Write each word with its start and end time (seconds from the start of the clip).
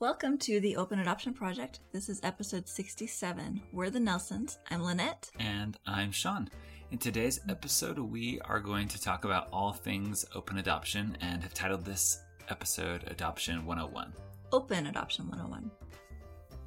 Welcome 0.00 0.38
to 0.38 0.60
the 0.60 0.76
Open 0.76 0.98
Adoption 1.00 1.34
Project. 1.34 1.80
This 1.92 2.08
is 2.08 2.20
episode 2.22 2.66
67. 2.66 3.60
We're 3.72 3.90
the 3.90 4.00
Nelsons. 4.00 4.58
I'm 4.70 4.82
Lynette. 4.82 5.30
And 5.38 5.78
I'm 5.86 6.10
Sean. 6.10 6.48
In 6.90 6.98
today's 6.98 7.40
episode, 7.48 7.98
we 7.98 8.40
are 8.46 8.60
going 8.60 8.88
to 8.88 9.00
talk 9.00 9.24
about 9.24 9.48
all 9.52 9.72
things 9.72 10.24
open 10.34 10.58
adoption 10.58 11.16
and 11.20 11.42
have 11.42 11.52
titled 11.54 11.84
this 11.84 12.22
episode 12.48 13.04
Adoption 13.08 13.66
101. 13.66 14.12
Open 14.52 14.86
Adoption 14.86 15.28
101. 15.28 15.70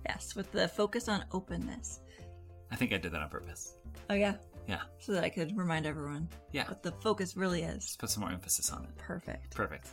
Yes, 0.08 0.36
with 0.36 0.52
the 0.52 0.68
focus 0.68 1.10
on 1.10 1.26
openness. 1.32 2.02
I 2.72 2.76
think 2.76 2.94
I 2.94 2.98
did 2.98 3.12
that 3.14 3.22
on 3.22 3.30
purpose. 3.30 3.78
Oh, 4.10 4.16
yeah. 4.16 4.36
Yeah. 4.68 4.82
So 5.00 5.12
that 5.14 5.24
I 5.24 5.30
could 5.30 5.58
remind 5.58 5.86
everyone 5.86 6.30
Yeah. 6.52 6.68
what 6.68 6.84
the 6.84 6.92
focus 6.92 7.36
really 7.36 7.64
is. 7.64 7.74
Let's 7.74 7.96
put 7.98 8.10
some 8.12 8.22
more 8.22 8.32
emphasis 8.32 8.70
on 8.72 8.84
it. 8.84 8.96
Perfect. 8.98 9.56
Perfect. 9.56 9.90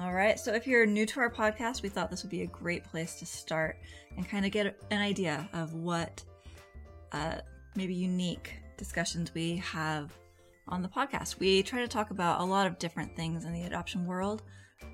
All 0.00 0.12
right. 0.12 0.38
So 0.40 0.54
if 0.54 0.66
you're 0.66 0.86
new 0.86 1.04
to 1.06 1.20
our 1.20 1.30
podcast, 1.30 1.82
we 1.82 1.90
thought 1.90 2.10
this 2.10 2.22
would 2.22 2.30
be 2.30 2.42
a 2.42 2.46
great 2.46 2.82
place 2.82 3.16
to 3.16 3.26
start 3.26 3.76
and 4.16 4.26
kind 4.26 4.46
of 4.46 4.52
get 4.52 4.80
an 4.90 5.02
idea 5.02 5.48
of 5.52 5.74
what 5.74 6.24
uh, 7.12 7.36
maybe 7.76 7.94
unique 7.94 8.54
discussions 8.78 9.34
we 9.34 9.56
have 9.56 10.10
on 10.66 10.80
the 10.80 10.88
podcast. 10.88 11.38
We 11.38 11.62
try 11.62 11.80
to 11.80 11.88
talk 11.88 12.10
about 12.10 12.40
a 12.40 12.44
lot 12.44 12.66
of 12.66 12.78
different 12.78 13.14
things 13.14 13.44
in 13.44 13.52
the 13.52 13.64
adoption 13.64 14.06
world, 14.06 14.42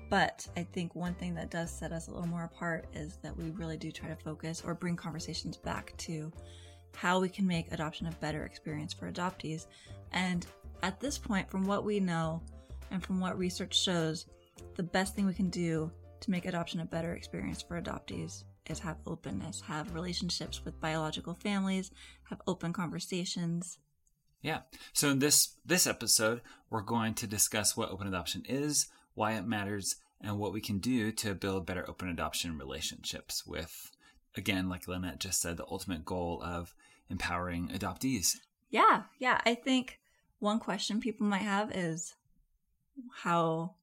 but 0.09 0.45
I 0.57 0.63
think 0.63 0.95
one 0.95 1.13
thing 1.13 1.33
that 1.35 1.49
does 1.49 1.71
set 1.71 1.93
us 1.93 2.07
a 2.07 2.11
little 2.11 2.27
more 2.27 2.43
apart 2.43 2.87
is 2.93 3.17
that 3.23 3.35
we 3.35 3.51
really 3.51 3.77
do 3.77 3.91
try 3.91 4.09
to 4.09 4.15
focus 4.15 4.61
or 4.65 4.73
bring 4.73 4.97
conversations 4.97 5.55
back 5.55 5.93
to 5.99 6.31
how 6.93 7.21
we 7.21 7.29
can 7.29 7.47
make 7.47 7.71
adoption 7.71 8.07
a 8.07 8.11
better 8.13 8.43
experience 8.43 8.93
for 8.93 9.09
adoptees. 9.09 9.67
And 10.11 10.45
at 10.83 10.99
this 10.99 11.17
point, 11.17 11.49
from 11.49 11.63
what 11.65 11.85
we 11.85 12.01
know 12.01 12.41
and 12.91 13.01
from 13.01 13.21
what 13.21 13.37
research 13.37 13.79
shows, 13.79 14.25
the 14.75 14.83
best 14.83 15.15
thing 15.15 15.25
we 15.25 15.33
can 15.33 15.49
do 15.49 15.91
to 16.21 16.31
make 16.31 16.45
adoption 16.45 16.79
a 16.79 16.85
better 16.85 17.13
experience 17.13 17.61
for 17.61 17.81
adoptees 17.81 18.43
is 18.69 18.79
have 18.79 18.97
openness, 19.07 19.61
have 19.61 19.93
relationships 19.93 20.63
with 20.63 20.79
biological 20.79 21.33
families, 21.33 21.91
have 22.29 22.41
open 22.47 22.73
conversations. 22.73 23.79
Yeah. 24.41 24.59
So 24.93 25.09
in 25.09 25.19
this 25.19 25.55
this 25.65 25.87
episode, 25.87 26.41
we're 26.69 26.81
going 26.81 27.13
to 27.15 27.27
discuss 27.27 27.75
what 27.75 27.89
open 27.89 28.07
adoption 28.07 28.43
is, 28.47 28.87
why 29.13 29.33
it 29.33 29.45
matters, 29.45 29.95
and 30.21 30.37
what 30.37 30.53
we 30.53 30.61
can 30.61 30.79
do 30.79 31.11
to 31.13 31.33
build 31.33 31.65
better 31.65 31.89
open 31.89 32.09
adoption 32.09 32.57
relationships 32.57 33.45
with 33.45 33.91
again, 34.37 34.69
like 34.69 34.87
Lynette 34.87 35.19
just 35.19 35.41
said, 35.41 35.57
the 35.57 35.65
ultimate 35.69 36.05
goal 36.05 36.41
of 36.43 36.73
empowering 37.09 37.69
adoptees. 37.69 38.37
Yeah, 38.69 39.03
yeah. 39.17 39.41
I 39.45 39.55
think 39.55 39.99
one 40.39 40.59
question 40.59 41.01
people 41.01 41.25
might 41.25 41.41
have 41.41 41.75
is 41.75 42.15
how 43.23 43.75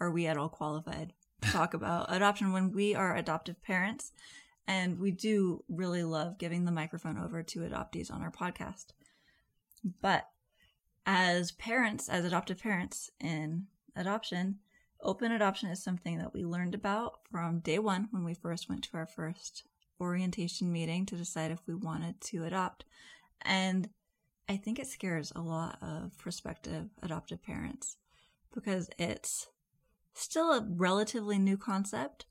are 0.00 0.10
we 0.10 0.26
at 0.26 0.36
all 0.36 0.48
qualified 0.48 1.12
to 1.42 1.50
talk 1.50 1.74
about 1.74 2.06
adoption 2.14 2.52
when 2.52 2.72
we 2.72 2.94
are 2.94 3.16
adoptive 3.16 3.62
parents? 3.62 4.12
And 4.66 4.98
we 4.98 5.10
do 5.10 5.64
really 5.68 6.04
love 6.04 6.38
giving 6.38 6.64
the 6.64 6.72
microphone 6.72 7.18
over 7.18 7.42
to 7.42 7.60
adoptees 7.60 8.12
on 8.12 8.22
our 8.22 8.30
podcast. 8.30 8.86
But 10.02 10.28
as 11.06 11.52
parents, 11.52 12.08
as 12.08 12.24
adoptive 12.24 12.60
parents 12.60 13.10
in 13.18 13.66
adoption, 13.96 14.58
open 15.02 15.32
adoption 15.32 15.70
is 15.70 15.82
something 15.82 16.18
that 16.18 16.34
we 16.34 16.44
learned 16.44 16.74
about 16.74 17.20
from 17.30 17.60
day 17.60 17.78
one 17.78 18.08
when 18.10 18.24
we 18.24 18.34
first 18.34 18.68
went 18.68 18.84
to 18.84 18.96
our 18.96 19.06
first 19.06 19.64
orientation 20.00 20.70
meeting 20.70 21.06
to 21.06 21.16
decide 21.16 21.50
if 21.50 21.60
we 21.66 21.74
wanted 21.74 22.20
to 22.20 22.44
adopt. 22.44 22.84
And 23.42 23.88
I 24.48 24.56
think 24.56 24.78
it 24.78 24.86
scares 24.86 25.32
a 25.34 25.40
lot 25.40 25.78
of 25.82 26.16
prospective 26.18 26.88
adoptive 27.02 27.42
parents 27.42 27.96
because 28.54 28.90
it's 28.98 29.48
still 30.14 30.52
a 30.52 30.66
relatively 30.68 31.38
new 31.38 31.56
concept. 31.56 32.26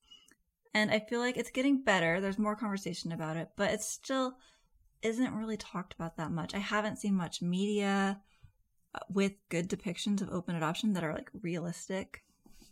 And 0.74 0.92
I 0.92 1.00
feel 1.00 1.20
like 1.20 1.38
it's 1.38 1.50
getting 1.50 1.84
better. 1.84 2.22
There's 2.22 2.38
more 2.38 2.56
conversation 2.56 3.12
about 3.12 3.38
it, 3.38 3.50
but 3.56 3.72
it 3.72 3.82
still 3.82 4.38
isn't 5.02 5.34
really 5.34 5.58
talked 5.58 5.94
about 5.94 6.18
that 6.18 6.32
much. 6.32 6.54
I 6.54 6.60
haven't 6.60 6.98
seen 6.98 7.16
much 7.16 7.42
media 7.42 8.20
uh, 8.94 9.00
with 9.10 9.34
good 9.50 9.70
depictions 9.70 10.22
of 10.22 10.30
open 10.30 10.56
adoption 10.56 10.94
that 10.94 11.04
are 11.04 11.14
like 11.14 11.30
realistic. 11.42 12.24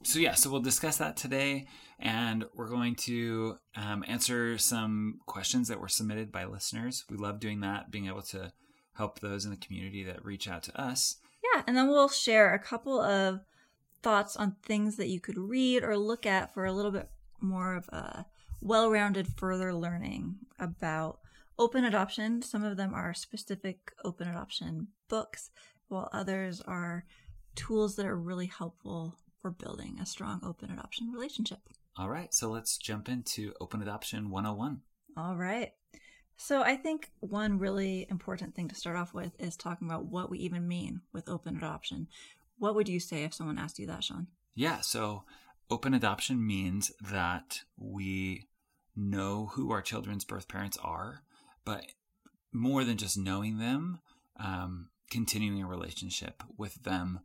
So 0.03 0.19
yeah, 0.19 0.33
so 0.33 0.51
we'll 0.51 0.61
discuss 0.61 0.97
that 0.97 1.17
today, 1.17 1.65
and 1.99 2.45
we're 2.53 2.69
going 2.69 2.93
to 2.95 3.55
um, 3.75 4.03
answer 4.07 4.59
some 4.59 5.19
questions 5.25 5.67
that 5.69 5.79
were 5.79 5.87
submitted 5.87 6.31
by 6.31 6.45
listeners. 6.45 7.05
We 7.09 7.17
love 7.17 7.39
doing 7.39 7.61
that, 7.61 7.89
being 7.89 8.05
able 8.05 8.21
to 8.23 8.53
help 8.93 9.19
those 9.19 9.45
in 9.45 9.51
the 9.51 9.57
community 9.57 10.03
that 10.03 10.23
reach 10.23 10.47
out 10.47 10.61
to 10.63 10.79
us. 10.79 11.17
Yeah, 11.43 11.63
and 11.65 11.75
then 11.75 11.87
we'll 11.87 12.09
share 12.09 12.53
a 12.53 12.59
couple 12.59 13.01
of 13.01 13.39
thoughts 14.01 14.35
on 14.35 14.55
things 14.63 14.97
that 14.97 15.09
you 15.09 15.19
could 15.19 15.37
read 15.37 15.83
or 15.83 15.97
look 15.97 16.25
at 16.25 16.53
for 16.53 16.65
a 16.65 16.71
little 16.71 16.91
bit 16.91 17.09
more 17.41 17.75
of 17.75 17.87
a 17.89 18.25
well-rounded 18.61 19.27
further 19.27 19.73
learning 19.73 20.35
about 20.59 21.19
open 21.57 21.85
adoption. 21.85 22.41
Some 22.41 22.63
of 22.63 22.77
them 22.77 22.93
are 22.93 23.13
specific 23.13 23.91
open 24.03 24.27
adoption 24.27 24.87
books, 25.07 25.49
while 25.87 26.09
others 26.11 26.61
are 26.61 27.05
tools 27.55 27.95
that 27.95 28.05
are 28.05 28.17
really 28.17 28.47
helpful 28.47 29.15
for 29.41 29.51
building 29.51 29.97
a 30.01 30.05
strong 30.05 30.41
open 30.43 30.71
adoption 30.71 31.11
relationship. 31.11 31.59
All 31.97 32.09
right, 32.09 32.33
so 32.33 32.49
let's 32.49 32.77
jump 32.77 33.07
into 33.07 33.53
Open 33.61 33.81
Adoption 33.81 34.29
101. 34.29 34.81
All 35.15 35.35
right. 35.37 35.71
So 36.35 36.61
I 36.61 36.75
think 36.75 37.11
one 37.21 37.57
really 37.57 38.05
important 38.09 38.53
thing 38.53 38.67
to 38.67 38.75
start 38.75 38.97
off 38.97 39.13
with 39.13 39.31
is 39.39 39.55
talking 39.55 39.87
about 39.87 40.05
what 40.05 40.29
we 40.29 40.39
even 40.39 40.67
mean 40.67 40.99
with 41.13 41.29
open 41.29 41.55
adoption. 41.55 42.07
What 42.57 42.75
would 42.75 42.89
you 42.89 42.99
say 42.99 43.23
if 43.23 43.33
someone 43.33 43.57
asked 43.57 43.79
you 43.79 43.87
that, 43.87 44.03
Sean? 44.03 44.27
Yeah, 44.53 44.81
so 44.81 45.23
open 45.69 45.93
adoption 45.93 46.45
means 46.45 46.91
that 47.01 47.61
we 47.77 48.47
know 48.95 49.51
who 49.53 49.71
our 49.71 49.81
children's 49.81 50.23
birth 50.23 50.47
parents 50.47 50.77
are, 50.81 51.21
but 51.65 51.85
more 52.53 52.83
than 52.83 52.97
just 52.97 53.17
knowing 53.17 53.57
them, 53.57 53.99
um, 54.39 54.87
continuing 55.09 55.61
a 55.61 55.67
relationship 55.67 56.43
with 56.57 56.83
them 56.83 57.19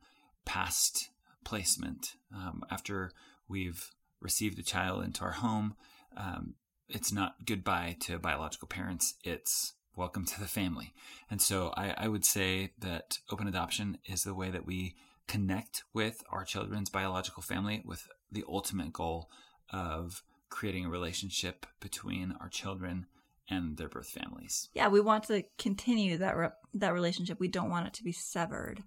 past 0.44 1.10
placement. 1.44 2.16
Um, 2.34 2.64
after 2.70 3.12
we've 3.48 3.90
received 4.20 4.58
a 4.58 4.64
child 4.64 5.04
into 5.04 5.22
our 5.22 5.32
home, 5.32 5.76
um, 6.16 6.54
it's 6.88 7.12
not 7.12 7.46
goodbye 7.46 7.96
to 8.00 8.18
biological 8.18 8.66
parents, 8.66 9.14
it's 9.22 9.74
welcome 9.94 10.24
to 10.24 10.40
the 10.40 10.48
family. 10.48 10.92
And 11.30 11.40
so 11.40 11.72
I, 11.76 11.94
I 11.96 12.08
would 12.08 12.24
say 12.24 12.72
that 12.78 13.18
open 13.30 13.46
adoption 13.46 13.98
is 14.04 14.24
the 14.24 14.34
way 14.34 14.50
that 14.50 14.66
we 14.66 14.96
connect 15.30 15.84
with 15.94 16.24
our 16.30 16.44
children's 16.44 16.90
biological 16.90 17.40
family 17.40 17.82
with 17.84 18.08
the 18.32 18.44
ultimate 18.48 18.92
goal 18.92 19.30
of 19.72 20.24
creating 20.48 20.84
a 20.84 20.90
relationship 20.90 21.66
between 21.78 22.34
our 22.40 22.48
children 22.48 23.06
and 23.48 23.76
their 23.76 23.88
birth 23.88 24.10
families. 24.10 24.68
Yeah, 24.74 24.88
we 24.88 25.00
want 25.00 25.24
to 25.24 25.44
continue 25.56 26.18
that 26.18 26.36
re- 26.36 26.48
that 26.74 26.92
relationship. 26.92 27.38
We 27.38 27.46
don't 27.46 27.70
want 27.70 27.86
it 27.86 27.94
to 27.94 28.04
be 28.04 28.10
severed 28.10 28.82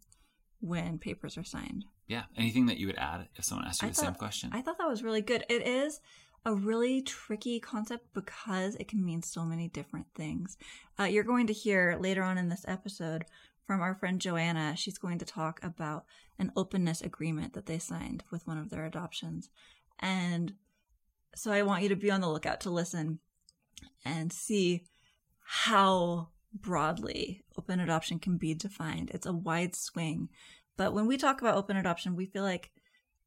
when 0.59 0.97
papers 0.97 1.37
are 1.37 1.45
signed. 1.45 1.85
Yeah. 2.07 2.23
Anything 2.35 2.65
that 2.65 2.77
you 2.77 2.87
would 2.87 2.97
add 2.97 3.29
if 3.37 3.45
someone 3.45 3.65
asked 3.65 3.81
you 3.81 3.87
I 3.87 3.91
the 3.91 3.95
same 3.95 4.15
question? 4.15 4.49
I 4.51 4.61
thought 4.61 4.77
that 4.79 4.89
was 4.89 5.01
really 5.01 5.21
good. 5.21 5.45
It 5.47 5.65
is 5.65 6.01
a 6.45 6.53
really 6.53 7.01
tricky 7.01 7.61
concept 7.61 8.13
because 8.13 8.75
it 8.75 8.89
can 8.89 9.03
mean 9.03 9.21
so 9.21 9.45
many 9.45 9.69
different 9.69 10.07
things. 10.13 10.57
Uh, 10.99 11.05
you're 11.05 11.23
going 11.23 11.47
to 11.47 11.53
hear 11.53 11.97
later 12.01 12.21
on 12.21 12.37
in 12.37 12.49
this 12.49 12.65
episode 12.67 13.23
from 13.65 13.81
our 13.81 13.95
friend 13.95 14.19
Joanna. 14.19 14.75
She's 14.75 14.97
going 14.97 15.19
to 15.19 15.25
talk 15.25 15.59
about 15.63 16.05
an 16.39 16.51
openness 16.55 17.01
agreement 17.01 17.53
that 17.53 17.65
they 17.65 17.79
signed 17.79 18.23
with 18.31 18.47
one 18.47 18.57
of 18.57 18.69
their 18.69 18.85
adoptions. 18.85 19.49
And 19.99 20.53
so 21.35 21.51
I 21.51 21.63
want 21.63 21.83
you 21.83 21.89
to 21.89 21.95
be 21.95 22.11
on 22.11 22.21
the 22.21 22.29
lookout 22.29 22.61
to 22.61 22.69
listen 22.69 23.19
and 24.05 24.31
see 24.31 24.83
how 25.39 26.29
broadly 26.53 27.43
open 27.57 27.79
adoption 27.79 28.19
can 28.19 28.37
be 28.37 28.53
defined. 28.53 29.11
It's 29.13 29.25
a 29.25 29.33
wide 29.33 29.75
swing. 29.75 30.29
But 30.77 30.93
when 30.93 31.07
we 31.07 31.17
talk 31.17 31.41
about 31.41 31.55
open 31.55 31.77
adoption, 31.77 32.15
we 32.15 32.25
feel 32.25 32.43
like 32.43 32.71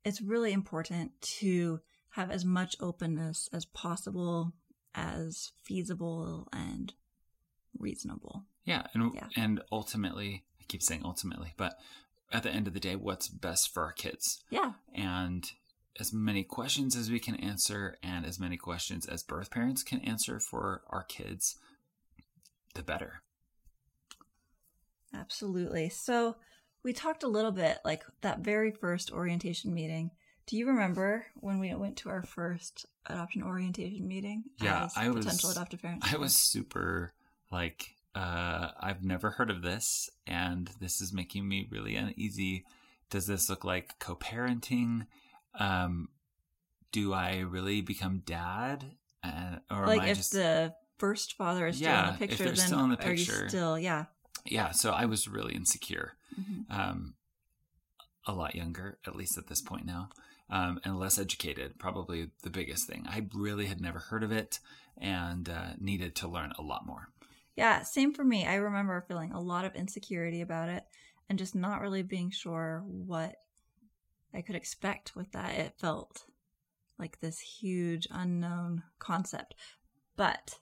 it's 0.04 0.22
really 0.22 0.52
important 0.52 1.12
to 1.40 1.80
have 2.10 2.30
as 2.30 2.44
much 2.44 2.76
openness 2.80 3.48
as 3.52 3.64
possible, 3.64 4.52
as 4.94 5.52
feasible 5.62 6.48
and 6.52 6.92
reasonable. 7.78 8.44
Yeah, 8.66 8.86
and 8.92 9.14
Yeah. 9.14 9.28
and 9.36 9.62
ultimately, 9.72 10.44
I 10.60 10.64
keep 10.68 10.82
saying 10.82 11.02
ultimately, 11.04 11.54
but 11.56 11.78
at 12.30 12.42
the 12.42 12.50
end 12.50 12.66
of 12.68 12.74
the 12.74 12.80
day, 12.80 12.96
what's 12.96 13.28
best 13.28 13.72
for 13.72 13.82
our 13.84 13.92
kids, 13.92 14.42
Yeah. 14.50 14.74
and 14.92 15.50
as 15.98 16.12
many 16.12 16.44
questions 16.44 16.94
as 16.96 17.10
we 17.10 17.18
can 17.20 17.36
answer, 17.36 17.96
and 18.02 18.26
as 18.26 18.38
many 18.38 18.58
questions 18.58 19.06
as 19.06 19.22
birth 19.22 19.50
parents 19.50 19.82
can 19.82 20.00
answer 20.02 20.38
for 20.40 20.82
our 20.88 21.04
kids, 21.04 21.56
the 22.74 22.82
better. 22.82 23.22
Absolutely. 25.14 25.88
So 25.88 26.36
we 26.82 26.92
talked 26.92 27.22
a 27.22 27.28
little 27.28 27.52
bit 27.52 27.78
like 27.84 28.02
that 28.20 28.40
very 28.40 28.70
first 28.70 29.10
orientation 29.10 29.72
meeting. 29.72 30.10
Do 30.46 30.56
you 30.56 30.66
remember 30.66 31.26
when 31.36 31.58
we 31.58 31.74
went 31.74 31.96
to 31.98 32.08
our 32.10 32.22
first 32.22 32.86
adoption 33.06 33.42
orientation 33.42 34.06
meeting? 34.06 34.44
Yeah, 34.60 34.88
I 34.94 35.08
was- 35.08 35.24
potential 35.24 35.50
adoptive 35.50 35.82
parents. 35.82 36.12
I 36.12 36.16
was 36.18 36.34
super 36.36 37.14
like, 37.50 37.95
uh, 38.16 38.70
I've 38.80 39.04
never 39.04 39.30
heard 39.30 39.50
of 39.50 39.60
this, 39.62 40.08
and 40.26 40.70
this 40.80 41.00
is 41.02 41.12
making 41.12 41.46
me 41.46 41.68
really 41.70 41.96
uneasy. 41.96 42.64
Does 43.10 43.26
this 43.26 43.50
look 43.50 43.62
like 43.62 43.98
co-parenting? 43.98 45.06
Um, 45.58 46.08
do 46.92 47.12
I 47.12 47.40
really 47.40 47.82
become 47.82 48.22
dad? 48.24 48.96
Uh, 49.22 49.56
or 49.70 49.86
like 49.86 49.98
am 50.00 50.04
I 50.06 50.08
if 50.08 50.16
just 50.16 50.32
the 50.32 50.74
first 50.98 51.34
father 51.34 51.66
is 51.66 51.76
still 51.76 51.88
Yeah, 51.88 52.06
in 52.08 52.12
the 52.14 52.18
picture, 52.18 52.44
then 52.44 52.56
still 52.56 52.84
in 52.84 52.90
the 52.90 53.04
are 53.04 53.12
you 53.12 53.24
still 53.24 53.78
yeah? 53.78 54.06
yeah? 54.46 54.70
So 54.70 54.92
I 54.92 55.04
was 55.04 55.28
really 55.28 55.54
insecure. 55.54 56.14
Mhm. 56.40 56.70
Um, 56.70 57.14
a 58.26 58.32
lot 58.32 58.54
younger, 58.54 58.98
at 59.06 59.14
least 59.14 59.38
at 59.38 59.46
this 59.46 59.60
point 59.60 59.84
now, 59.86 60.08
um, 60.50 60.80
and 60.84 60.98
less 60.98 61.18
educated. 61.18 61.78
Probably 61.78 62.30
the 62.42 62.50
biggest 62.50 62.88
thing. 62.88 63.04
I 63.08 63.26
really 63.34 63.66
had 63.66 63.80
never 63.80 63.98
heard 63.98 64.24
of 64.24 64.32
it 64.32 64.58
and 64.96 65.48
uh, 65.48 65.74
needed 65.78 66.16
to 66.16 66.28
learn 66.28 66.52
a 66.58 66.62
lot 66.62 66.86
more. 66.86 67.10
Yeah, 67.56 67.82
same 67.82 68.12
for 68.12 68.22
me. 68.22 68.46
I 68.46 68.56
remember 68.56 69.04
feeling 69.08 69.32
a 69.32 69.40
lot 69.40 69.64
of 69.64 69.74
insecurity 69.74 70.42
about 70.42 70.68
it 70.68 70.84
and 71.28 71.38
just 71.38 71.54
not 71.54 71.80
really 71.80 72.02
being 72.02 72.30
sure 72.30 72.84
what 72.86 73.36
I 74.34 74.42
could 74.42 74.54
expect 74.56 75.16
with 75.16 75.32
that. 75.32 75.54
It 75.58 75.74
felt 75.78 76.24
like 76.98 77.18
this 77.20 77.40
huge 77.40 78.06
unknown 78.10 78.82
concept. 78.98 79.54
But 80.16 80.58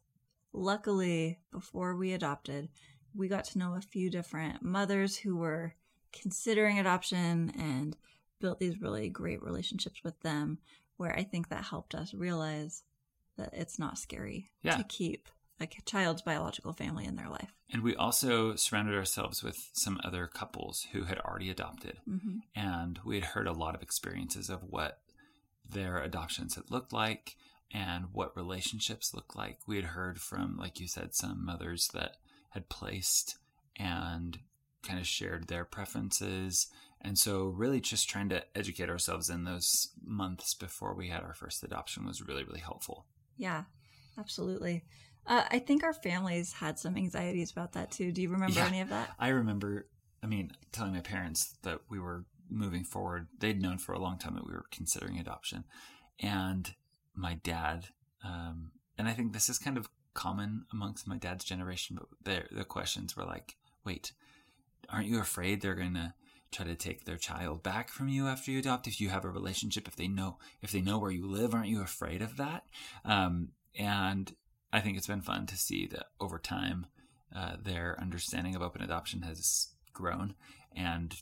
luckily, 0.53 1.41
before 1.51 1.97
we 1.97 2.13
adopted, 2.13 2.69
we 3.15 3.29
got 3.29 3.45
to 3.47 3.59
know 3.59 3.75
a 3.75 3.81
few 3.81 4.11
different 4.11 4.63
mothers 4.63 5.17
who 5.17 5.37
were 5.37 5.75
considering 6.13 6.79
adoption 6.79 7.53
and 7.59 7.97
built 8.41 8.61
these 8.61 8.81
really 8.81 9.09
great 9.09 9.43
relationships 9.43 10.03
with 10.05 10.19
them 10.21 10.59
where 10.97 11.17
I 11.17 11.25
think 11.25 11.49
that 11.49 11.65
helped 11.65 11.95
us 11.95 12.15
realize 12.15 12.85
that 13.37 13.51
it's 13.53 13.79
not 13.81 13.99
scary 13.99 14.51
Yeah. 14.63 14.77
to 14.77 14.85
keep 14.85 15.29
a 15.61 15.67
child's 15.87 16.23
biological 16.23 16.73
family 16.73 17.05
in 17.05 17.17
their 17.17 17.29
life. 17.29 17.55
And 17.71 17.83
we 17.83 17.97
also 17.97 18.55
surrounded 18.57 18.95
ourselves 18.95 19.43
with 19.43 19.71
some 19.73 20.01
other 20.05 20.27
couples 20.27 20.87
who 20.93 21.05
had 21.05 21.19
already 21.19 21.51
adopted. 21.51 21.99
hmm 22.07 22.39
and 22.57 23.01
we 23.05 23.17
had 23.17 23.25
heard 23.31 23.49
a 23.49 23.53
lot 23.53 23.75
of 23.75 23.83
experiences 23.83 24.49
of 24.49 24.63
what 24.63 25.01
their 25.69 25.99
adoptions 25.99 26.55
had 26.55 26.71
looked 26.71 26.93
like 26.93 27.37
and 27.73 28.07
what 28.13 28.37
relationships 28.37 29.13
looked 29.13 29.35
like. 29.35 29.59
We 29.67 29.77
had 29.77 29.87
heard 29.87 30.21
from, 30.21 30.57
like 30.57 30.79
you 30.79 30.87
said, 30.87 31.15
some 31.15 31.45
mothers 31.45 31.89
that 31.95 32.17
had 32.51 32.69
placed 32.69 33.39
and 33.77 34.39
kind 34.85 35.01
of 35.01 35.07
shared 35.07 35.49
their 35.49 35.65
preferences. 35.65 36.69
And 37.01 37.19
so, 37.19 37.47
really, 37.47 37.81
just 37.81 38.09
trying 38.09 38.29
to 38.29 38.45
educate 38.57 38.89
ourselves 38.89 39.29
in 39.29 39.45
those 39.45 39.89
months 40.05 40.55
before 40.55 40.95
we 40.95 41.09
had 41.09 41.25
our 41.25 41.35
first 41.35 41.63
adoption 41.65 42.07
was 42.07 42.23
really, 42.23 42.45
really 42.45 42.61
helpful. 42.61 43.07
Yeah, 43.37 43.65
absolutely. 44.17 44.85
Uh, 45.27 45.45
I 45.51 45.59
think 45.59 45.83
our 45.83 45.93
families 45.95 46.53
had 46.53 46.79
some 46.79 46.97
anxieties 46.97 47.51
about 47.51 47.73
that 47.73 47.91
too. 47.91 48.13
Do 48.13 48.21
you 48.23 48.29
remember 48.31 48.59
Yeah. 48.59 48.67
any 48.67 48.81
of 48.81 48.89
that? 48.91 49.15
I 49.19 49.29
remember, 49.29 49.89
I 50.23 50.27
mean, 50.27 50.53
telling 50.73 50.93
my 50.93 51.01
parents 51.01 51.57
that 51.63 51.81
we 51.89 51.99
were 51.99 52.27
moving 52.51 52.85
forward. 52.85 53.29
They'd 53.39 53.61
known 53.61 53.79
for 53.79 53.93
a 53.95 53.99
long 53.99 54.19
time 54.19 54.35
that 54.35 54.47
we 54.47 54.53
were 54.53 54.67
considering 54.71 55.19
adoption. 55.19 55.65
And 56.21 56.75
my 57.15 57.35
dad, 57.35 57.89
um, 58.23 58.73
and 58.99 59.09
I 59.09 59.13
think 59.13 59.33
this 59.33 59.49
is 59.49 59.59
kind 59.59 59.77
of 59.77 59.89
common 60.13 60.67
amongst 60.73 61.09
my 61.09 61.17
dad's 61.17 61.45
generation, 61.45 61.99
but 62.25 62.49
the, 62.55 62.65
questions 62.65 63.17
were 63.17 63.25
like, 63.25 63.57
wait, 63.85 64.13
aren't 64.89 65.09
you 65.09 65.19
afraid 65.19 65.61
they're 65.61 65.75
going 65.75 65.95
to 65.95 66.15
try 66.53 66.65
to 66.67 66.77
take 66.77 67.05
their 67.05 67.17
child 67.17 67.63
back 67.63 67.91
from 67.91 68.09
you 68.09 68.29
after 68.29 68.51
you 68.53 68.61
adopt 68.61 68.87
if 68.87 69.01
you 69.01 69.09
have 69.09 69.25
a 69.25 69.31
relationship 69.31 69.89
if 69.89 69.97
they 69.97 70.07
know 70.07 70.39
if 70.63 70.71
they 70.71 70.81
know 70.81 70.99
where 71.01 71.11
you 71.11 71.27
live 71.27 71.53
aren't 71.53 71.67
you 71.67 71.83
afraid 71.83 72.23
of 72.23 72.37
that 72.37 72.65
um, 73.05 73.49
and 73.77 74.37
i 74.75 74.81
think 74.81 74.97
it's 74.97 75.07
been 75.07 75.21
fun 75.23 75.47
to 75.47 75.57
see 75.57 75.87
that 75.87 76.07
over 76.21 76.39
time 76.39 76.87
uh, 77.35 77.57
their 77.63 77.99
understanding 78.01 78.55
of 78.55 78.63
open 78.63 78.83
adoption 78.83 79.23
has 79.23 79.69
grown 79.93 80.35
and 80.77 81.17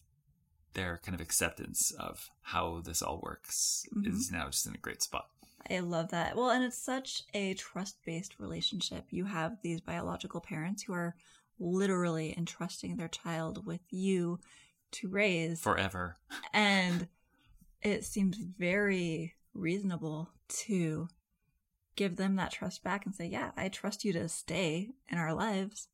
their 0.74 0.98
kind 1.04 1.14
of 1.14 1.20
acceptance 1.20 1.90
of 1.98 2.30
how 2.42 2.80
this 2.84 3.02
all 3.02 3.20
works 3.22 3.84
Mhm. 3.94 4.06
is 4.08 4.30
now 4.32 4.46
just 4.46 4.66
in 4.66 4.74
a 4.74 4.78
great 4.78 5.02
spot 5.02 5.28
I 5.70 5.78
love 5.78 6.10
that. 6.10 6.34
Well, 6.34 6.50
and 6.50 6.64
it's 6.64 6.76
such 6.76 7.22
a 7.34 7.54
trust 7.54 7.96
based 8.04 8.34
relationship. 8.40 9.04
You 9.10 9.26
have 9.26 9.58
these 9.62 9.80
biological 9.80 10.40
parents 10.40 10.82
who 10.82 10.92
are 10.92 11.14
literally 11.60 12.34
entrusting 12.36 12.96
their 12.96 13.06
child 13.06 13.64
with 13.64 13.80
you 13.90 14.40
to 14.92 15.08
raise. 15.08 15.60
forever 15.60 16.16
and 16.52 17.06
it 17.80 18.04
seems 18.04 18.36
very 18.38 19.34
reasonable 19.54 20.30
to 20.66 21.08
give 21.96 22.16
them 22.16 22.36
that 22.36 22.52
trust 22.52 22.82
back 22.82 23.04
and 23.06 23.14
say, 23.14 23.26
Yeah, 23.26 23.50
I 23.56 23.68
trust 23.68 24.04
you 24.04 24.12
to 24.14 24.28
stay 24.28 24.90
in 25.08 25.18
our 25.18 25.34
lives. 25.34 25.88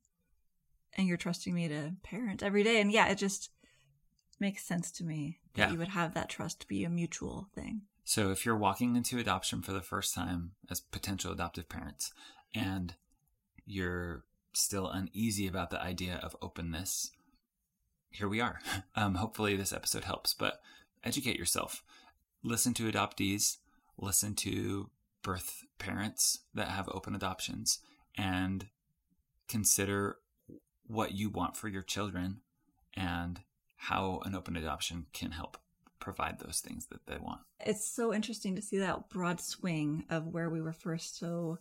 And 0.97 1.07
you're 1.07 1.17
trusting 1.17 1.53
me 1.53 1.67
to 1.67 1.93
parent 2.03 2.41
every 2.41 2.63
day. 2.63 2.81
And 2.81 2.91
yeah, 2.91 3.07
it 3.07 3.15
just 3.17 3.51
makes 4.39 4.63
sense 4.63 4.91
to 4.93 5.03
me 5.03 5.39
that 5.55 5.67
Yeah. 5.67 5.71
you 5.73 5.77
would 5.79 5.89
have 5.89 6.13
that 6.13 6.29
trust 6.29 6.67
be 6.67 6.83
a 6.83 6.89
mutual 6.89 7.49
thing. 7.53 7.81
So 8.05 8.31
if 8.31 8.45
you're 8.45 8.57
walking 8.57 8.95
into 8.95 9.19
adoption 9.19 9.61
for 9.61 9.71
the 9.71 9.81
first 9.81 10.15
time 10.15 10.53
as 10.69 10.79
potential 10.79 11.31
adoptive 11.31 11.69
parents 11.69 12.11
and 12.55 12.95
you're 13.65 14.23
still 14.53 14.89
uneasy 14.89 15.45
about 15.45 15.69
the 15.69 15.79
idea 15.81 16.19
of 16.23 16.35
openness, 16.41 17.11
here 18.09 18.27
we 18.27 18.41
are. 18.41 18.59
Um, 18.95 19.15
hopefully 19.15 19.55
this 19.55 19.71
episode 19.71 20.03
helps, 20.05 20.33
but 20.33 20.59
educate 21.03 21.37
yourself. 21.37 21.83
Listen 22.43 22.73
to 22.73 22.91
adoptees, 22.91 23.57
listen 23.97 24.33
to 24.35 24.89
birth 25.21 25.63
parents 25.77 26.39
that 26.53 26.69
have 26.69 26.89
open 26.89 27.15
adoptions, 27.15 27.79
and 28.17 28.67
consider 29.47 30.17
what 30.87 31.13
you 31.13 31.29
want 31.29 31.55
for 31.55 31.67
your 31.67 31.81
children 31.81 32.41
and 32.95 33.41
how 33.75 34.21
an 34.25 34.35
open 34.35 34.55
adoption 34.55 35.05
can 35.13 35.31
help 35.31 35.57
provide 35.99 36.39
those 36.39 36.59
things 36.59 36.87
that 36.87 37.05
they 37.07 37.17
want. 37.17 37.41
It's 37.59 37.89
so 37.89 38.13
interesting 38.13 38.55
to 38.55 38.61
see 38.61 38.77
that 38.79 39.09
broad 39.09 39.39
swing 39.39 40.05
of 40.09 40.27
where 40.27 40.49
we 40.49 40.61
were 40.61 40.73
first 40.73 41.19
so 41.19 41.57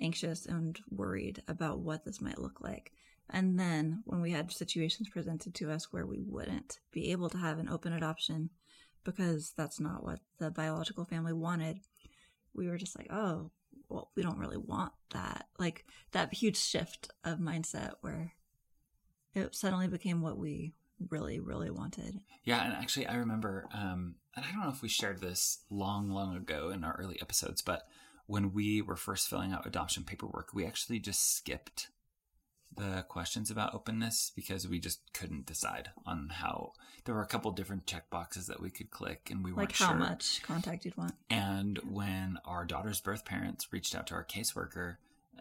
anxious 0.00 0.46
and 0.46 0.78
worried 0.90 1.42
about 1.48 1.80
what 1.80 2.04
this 2.04 2.20
might 2.20 2.38
look 2.38 2.60
like. 2.60 2.92
And 3.30 3.58
then 3.58 4.02
when 4.04 4.20
we 4.20 4.30
had 4.32 4.52
situations 4.52 5.08
presented 5.08 5.54
to 5.54 5.70
us 5.70 5.92
where 5.92 6.06
we 6.06 6.20
wouldn't 6.20 6.80
be 6.92 7.12
able 7.12 7.30
to 7.30 7.38
have 7.38 7.58
an 7.58 7.68
open 7.68 7.92
adoption 7.92 8.50
because 9.04 9.52
that's 9.56 9.80
not 9.80 10.04
what 10.04 10.20
the 10.38 10.50
biological 10.50 11.04
family 11.04 11.32
wanted, 11.32 11.80
we 12.54 12.68
were 12.68 12.78
just 12.78 12.96
like, 12.96 13.08
oh, 13.10 13.50
well, 13.88 14.10
we 14.16 14.22
don't 14.22 14.38
really 14.38 14.56
want 14.56 14.92
that. 15.12 15.46
Like 15.58 15.84
that 16.12 16.34
huge 16.34 16.56
shift 16.56 17.10
of 17.24 17.38
mindset 17.38 17.94
where 18.00 18.32
it 19.34 19.54
suddenly 19.54 19.88
became 19.88 20.20
what 20.20 20.38
we 20.38 20.74
really, 21.10 21.40
really 21.40 21.70
wanted. 21.70 22.20
Yeah, 22.44 22.64
and 22.64 22.72
actually, 22.74 23.06
I 23.06 23.16
remember, 23.16 23.68
um, 23.72 24.16
and 24.36 24.44
I 24.44 24.50
don't 24.52 24.62
know 24.62 24.70
if 24.70 24.82
we 24.82 24.88
shared 24.88 25.20
this 25.20 25.58
long, 25.70 26.10
long 26.10 26.36
ago 26.36 26.70
in 26.70 26.84
our 26.84 26.96
early 26.98 27.20
episodes, 27.20 27.62
but 27.62 27.82
when 28.26 28.52
we 28.52 28.82
were 28.82 28.96
first 28.96 29.28
filling 29.28 29.52
out 29.52 29.66
adoption 29.66 30.04
paperwork, 30.04 30.50
we 30.54 30.64
actually 30.64 30.98
just 30.98 31.36
skipped 31.36 31.88
the 32.76 33.04
questions 33.08 33.50
about 33.50 33.74
openness 33.74 34.32
because 34.34 34.66
we 34.68 34.78
just 34.78 35.00
couldn't 35.12 35.46
decide 35.46 35.90
on 36.06 36.28
how. 36.30 36.72
There 37.04 37.14
were 37.14 37.22
a 37.22 37.26
couple 37.26 37.50
different 37.50 37.86
check 37.86 38.08
boxes 38.10 38.46
that 38.46 38.60
we 38.60 38.70
could 38.70 38.90
click, 38.90 39.28
and 39.30 39.44
we 39.44 39.52
weren't 39.52 39.70
Like 39.70 39.76
how 39.76 39.88
sure. 39.88 39.96
much 39.96 40.42
contact 40.42 40.84
you'd 40.84 40.96
want. 40.96 41.14
And 41.28 41.78
when 41.90 42.38
our 42.44 42.64
daughter's 42.64 43.00
birth 43.00 43.24
parents 43.24 43.72
reached 43.72 43.94
out 43.94 44.06
to 44.08 44.14
our 44.14 44.24
caseworker 44.24 44.96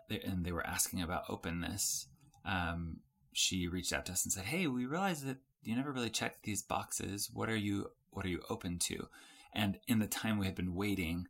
and 0.09 0.43
they 0.43 0.51
were 0.51 0.65
asking 0.65 1.01
about 1.01 1.23
openness, 1.29 2.07
um, 2.45 2.97
she 3.33 3.67
reached 3.67 3.93
out 3.93 4.05
to 4.07 4.11
us 4.11 4.25
and 4.25 4.33
said, 4.33 4.45
"Hey, 4.45 4.67
we 4.67 4.85
realize 4.85 5.23
that 5.23 5.37
you 5.63 5.75
never 5.75 5.91
really 5.91 6.09
checked 6.09 6.43
these 6.43 6.61
boxes. 6.63 7.29
What 7.31 7.49
are 7.49 7.55
you 7.55 7.91
What 8.09 8.25
are 8.25 8.29
you 8.29 8.41
open 8.49 8.77
to?" 8.79 9.07
And 9.53 9.79
in 9.87 9.99
the 9.99 10.07
time 10.07 10.37
we 10.37 10.45
had 10.45 10.55
been 10.55 10.75
waiting, 10.75 11.27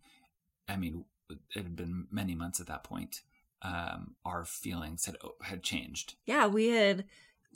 I 0.68 0.78
mean, 0.78 1.06
it 1.30 1.40
had 1.54 1.76
been 1.76 2.08
many 2.10 2.34
months 2.36 2.60
at 2.60 2.68
that 2.68 2.84
point. 2.84 3.22
Um, 3.64 4.16
our 4.26 4.44
feelings 4.46 5.06
had 5.06 5.16
had 5.42 5.62
changed. 5.64 6.16
yeah, 6.26 6.48
we 6.48 6.68
had 6.70 7.06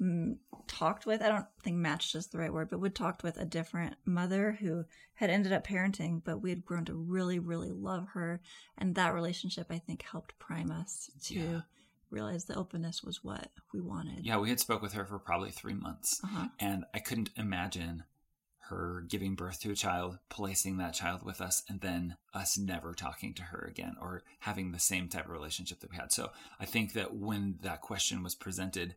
mm, 0.01 0.37
talked 0.67 1.05
with, 1.05 1.21
I 1.21 1.29
don't 1.29 1.45
think 1.63 1.77
matched 1.77 2.15
is 2.15 2.27
the 2.27 2.37
right 2.37 2.53
word, 2.53 2.69
but 2.69 2.79
we'd 2.79 2.93
talked 2.95 3.23
with 3.23 3.37
a 3.37 3.45
different 3.45 3.95
mother 4.05 4.57
who 4.59 4.83
had 5.15 5.29
ended 5.29 5.53
up 5.53 5.65
parenting, 5.65 6.21
but 6.23 6.41
we 6.41 6.49
had 6.49 6.65
grown 6.65 6.85
to 6.85 6.93
really, 6.93 7.39
really 7.39 7.71
love 7.71 8.07
her. 8.13 8.41
And 8.77 8.93
that 8.95 9.13
relationship, 9.13 9.67
I 9.69 9.79
think, 9.79 10.03
helped 10.03 10.37
prime 10.37 10.69
us 10.71 11.09
to 11.25 11.33
Yeah. 11.35 11.61
realize 12.11 12.45
the 12.45 12.55
openness 12.55 13.01
was 13.03 13.23
what 13.23 13.49
we 13.73 13.79
wanted. 13.81 14.25
Yeah, 14.25 14.37
we 14.37 14.49
had 14.49 14.59
spoke 14.59 14.81
with 14.81 14.93
her 14.93 15.05
for 15.05 15.17
probably 15.17 15.51
three 15.51 15.73
months. 15.73 16.19
Uh-huh. 16.23 16.47
and 16.59 16.83
I 16.93 16.99
couldn't 16.99 17.29
imagine 17.37 18.03
her 18.69 19.03
giving 19.07 19.35
birth 19.35 19.59
to 19.61 19.71
a 19.71 19.75
child, 19.75 20.17
placing 20.29 20.77
that 20.77 20.93
child 20.93 21.23
with 21.23 21.41
us, 21.41 21.63
and 21.69 21.81
then 21.81 22.17
us 22.33 22.57
never 22.57 22.93
talking 22.93 23.33
to 23.35 23.43
her 23.43 23.67
again 23.69 23.95
or 24.01 24.23
having 24.39 24.71
the 24.71 24.79
same 24.79 25.07
type 25.07 25.25
of 25.25 25.31
relationship 25.31 25.79
that 25.79 25.91
we 25.91 25.97
had. 25.97 26.11
So 26.11 26.31
I 26.59 26.65
think 26.65 26.93
that 26.93 27.15
when 27.15 27.59
that 27.61 27.81
question 27.81 28.23
was 28.23 28.35
presented 28.35 28.95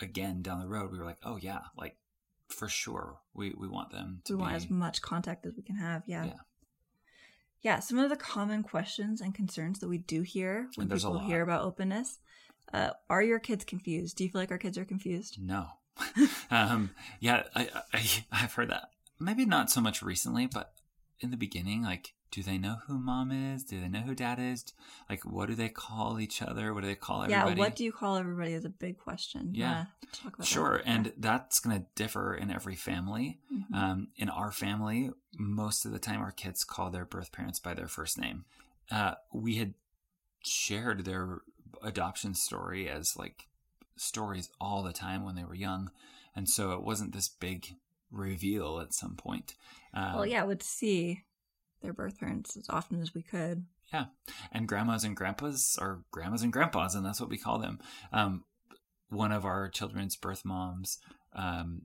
again 0.00 0.42
down 0.42 0.60
the 0.60 0.68
road, 0.68 0.92
we 0.92 0.98
were 0.98 1.04
like, 1.04 1.20
oh, 1.22 1.38
yeah, 1.40 1.60
like 1.76 1.96
for 2.48 2.68
sure, 2.68 3.18
we, 3.34 3.54
we 3.56 3.68
want 3.68 3.90
them 3.90 4.22
to 4.24 4.34
we 4.34 4.38
be. 4.38 4.42
want 4.42 4.54
as 4.56 4.70
much 4.70 5.02
contact 5.02 5.46
as 5.46 5.54
we 5.56 5.62
can 5.62 5.76
have. 5.76 6.02
Yeah. 6.06 6.24
Yeah. 6.24 6.32
Yeah. 7.62 7.78
Some 7.80 7.98
of 7.98 8.10
the 8.10 8.16
common 8.16 8.62
questions 8.62 9.20
and 9.20 9.34
concerns 9.34 9.78
that 9.80 9.88
we 9.88 9.98
do 9.98 10.22
hear 10.22 10.68
when 10.74 10.84
And 10.84 10.90
there's 10.90 11.04
a 11.04 11.08
people 11.08 11.20
hear 11.26 11.42
about 11.42 11.62
openness 11.62 12.18
uh, 12.72 12.90
are 13.08 13.22
your 13.22 13.38
kids 13.38 13.64
confused? 13.64 14.16
Do 14.16 14.24
you 14.24 14.30
feel 14.30 14.40
like 14.40 14.50
our 14.50 14.58
kids 14.58 14.78
are 14.78 14.84
confused? 14.84 15.38
No. 15.40 15.66
um, 16.50 16.90
yeah, 17.20 17.44
I, 17.54 17.68
I, 17.92 18.24
I've 18.32 18.54
heard 18.54 18.70
that. 18.70 18.90
Maybe 19.18 19.44
not 19.44 19.70
so 19.70 19.80
much 19.80 20.02
recently, 20.02 20.46
but 20.46 20.72
in 21.20 21.30
the 21.30 21.36
beginning, 21.36 21.82
like 21.82 22.14
do 22.30 22.44
they 22.44 22.58
know 22.58 22.76
who 22.86 22.96
mom 22.98 23.32
is? 23.32 23.64
Do 23.64 23.80
they 23.80 23.88
know 23.88 24.02
who 24.02 24.14
dad 24.14 24.38
is? 24.38 24.64
Like, 25.08 25.24
what 25.24 25.48
do 25.48 25.56
they 25.56 25.68
call 25.68 26.20
each 26.20 26.40
other? 26.40 26.72
What 26.72 26.82
do 26.82 26.86
they 26.86 26.94
call 26.94 27.24
everybody? 27.24 27.50
Yeah, 27.50 27.58
what 27.58 27.74
do 27.74 27.82
you 27.82 27.90
call 27.90 28.16
everybody 28.16 28.52
is 28.52 28.64
a 28.64 28.68
big 28.68 28.98
question. 28.98 29.50
Yeah. 29.52 29.86
talk 30.12 30.34
about 30.36 30.46
Sure, 30.46 30.78
that? 30.78 30.86
and 30.86 31.12
that's 31.18 31.58
going 31.58 31.80
to 31.80 31.86
differ 31.96 32.32
in 32.34 32.52
every 32.52 32.76
family. 32.76 33.40
Yeah. 33.50 33.58
Mhm. 33.58 33.74
Um, 33.76 34.08
in 34.14 34.28
our 34.28 34.52
family, 34.52 35.10
most 35.36 35.84
of 35.84 35.90
the 35.90 35.98
time 35.98 36.20
our 36.20 36.30
kids 36.30 36.62
call 36.62 36.90
their 36.90 37.04
birth 37.04 37.32
parents 37.32 37.58
by 37.58 37.74
their 37.74 37.88
first 37.88 38.16
name. 38.16 38.44
Uh, 38.92 39.14
we 39.32 39.56
had 39.56 39.74
shared 40.44 41.04
their 41.04 41.40
adoption 41.82 42.34
story 42.34 42.88
as 42.88 43.16
like 43.16 43.48
stories 44.00 44.48
all 44.60 44.82
the 44.82 44.92
time 44.92 45.24
when 45.24 45.34
they 45.34 45.44
were 45.44 45.54
young, 45.54 45.90
and 46.34 46.48
so 46.48 46.72
it 46.72 46.82
wasn't 46.82 47.12
this 47.12 47.28
big 47.28 47.76
reveal 48.10 48.80
at 48.80 48.94
some 48.94 49.14
point. 49.14 49.54
Um, 49.94 50.14
well, 50.14 50.26
yeah, 50.26 50.42
would 50.42 50.62
see 50.62 51.22
their 51.82 51.92
birth 51.92 52.18
parents 52.18 52.56
as 52.56 52.68
often 52.68 53.00
as 53.00 53.14
we 53.14 53.22
could. 53.22 53.64
Yeah. 53.92 54.06
And 54.52 54.68
grandmas 54.68 55.04
and 55.04 55.16
grandpas 55.16 55.76
are 55.80 56.00
grandmas 56.10 56.42
and 56.42 56.52
grandpas, 56.52 56.94
and 56.94 57.04
that's 57.04 57.20
what 57.20 57.30
we 57.30 57.38
call 57.38 57.58
them. 57.58 57.80
Um, 58.12 58.44
one 59.08 59.32
of 59.32 59.44
our 59.44 59.68
children's 59.68 60.16
birth 60.16 60.44
moms 60.44 60.98
um, 61.32 61.82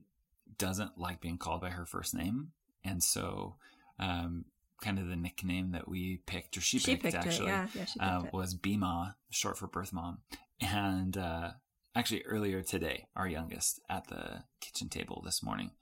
doesn't 0.58 0.98
like 0.98 1.20
being 1.20 1.38
called 1.38 1.60
by 1.60 1.70
her 1.70 1.84
first 1.84 2.14
name, 2.14 2.52
and 2.84 3.02
so 3.02 3.56
um, 3.98 4.44
kind 4.80 4.98
of 4.98 5.08
the 5.08 5.16
nickname 5.16 5.72
that 5.72 5.88
we 5.88 6.20
picked, 6.26 6.56
or 6.56 6.60
she, 6.60 6.78
She 6.78 6.92
picked, 6.92 7.02
picked, 7.02 7.16
actually, 7.16 7.48
it. 7.48 7.52
Yeah, 7.52 7.66
yeah, 7.74 7.84
she 7.84 7.98
picked 7.98 8.12
uh, 8.12 8.22
was 8.32 8.54
Bima, 8.54 9.14
short 9.30 9.58
for 9.58 9.66
birth 9.66 9.92
mom. 9.92 10.18
And 10.60 11.16
uh, 11.16 11.50
actually, 11.96 12.22
earlier 12.22 12.62
today, 12.62 13.06
our 13.16 13.26
youngest 13.26 13.80
at 13.88 14.06
the 14.08 14.44
kitchen 14.60 14.88
table 14.88 15.22
this 15.24 15.42
morning, 15.42 15.72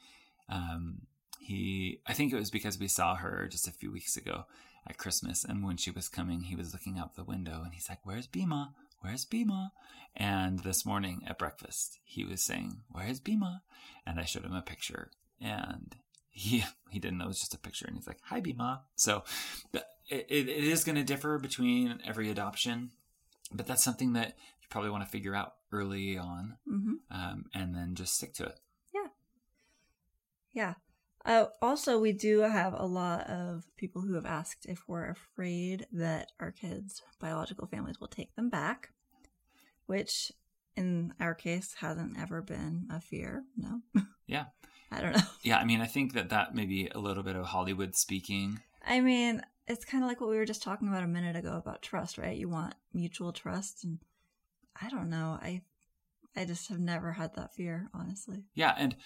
um, 0.49 1.02
he, 1.38 2.00
I 2.06 2.14
think 2.14 2.33
it 2.33 2.38
was 2.38 2.50
because 2.50 2.78
we 2.78 2.88
saw 2.88 3.16
her 3.16 3.49
just 3.50 3.68
a 3.68 3.73
few 3.73 3.92
weeks 3.92 4.16
ago 4.16 4.44
at 4.88 4.97
Christmas. 4.97 5.44
And 5.44 5.64
when 5.64 5.76
she 5.76 5.90
was 5.90 6.09
coming, 6.09 6.42
he 6.42 6.56
was 6.56 6.73
looking 6.73 6.99
out 6.99 7.16
the 7.16 7.25
window 7.25 7.62
and 7.64 7.75
he's 7.75 7.88
like, 7.88 8.00
Where's 8.04 8.26
Bima? 8.26 8.68
Where's 9.00 9.26
Bima? 9.26 9.71
And 10.16 10.61
this 10.61 10.87
morning 10.87 11.23
at 11.26 11.38
breakfast, 11.38 11.99
he 12.04 12.25
was 12.25 12.42
saying, 12.42 12.78
Where's 12.88 13.21
Bima? 13.21 13.61
And 14.06 14.18
I 14.18 14.25
showed 14.25 14.44
him 14.44 14.54
a 14.54 14.62
picture 14.62 15.11
and 15.40 15.97
he 16.30 16.64
he 16.90 16.99
didn't 16.99 17.18
know 17.18 17.26
it 17.26 17.28
was 17.28 17.40
just 17.40 17.54
a 17.54 17.59
picture 17.59 17.87
and 17.87 17.97
he's 17.97 18.06
like 18.06 18.18
hi 18.25 18.40
bima 18.40 18.80
so 18.97 19.23
it, 19.73 20.26
it 20.28 20.49
is 20.49 20.85
going 20.85 20.97
to 20.97 21.02
differ 21.02 21.38
between 21.38 21.99
every 22.04 22.30
adoption 22.30 22.90
but 23.52 23.66
that's 23.66 23.85
something 23.85 24.14
that 24.14 24.37
probably 24.75 24.90
want 24.90 25.04
to 25.04 25.11
figure 25.11 25.35
out 25.35 25.54
early 25.73 26.19
on 26.19 26.57
hmm 26.69 26.95
um, 27.11 27.45
and 27.54 27.75
then 27.75 27.95
just 27.95 28.14
stick 28.14 28.35
to 28.35 28.45
it 28.45 28.59
Yeah. 30.54 30.75
Uh, 31.25 31.47
also, 31.61 31.99
we 31.99 32.12
do 32.12 32.40
have 32.40 32.75
a 32.76 32.87
lot 32.87 33.23
of 33.28 33.64
people 33.76 34.02
who 34.02 34.14
have 34.14 34.26
asked 34.26 34.66
if 34.66 34.85
we're 34.87 35.09
afraid 35.11 35.87
that 35.90 36.31
our 36.38 36.52
kids' 36.52 37.02
biological 37.19 37.66
families 37.66 37.99
will 37.99 38.09
take 38.09 38.37
them 38.37 38.50
back, 38.50 38.90
which 39.87 40.31
in 40.76 41.12
our 41.19 41.35
case 41.35 41.75
hasn't 41.78 42.16
ever 42.21 42.40
been 42.43 42.87
a 42.90 43.00
fear. 43.00 43.45
No. 43.57 43.81
Yeah. 44.26 44.45
I 44.93 45.00
don't 45.00 45.12
know. 45.16 45.23
yeah 45.43 45.59
i 45.59 45.64
mean 45.64 45.81
i 45.81 45.87
think 45.87 46.12
that 46.12 46.28
that 46.31 46.54
may 46.54 46.66
be 46.66 46.88
a 46.95 46.99
little 47.00 47.25
bit 47.25 47.35
of 47.37 47.45
hollywood 47.47 47.97
speaking 47.97 48.61
I 48.87 49.00
mean, 49.00 49.43
it's 49.66 49.85
kind 49.85 50.04
of 50.04 50.09
like 50.09 50.21
what 50.21 50.31
we 50.31 50.37
were 50.37 50.45
just 50.45 50.62
talking 50.62 50.88
about 50.88 51.02
a 51.02 51.09
minute 51.09 51.37
ago 51.37 51.57
about 51.57 51.83
trust, 51.83 52.19
right? 52.19 52.37
You 52.37 52.49
want 52.50 52.75
mutual 52.93 53.33
trust, 53.33 53.83
and 53.85 53.99
I 54.81 54.88
don't 54.88 55.11
know. 55.11 55.38
I, 55.40 55.62
I 56.37 56.45
just 56.45 56.69
have 56.69 56.81
never 56.81 57.12
had 57.12 57.35
that 57.37 57.54
fear, 57.54 57.88
honestly. 57.95 58.45
yeah 58.54 58.75
and 58.76 58.97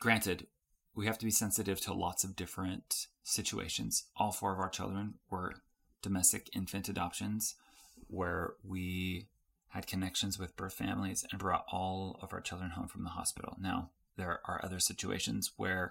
granted 0.00 0.46
we 0.94 1.06
have 1.06 1.18
to 1.18 1.24
be 1.24 1.30
sensitive 1.30 1.80
to 1.80 1.92
lots 1.94 2.24
of 2.24 2.36
different 2.36 3.06
situations 3.22 4.04
all 4.16 4.32
four 4.32 4.52
of 4.52 4.58
our 4.58 4.68
children 4.68 5.14
were 5.30 5.54
domestic 6.02 6.50
infant 6.54 6.88
adoptions 6.88 7.54
where 8.08 8.54
we 8.64 9.26
had 9.68 9.86
connections 9.86 10.38
with 10.38 10.56
birth 10.56 10.74
families 10.74 11.24
and 11.30 11.38
brought 11.40 11.64
all 11.72 12.18
of 12.20 12.32
our 12.32 12.40
children 12.42 12.70
home 12.70 12.88
from 12.88 13.04
the 13.04 13.10
hospital. 13.10 13.56
Now, 13.58 13.88
there 14.18 14.40
are 14.44 14.60
other 14.62 14.80
situations 14.80 15.52
where 15.56 15.90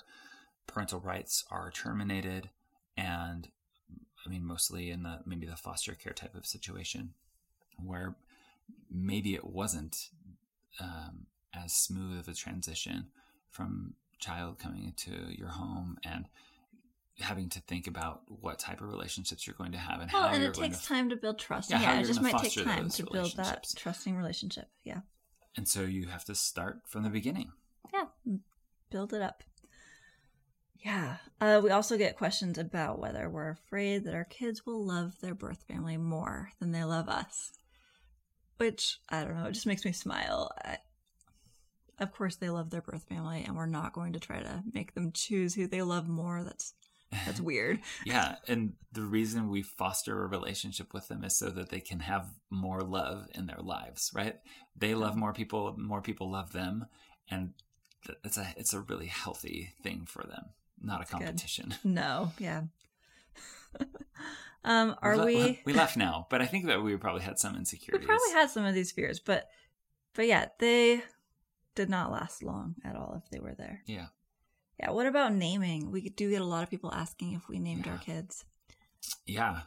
parental 0.68 1.00
rights 1.00 1.44
are 1.50 1.72
terminated 1.72 2.50
and 2.96 3.48
I 4.26 4.30
mean 4.30 4.46
mostly 4.46 4.92
in 4.92 5.02
the 5.04 5.20
maybe 5.26 5.48
the 5.48 5.56
foster 5.56 5.96
care 5.96 6.14
type 6.14 6.36
of 6.36 6.46
situation 6.46 7.14
where 7.84 8.16
maybe 8.90 9.34
it 9.34 9.46
wasn't 9.46 10.10
um, 10.80 11.28
as 11.54 11.74
smooth 11.74 12.20
of 12.20 12.28
a 12.28 12.34
transition 12.34 13.08
from 13.50 13.94
child 14.20 14.60
coming 14.60 14.86
into 14.86 15.12
your 15.36 15.50
home 15.50 15.98
and 16.06 16.26
having 17.20 17.50
to 17.50 17.60
think 17.62 17.88
about 17.88 18.22
what 18.28 18.58
type 18.58 18.82
of 18.82 18.88
relationships 18.88 19.46
you're 19.46 19.56
going 19.56 19.72
to 19.74 19.78
have 19.78 20.02
and 20.02 20.12
Well, 20.12 20.24
how 20.24 20.34
and 20.34 20.44
it 20.44 20.54
takes 20.54 20.80
to 20.82 20.88
time 20.88 21.10
to 21.10 21.16
build 21.16 21.38
trust. 21.40 21.70
Yeah, 21.70 21.82
Yeah, 21.82 22.00
it 22.00 22.06
just 22.06 22.22
might 22.22 22.38
take 22.38 22.64
time 22.64 22.90
to 22.90 23.06
build 23.12 23.36
that 23.38 23.68
trusting 23.76 24.16
relationship. 24.16 24.70
Yeah. 24.84 25.02
and 25.58 25.68
so 25.68 25.82
you 25.82 26.08
have 26.08 26.24
to 26.26 26.36
start 26.36 26.82
from 26.88 27.04
the 27.04 27.10
beginning 27.10 27.52
Yeah. 27.94 28.06
Build 28.90 29.14
it 29.14 29.22
up. 29.22 29.44
Yeah. 30.84 31.18
Uh, 31.40 31.62
we 31.64 31.70
also 31.70 31.98
get 31.98 32.18
questions 32.18 32.58
about 32.58 33.00
whether 33.00 33.30
we're 33.30 33.52
afraid 33.52 34.04
that 34.06 34.16
our 34.16 34.24
kids 34.26 34.66
will 34.66 34.84
love 34.84 35.20
their 35.22 35.36
birth 35.36 35.64
family 35.68 35.98
more 35.98 36.50
than 36.60 36.72
they 36.72 36.84
love 36.84 37.08
us. 37.08 37.52
Which, 38.62 39.00
I 39.10 39.24
don't 39.24 39.36
know, 39.36 39.46
it 39.46 39.54
just 39.54 39.66
makes 39.66 39.84
me 39.84 39.92
smile. 39.92 40.52
I, 40.64 40.78
of 41.98 42.12
course, 42.12 42.36
they 42.36 42.52
love 42.52 42.70
their 42.70 42.84
birth 42.84 43.06
family, 43.10 43.44
and 43.44 43.56
we're 43.56 43.66
not 43.66 43.92
going 43.92 44.14
to 44.14 44.20
try 44.20 44.40
to 44.40 44.64
make 44.72 44.94
them 44.94 45.12
choose 45.14 45.56
who 45.56 45.66
they 45.66 45.82
love 45.82 46.08
more. 46.08 46.44
That's 46.44 46.76
that's 47.26 47.42
weird. 47.42 47.80
Yeah, 48.06 48.36
and 48.48 48.74
the 48.92 49.02
reason 49.02 49.50
we 49.50 49.64
foster 49.64 50.24
a 50.24 50.28
relationship 50.28 50.94
with 50.94 51.08
them 51.08 51.24
is 51.24 51.36
so 51.36 51.50
that 51.50 51.70
they 51.70 51.80
can 51.80 52.02
have 52.02 52.28
more 52.52 52.82
love 52.82 53.26
in 53.34 53.48
their 53.48 53.62
lives, 53.64 54.12
right? 54.14 54.36
They 54.76 54.94
love 54.94 55.16
more 55.16 55.34
people, 55.34 55.76
more 55.80 56.04
people 56.04 56.30
love 56.30 56.54
them, 56.54 56.86
and 57.32 57.54
it's 58.24 58.38
a 58.38 58.54
it's 58.58 58.74
a 58.74 58.82
really 58.82 59.08
healthy 59.08 59.74
thing 59.82 60.06
for 60.08 60.22
them, 60.22 60.52
not 60.80 61.02
a 61.02 61.06
good. 61.06 61.26
competition. 61.26 61.74
No, 61.84 62.32
yeah. 62.38 62.62
Um, 64.64 64.96
are 65.02 65.18
la- 65.18 65.26
we? 65.26 65.62
We 65.66 65.74
laugh 65.74 65.98
now, 65.98 66.28
but 66.30 66.42
I 66.42 66.46
think 66.46 66.66
that 66.68 66.82
we 66.84 66.96
probably 66.98 67.22
had 67.22 67.40
some 67.40 67.56
insecurities. 67.56 68.02
We 68.02 68.06
probably 68.08 68.32
had 68.34 68.50
some 68.50 68.66
of 68.66 68.74
these 68.76 68.92
fears, 68.92 69.20
but 69.20 69.50
but 70.14 70.28
yeah, 70.28 70.48
they 70.60 71.02
did 71.76 71.90
not 71.90 72.12
last 72.12 72.44
long 72.44 72.76
at 72.84 72.96
all 72.96 73.22
if 73.24 73.30
they 73.32 73.40
were 73.40 73.56
there. 73.58 73.82
Yeah. 73.86 74.08
Yeah. 74.80 74.92
What 74.92 75.06
about 75.06 75.34
naming? 75.34 75.92
We 75.92 76.10
do 76.10 76.30
get 76.30 76.42
a 76.42 76.46
lot 76.46 76.64
of 76.64 76.70
people 76.70 76.92
asking 76.94 77.34
if 77.34 77.48
we 77.48 77.60
named 77.60 77.88
our 77.88 77.98
kids. 77.98 78.46
Yeah, 79.26 79.62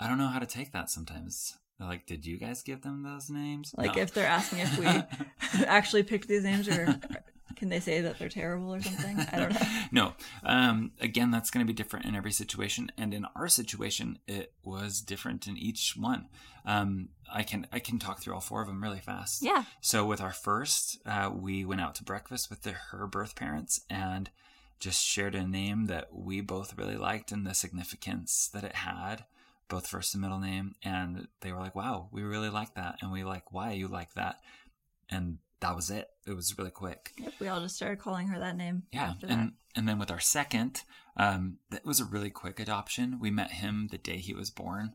I 0.00 0.08
don't 0.08 0.18
know 0.18 0.28
how 0.28 0.38
to 0.38 0.46
take 0.46 0.72
that 0.72 0.88
sometimes. 0.90 1.58
They're 1.78 1.88
like, 1.88 2.06
did 2.06 2.26
you 2.26 2.38
guys 2.38 2.62
give 2.62 2.82
them 2.82 3.02
those 3.02 3.30
names? 3.30 3.74
Like 3.76 3.96
No. 3.96 4.02
if 4.02 4.12
they're 4.12 4.26
asking 4.26 4.60
if 4.60 4.78
we 4.78 4.86
actually 5.66 6.02
picked 6.02 6.26
these 6.28 6.42
names, 6.44 6.68
or 6.68 6.98
can 7.58 7.68
they 7.68 7.80
say 7.80 8.00
that 8.02 8.18
they're 8.18 8.28
terrible 8.28 8.72
or 8.72 8.80
something? 8.80 9.18
I 9.32 9.38
don't 9.38 9.52
know. 9.52 9.66
no. 9.92 10.12
Um, 10.44 10.92
again, 11.00 11.32
that's 11.32 11.50
going 11.50 11.66
to 11.66 11.70
be 11.70 11.76
different 11.76 12.06
in 12.06 12.14
every 12.14 12.30
situation, 12.30 12.90
and 12.96 13.12
in 13.12 13.26
our 13.34 13.48
situation, 13.48 14.20
it 14.28 14.52
was 14.64 15.00
different 15.00 15.48
in 15.48 15.56
each 15.56 15.94
one. 15.96 16.28
Um, 16.64 17.08
I 17.32 17.42
can 17.42 17.66
I 17.72 17.80
can 17.80 17.98
talk 17.98 18.20
through 18.20 18.34
all 18.34 18.40
four 18.40 18.62
of 18.62 18.68
them 18.68 18.82
really 18.82 19.00
fast. 19.00 19.42
Yeah. 19.42 19.64
So 19.80 20.06
with 20.06 20.20
our 20.20 20.32
first, 20.32 20.98
uh, 21.04 21.30
we 21.34 21.64
went 21.64 21.80
out 21.80 21.96
to 21.96 22.04
breakfast 22.04 22.48
with 22.48 22.62
the, 22.62 22.72
her 22.72 23.06
birth 23.06 23.34
parents 23.34 23.80
and 23.90 24.30
just 24.78 25.04
shared 25.04 25.34
a 25.34 25.46
name 25.46 25.86
that 25.86 26.08
we 26.12 26.40
both 26.40 26.78
really 26.78 26.96
liked 26.96 27.32
and 27.32 27.44
the 27.44 27.54
significance 27.54 28.48
that 28.54 28.62
it 28.62 28.76
had, 28.76 29.24
both 29.68 29.88
first 29.88 30.14
and 30.14 30.22
middle 30.22 30.38
name. 30.38 30.76
And 30.84 31.26
they 31.40 31.50
were 31.52 31.58
like, 31.58 31.74
"Wow, 31.74 32.08
we 32.12 32.22
really 32.22 32.50
like 32.50 32.74
that," 32.74 32.98
and 33.02 33.10
we 33.10 33.24
like, 33.24 33.52
"Why 33.52 33.72
you 33.72 33.88
like 33.88 34.14
that?" 34.14 34.36
And 35.10 35.38
that 35.60 35.74
was 35.74 35.90
it. 35.90 36.08
It 36.26 36.34
was 36.34 36.56
really 36.58 36.70
quick. 36.70 37.12
Yep. 37.18 37.32
We 37.40 37.48
all 37.48 37.60
just 37.60 37.76
started 37.76 37.98
calling 37.98 38.28
her 38.28 38.38
that 38.38 38.56
name. 38.56 38.84
Yeah, 38.92 39.14
and 39.26 39.52
and 39.74 39.88
then 39.88 39.98
with 39.98 40.10
our 40.10 40.20
second, 40.20 40.82
um, 41.16 41.58
that 41.70 41.84
was 41.84 42.00
a 42.00 42.04
really 42.04 42.30
quick 42.30 42.60
adoption. 42.60 43.18
We 43.20 43.30
met 43.30 43.52
him 43.52 43.88
the 43.90 43.98
day 43.98 44.18
he 44.18 44.34
was 44.34 44.50
born, 44.50 44.94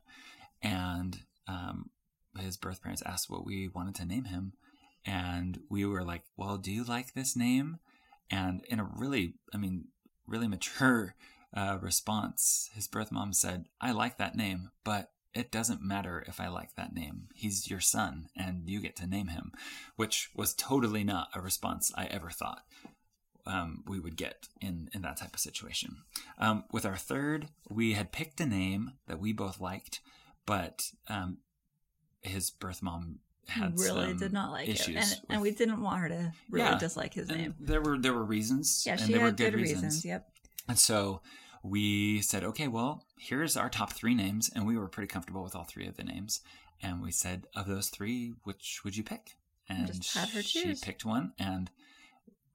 and 0.62 1.20
um, 1.48 1.90
his 2.38 2.58
birth 2.58 2.82
parents 2.82 3.04
asked 3.06 3.30
what 3.30 3.46
we 3.46 3.68
wanted 3.68 3.96
to 3.96 4.06
name 4.06 4.26
him, 4.26 4.54
and 5.06 5.60
we 5.70 5.86
were 5.86 6.04
like, 6.04 6.24
"Well, 6.38 6.58
do 6.58 6.72
you 6.72 6.84
like 6.84 7.14
this 7.14 7.36
name?" 7.36 7.80
And 8.30 8.64
in 8.70 8.80
a 8.80 8.90
really, 8.96 9.36
I 9.54 9.58
mean, 9.58 9.86
really 10.28 10.48
mature 10.48 11.16
uh, 11.56 11.78
response, 11.82 12.70
his 12.74 12.88
birth 12.88 13.12
mom 13.12 13.34
said, 13.34 13.66
"I 13.82 13.92
like 13.92 14.18
that 14.18 14.36
name, 14.36 14.72
but." 14.84 15.10
It 15.34 15.52
doesn't 15.52 15.82
matter 15.82 16.24
if 16.28 16.40
I 16.40 16.48
like 16.48 16.76
that 16.76 16.94
name. 16.94 17.28
He's 17.34 17.70
your 17.70 17.80
son, 17.80 18.28
and 18.36 18.70
you 18.70 18.80
get 18.80 18.96
to 18.98 19.08
name 19.08 19.28
him, 19.30 19.52
which 19.96 20.30
was 20.36 20.54
totally 20.54 21.04
not 21.04 21.30
a 21.34 21.42
response 21.42 21.92
I 21.96 22.06
ever 22.06 22.30
thought 22.30 22.62
um, 23.46 23.84
we 23.88 24.00
would 24.00 24.16
get 24.16 24.48
in, 24.62 24.90
in 24.94 25.02
that 25.02 25.18
type 25.18 25.34
of 25.34 25.40
situation. 25.40 25.98
Um, 26.38 26.66
with 26.72 26.86
our 26.86 26.96
third, 26.98 27.48
we 27.70 27.94
had 27.94 28.12
picked 28.12 28.40
a 28.42 28.46
name 28.46 28.92
that 29.08 29.20
we 29.20 29.34
both 29.34 29.60
liked, 29.60 30.02
but 30.46 30.92
um, 31.10 31.40
his 32.22 32.50
birth 32.52 32.82
mom 32.84 33.20
had 33.48 33.78
really 33.78 34.14
did 34.14 34.32
not 34.32 34.52
like 34.52 34.70
it, 34.70 34.80
issues 34.80 34.96
and 34.96 35.22
and 35.30 35.42
with- 35.42 35.52
we 35.54 35.58
didn't 35.58 35.82
want 35.82 36.00
her 36.00 36.10
to 36.10 36.32
really 36.50 36.66
Yeah. 36.70 36.78
dislike 36.78 37.14
his 37.16 37.28
name. 37.28 37.56
There 37.60 37.82
were 37.82 37.98
there 37.98 38.14
were 38.14 38.24
reasons. 38.24 38.84
Yeah, 38.86 38.94
and 38.94 39.02
she 39.02 39.14
they 39.14 39.20
were 39.20 39.26
had 39.26 39.36
good 39.38 39.52
good 39.52 39.60
reasons. 39.60 39.84
reasons. 39.84 40.06
Yep. 40.06 40.30
And 40.70 40.80
so 40.80 41.22
we 41.64 42.22
said, 42.22 42.44
okay, 42.44 42.68
well, 42.68 43.06
here's 43.18 43.56
our 43.56 43.70
top 43.70 43.94
three 43.94 44.14
names, 44.14 44.50
and 44.54 44.68
we 44.68 44.78
were 44.78 44.88
pretty 44.90 45.08
comfortable 45.08 45.44
with 45.44 45.56
all 45.56 45.64
three 45.64 45.88
of 45.88 45.96
the 45.96 46.04
names. 46.04 46.42
And 46.82 47.02
we 47.02 47.12
said, 47.12 47.48
of 47.56 47.68
those 47.68 47.88
three, 47.90 48.34
which 48.44 48.82
would 48.84 48.98
you 48.98 49.04
pick? 49.04 49.32
And 49.70 49.88
Just 49.88 50.18
had 50.18 50.30
her 50.30 50.44
she 50.44 50.76
picked 50.76 51.06
one, 51.06 51.32
and 51.40 51.72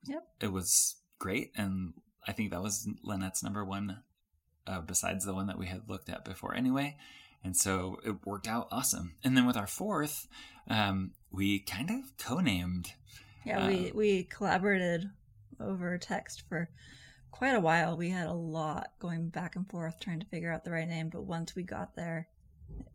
Yep. 0.05 0.29
it 0.41 0.53
was 0.53 0.97
great. 1.19 1.53
And 1.57 1.95
I 2.27 2.33
think 2.33 2.51
that 2.51 2.63
was 2.63 2.87
Lynette's 3.03 3.43
number 3.43 3.65
one, 3.65 4.03
uh, 4.67 4.83
besides 4.83 5.25
the 5.25 5.35
one 5.35 5.47
that 5.47 5.59
we 5.59 5.67
had 5.67 5.89
looked 5.89 6.11
at 6.11 6.25
before 6.25 6.55
anyway. 6.55 6.99
And 7.43 7.57
so 7.57 7.99
it 8.05 8.27
worked 8.27 8.47
out 8.47 8.69
awesome. 8.71 9.15
And 9.25 9.37
then 9.37 9.47
with 9.47 9.57
our 9.57 9.67
fourth, 9.67 10.29
um, 10.69 11.13
we 11.31 11.61
kind 11.61 11.91
of 11.91 12.17
co-named. 12.19 12.93
Yeah, 13.47 13.67
we 13.67 13.91
Uh, 13.91 13.95
we 13.95 14.25
collaborated 14.25 15.11
over 15.61 15.97
text 15.97 16.43
for 16.49 16.69
quite 17.39 17.55
a 17.55 17.61
while. 17.61 17.97
We 17.97 18.11
had 18.11 18.27
a 18.27 18.33
lot 18.33 18.91
going 18.99 19.29
back 19.29 19.55
and 19.57 19.69
forth 19.71 20.01
trying 20.01 20.19
to 20.21 20.27
figure 20.27 20.53
out 20.53 20.65
the 20.65 20.73
right 20.73 20.89
name, 20.89 21.09
but 21.09 21.23
once 21.23 21.55
we 21.55 21.63
got 21.63 21.95
there, 21.95 22.29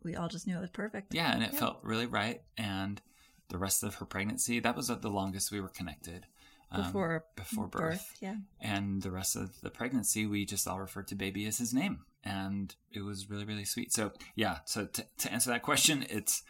we 0.02 0.14
all 0.16 0.28
just 0.28 0.46
knew 0.46 0.56
it 0.58 0.60
was 0.60 0.70
perfect. 0.70 1.14
Yeah, 1.14 1.32
and 1.32 1.42
it 1.42 1.52
Yeah. 1.54 1.60
felt 1.60 1.82
really 1.82 2.06
right. 2.06 2.42
And 2.58 3.00
the 3.48 3.56
rest 3.58 3.82
of 3.82 3.94
her 3.96 4.04
pregnancy, 4.04 4.60
that 4.60 4.76
was 4.76 4.88
the 4.88 5.08
longest 5.10 5.50
we 5.50 5.60
were 5.60 5.68
connected. 5.68 6.26
um, 6.70 6.82
Before 6.86 7.24
before 7.36 7.68
birth. 7.68 8.16
yeah. 8.20 8.36
And 8.60 9.00
the 9.02 9.10
rest 9.12 9.36
of 9.36 9.60
the 9.60 9.70
pregnancy, 9.70 10.26
we 10.26 10.44
just 10.44 10.66
all 10.66 10.80
referred 10.80 11.06
to 11.08 11.14
baby 11.14 11.46
as 11.46 11.58
his 11.58 11.72
name. 11.72 12.04
And 12.24 12.74
it 12.90 13.02
was 13.02 13.30
really, 13.30 13.44
really 13.44 13.64
sweet. 13.64 13.92
So, 13.92 14.12
yeah, 14.34 14.58
so 14.64 14.86
to, 14.86 15.06
to 15.18 15.32
answer 15.32 15.50
that 15.50 15.62
question, 15.62 16.04
it's 16.10 16.42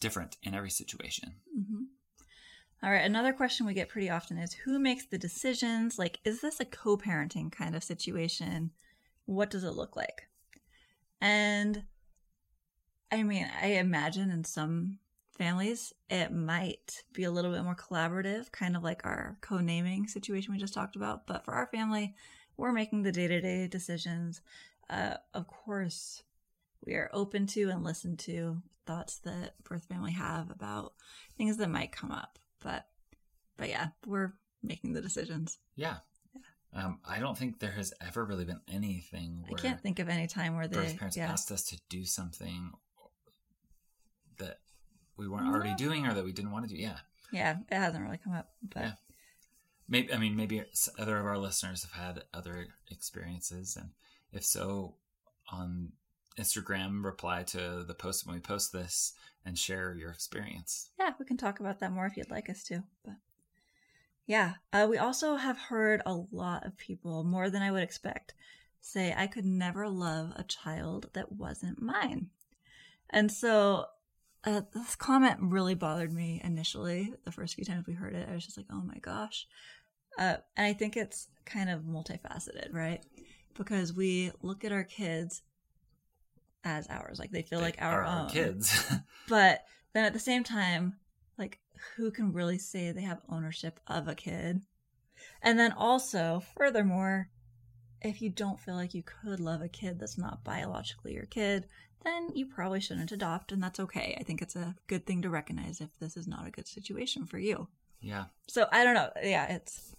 different 0.00 0.36
in 0.42 0.52
every 0.54 0.68
situation. 0.70 1.36
hmm 1.54 1.84
All 2.84 2.90
right. 2.90 3.04
Another 3.04 3.32
question 3.32 3.64
we 3.64 3.74
get 3.74 3.88
pretty 3.88 4.10
often 4.10 4.38
is 4.38 4.52
who 4.52 4.78
makes 4.80 5.06
the 5.06 5.18
decisions? 5.18 5.98
Like, 6.00 6.18
is 6.24 6.40
this 6.40 6.58
a 6.58 6.64
co 6.64 6.96
parenting 6.96 7.52
kind 7.52 7.76
of 7.76 7.84
situation? 7.84 8.72
What 9.24 9.50
does 9.50 9.62
it 9.62 9.74
look 9.74 9.94
like? 9.94 10.26
And 11.20 11.84
I 13.12 13.22
mean, 13.22 13.48
I 13.60 13.74
imagine 13.74 14.30
in 14.30 14.42
some 14.42 14.98
families 15.38 15.92
it 16.10 16.32
might 16.32 17.04
be 17.12 17.22
a 17.24 17.30
little 17.30 17.52
bit 17.52 17.62
more 17.62 17.76
collaborative, 17.76 18.50
kind 18.50 18.76
of 18.76 18.82
like 18.82 19.04
our 19.04 19.38
co 19.40 19.58
naming 19.58 20.08
situation 20.08 20.52
we 20.52 20.58
just 20.58 20.74
talked 20.74 20.96
about. 20.96 21.26
But 21.26 21.44
for 21.44 21.54
our 21.54 21.66
family, 21.66 22.14
we're 22.56 22.72
making 22.72 23.02
the 23.02 23.12
day 23.12 23.28
to 23.28 23.40
day 23.40 23.68
decisions. 23.68 24.40
Uh, 24.90 25.18
of 25.34 25.46
course, 25.46 26.24
we 26.84 26.94
are 26.94 27.10
open 27.12 27.46
to 27.48 27.70
and 27.70 27.84
listen 27.84 28.16
to 28.18 28.60
thoughts 28.86 29.18
that 29.20 29.62
birth 29.62 29.84
family 29.84 30.12
have 30.12 30.50
about 30.50 30.94
things 31.38 31.58
that 31.58 31.70
might 31.70 31.92
come 31.92 32.10
up. 32.10 32.40
But 32.62 32.86
but 33.56 33.68
yeah, 33.68 33.88
we're 34.06 34.32
making 34.62 34.92
the 34.92 35.00
decisions. 35.00 35.58
Yeah. 35.76 35.96
Um, 36.74 37.00
I 37.06 37.18
don't 37.18 37.36
think 37.36 37.58
there 37.58 37.72
has 37.72 37.92
ever 38.00 38.24
really 38.24 38.46
been 38.46 38.60
anything 38.66 39.44
I 39.50 39.60
can't 39.60 39.80
think 39.80 39.98
of 39.98 40.08
any 40.08 40.26
time 40.26 40.56
where 40.56 40.66
they 40.66 40.76
birth 40.76 40.96
parents 40.96 41.18
yeah. 41.18 41.30
asked 41.30 41.52
us 41.52 41.64
to 41.64 41.78
do 41.90 42.06
something 42.06 42.70
that 44.38 44.60
we 45.18 45.28
weren't 45.28 45.48
already 45.48 45.74
doing 45.74 46.06
or 46.06 46.14
that 46.14 46.24
we 46.24 46.32
didn't 46.32 46.50
want 46.50 46.66
to 46.66 46.74
do. 46.74 46.80
Yeah. 46.80 46.96
Yeah, 47.30 47.58
it 47.70 47.74
hasn't 47.74 48.02
really 48.02 48.18
come 48.18 48.32
up. 48.32 48.48
But 48.62 48.82
Yeah. 48.82 48.92
Maybe 49.88 50.12
I 50.14 50.16
mean 50.16 50.36
maybe 50.36 50.62
other 50.98 51.18
of 51.18 51.26
our 51.26 51.36
listeners 51.36 51.82
have 51.82 51.92
had 51.92 52.24
other 52.32 52.68
experiences, 52.90 53.76
and 53.76 53.90
if 54.32 54.44
so, 54.44 54.94
on 55.50 55.92
Instagram, 56.38 57.04
reply 57.04 57.42
to 57.44 57.84
the 57.86 57.94
post 57.94 58.26
when 58.26 58.34
we 58.34 58.40
post 58.40 58.72
this 58.72 59.12
and 59.44 59.58
share 59.58 59.94
your 59.94 60.10
experience. 60.10 60.90
yeah, 60.98 61.12
we 61.18 61.26
can 61.26 61.36
talk 61.36 61.60
about 61.60 61.80
that 61.80 61.92
more 61.92 62.06
if 62.06 62.16
you'd 62.16 62.30
like 62.30 62.48
us 62.48 62.62
to. 62.64 62.84
But 63.04 63.14
yeah, 64.26 64.54
uh, 64.72 64.86
we 64.88 64.98
also 64.98 65.36
have 65.36 65.58
heard 65.58 66.00
a 66.06 66.14
lot 66.30 66.64
of 66.64 66.76
people, 66.76 67.24
more 67.24 67.50
than 67.50 67.62
I 67.62 67.72
would 67.72 67.82
expect, 67.82 68.34
say, 68.80 69.14
I 69.16 69.26
could 69.26 69.44
never 69.44 69.88
love 69.88 70.32
a 70.36 70.44
child 70.44 71.10
that 71.14 71.32
wasn't 71.32 71.82
mine. 71.82 72.28
And 73.10 73.30
so 73.30 73.86
uh, 74.44 74.62
this 74.72 74.96
comment 74.96 75.38
really 75.40 75.74
bothered 75.74 76.12
me 76.12 76.40
initially. 76.42 77.12
The 77.24 77.32
first 77.32 77.54
few 77.54 77.64
times 77.64 77.86
we 77.86 77.94
heard 77.94 78.14
it, 78.14 78.28
I 78.28 78.34
was 78.34 78.44
just 78.44 78.56
like, 78.56 78.66
oh 78.70 78.82
my 78.82 78.98
gosh. 78.98 79.46
Uh, 80.18 80.36
and 80.56 80.66
I 80.66 80.72
think 80.72 80.96
it's 80.96 81.28
kind 81.44 81.70
of 81.70 81.82
multifaceted, 81.82 82.72
right? 82.72 83.04
Because 83.54 83.92
we 83.92 84.30
look 84.42 84.64
at 84.64 84.72
our 84.72 84.84
kids 84.84 85.42
as 86.64 86.86
ours, 86.88 87.18
like 87.18 87.30
they 87.30 87.42
feel 87.42 87.58
They 87.58 87.66
like 87.66 87.82
our 87.82 88.04
own. 88.04 88.28
kids. 88.28 88.84
but 89.28 89.64
then 89.92 90.04
at 90.04 90.12
the 90.12 90.18
same 90.18 90.44
time 90.44 90.96
like 91.38 91.58
who 91.96 92.10
can 92.10 92.32
really 92.32 92.58
say 92.58 92.92
they 92.92 93.02
have 93.02 93.20
ownership 93.28 93.80
of 93.86 94.06
a 94.08 94.14
kid? 94.14 94.62
And 95.42 95.58
then 95.58 95.72
also 95.72 96.42
furthermore 96.56 97.28
if 98.00 98.20
you 98.20 98.30
don't 98.30 98.58
feel 98.60 98.74
like 98.74 98.94
you 98.94 99.02
could 99.02 99.38
love 99.40 99.62
a 99.62 99.68
kid 99.68 99.98
that's 99.98 100.18
not 100.18 100.42
biologically 100.44 101.14
your 101.14 101.26
kid 101.26 101.66
then 102.04 102.30
you 102.34 102.44
probably 102.46 102.80
shouldn't 102.80 103.12
adopt 103.12 103.52
and 103.52 103.62
that's 103.62 103.78
okay. 103.80 104.16
I 104.18 104.24
think 104.24 104.42
it's 104.42 104.56
a 104.56 104.74
good 104.88 105.06
thing 105.06 105.22
to 105.22 105.30
recognize 105.30 105.80
if 105.80 105.90
this 106.00 106.16
is 106.16 106.26
not 106.26 106.46
a 106.46 106.50
good 106.50 106.66
situation 106.66 107.26
for 107.26 107.38
you. 107.38 107.68
Yeah. 108.00 108.24
so 108.48 108.66
i 108.72 108.82
don't 108.84 108.94
know. 108.94 109.10
Yeah 109.22 109.46
it's 109.52 109.94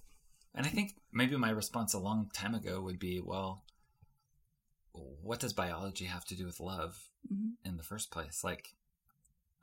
And 0.56 0.65
I 0.65 0.69
think 0.69 0.95
maybe 1.12 1.36
my 1.38 1.49
response 1.49 1.93
a 1.93 1.99
long 1.99 2.30
time 2.34 2.54
ago 2.56 2.82
would 2.82 2.99
be, 2.99 3.19
well, 3.21 3.63
what 4.94 5.40
does 5.40 5.54
biology 5.54 6.06
have 6.06 6.26
to 6.26 6.36
do 6.36 6.46
with 6.46 6.60
love 6.60 7.10
mhm. 7.32 7.54
in 7.66 7.78
the 7.78 7.84
first 7.84 8.12
place? 8.12 8.44
Like, 8.44 8.76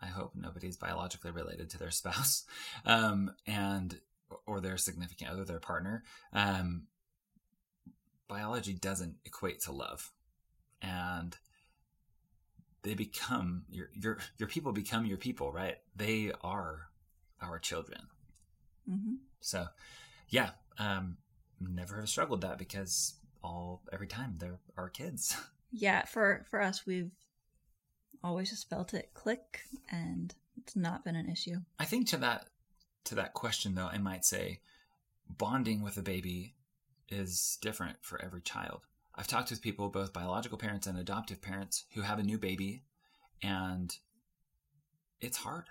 I 0.01 0.07
hope 0.07 0.33
nobody's 0.35 0.77
biologically 0.77 1.31
related 1.31 1.71
to 1.71 1.79
their 1.79 1.91
spouse, 1.91 2.45
um, 2.85 3.33
and 3.47 4.01
or 4.47 4.61
their 4.61 4.77
significant 4.77 5.31
other, 5.31 5.45
their 5.45 5.61
partner. 5.61 6.05
Um, 6.33 6.85
biology 8.29 8.75
doesn't 8.75 9.17
equate 9.25 9.61
to 9.63 9.73
love, 9.73 10.13
and 10.81 11.37
they 12.83 12.95
become 12.95 13.65
your 13.71 13.91
your 13.95 14.19
your 14.39 14.49
people 14.49 14.73
become 14.73 15.05
your 15.05 15.19
people, 15.19 15.53
right? 15.53 15.79
They 15.95 16.33
are 16.43 16.89
our 17.41 17.59
children. 17.59 18.09
Mhm. 18.89 19.19
So, 19.41 19.67
yeah, 20.29 20.51
um, 20.79 21.19
never 21.61 22.01
have 22.01 22.09
struggled 22.09 22.41
that 22.43 22.59
because 22.59 23.20
all 23.43 23.83
every 23.93 24.07
time 24.07 24.37
they're 24.39 24.59
our 24.77 24.89
kids. 24.89 25.37
yeah 25.73 26.05
for 26.05 26.45
for 26.51 26.61
us 26.61 26.85
we've 26.87 27.13
always 28.25 28.51
just 28.51 28.69
felt 28.69 28.93
it 28.93 29.11
click 29.15 29.61
and 29.91 30.35
it's 30.57 30.75
not 30.77 31.05
been 31.05 31.15
an 31.17 31.29
issue 31.31 31.57
I 31.79 31.85
think 31.85 32.09
to 32.09 32.17
that 32.19 32.47
to 33.05 33.15
that 33.15 33.33
question 33.35 33.75
though, 33.75 33.87
I 33.87 33.99
might 33.99 34.25
say 34.25 34.61
bonding 35.27 35.81
with 35.83 35.97
a 35.97 36.03
baby 36.03 36.55
is 37.09 37.57
different 37.63 37.97
for 38.03 38.21
every 38.23 38.43
child. 38.43 38.83
I've 39.15 39.27
talked 39.27 39.51
with 39.51 39.63
people, 39.63 39.89
both 39.89 40.13
biological 40.13 40.59
parents 40.59 40.87
and 40.87 40.99
adoptive 40.99 41.41
parents, 41.41 41.85
who 41.95 42.03
have 42.03 42.19
a 42.19 42.23
new 42.23 42.37
baby, 42.39 42.83
and 43.43 43.97
it's 45.21 45.39
hard. 45.39 45.65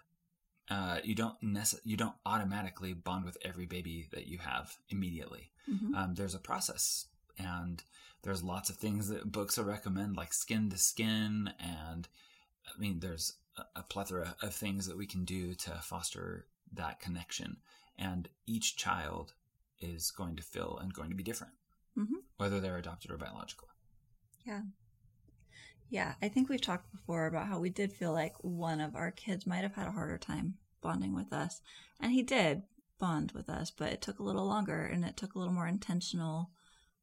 Uh, 0.69 0.99
you 1.03 1.15
don't 1.15 1.39
nece- 1.41 1.79
you 1.83 1.97
don't 1.97 2.15
automatically 2.25 2.93
bond 2.93 3.25
with 3.25 3.37
every 3.43 3.65
baby 3.65 4.07
that 4.11 4.27
you 4.27 4.37
have 4.39 4.77
immediately. 4.89 5.51
Mhm. 5.69 5.95
um, 5.95 6.15
there's 6.15 6.33
a 6.35 6.39
process 6.39 7.05
and 7.39 7.83
there's 8.21 8.43
lots 8.43 8.69
of 8.69 8.75
things 8.75 9.07
that 9.07 9.31
books 9.31 9.57
will 9.57 9.65
recommend 9.65 10.15
like 10.15 10.33
skin 10.33 10.69
to 10.69 10.77
skin 10.77 11.51
and 11.59 12.07
i 12.67 12.79
mean 12.79 12.99
there's 12.99 13.33
a, 13.75 13.83
plethora 13.83 14.35
of 14.41 14.53
things 14.53 14.85
that 14.87 14.97
we 14.97 15.05
can 15.05 15.25
do 15.25 15.53
to 15.53 15.71
foster 15.81 16.45
that 16.71 16.99
connection 16.99 17.57
and 17.97 18.29
each 18.45 18.75
child 18.77 19.33
is 19.81 20.11
going 20.11 20.35
to 20.35 20.43
feel 20.43 20.77
and 20.81 20.93
going 20.93 21.09
to 21.09 21.15
be 21.15 21.23
different 21.23 21.53
Mhm. 21.97 22.23
whether 22.37 22.59
they're 22.59 22.77
adopted 22.77 23.11
or 23.11 23.17
biological 23.17 23.67
Yeah. 24.45 24.61
Yeah, 25.89 26.13
I 26.21 26.29
think 26.29 26.49
we've 26.49 26.61
talked 26.61 26.91
before 26.91 27.25
about 27.25 27.47
how 27.47 27.59
we 27.59 27.69
did 27.71 27.91
feel 27.91 28.13
like 28.13 28.35
one 28.41 28.79
of 28.79 28.95
our 28.95 29.11
kids 29.11 29.47
might 29.47 29.63
have 29.63 29.73
had 29.73 29.87
a 29.87 29.91
harder 29.91 30.17
time 30.19 30.57
bonding 30.81 31.15
with 31.15 31.33
us. 31.33 31.61
And 31.99 32.11
he 32.11 32.21
did 32.21 32.63
bond 32.99 33.31
with 33.31 33.49
us, 33.49 33.71
but 33.71 33.91
it 33.91 34.01
took 34.01 34.19
a 34.19 34.23
little 34.23 34.45
longer 34.45 34.85
and 34.85 35.03
it 35.03 35.17
took 35.17 35.33
a 35.33 35.39
little 35.39 35.53
more 35.53 35.67
intentional 35.67 36.51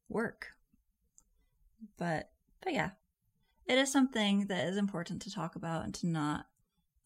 work. 0.09 0.47
But 1.97 2.29
but 2.63 2.73
yeah, 2.73 2.91
it 3.65 3.77
is 3.77 3.91
something 3.91 4.47
that 4.47 4.67
is 4.67 4.77
important 4.77 5.21
to 5.23 5.31
talk 5.33 5.55
about 5.55 5.83
and 5.83 5.93
to 5.95 6.07
not 6.07 6.47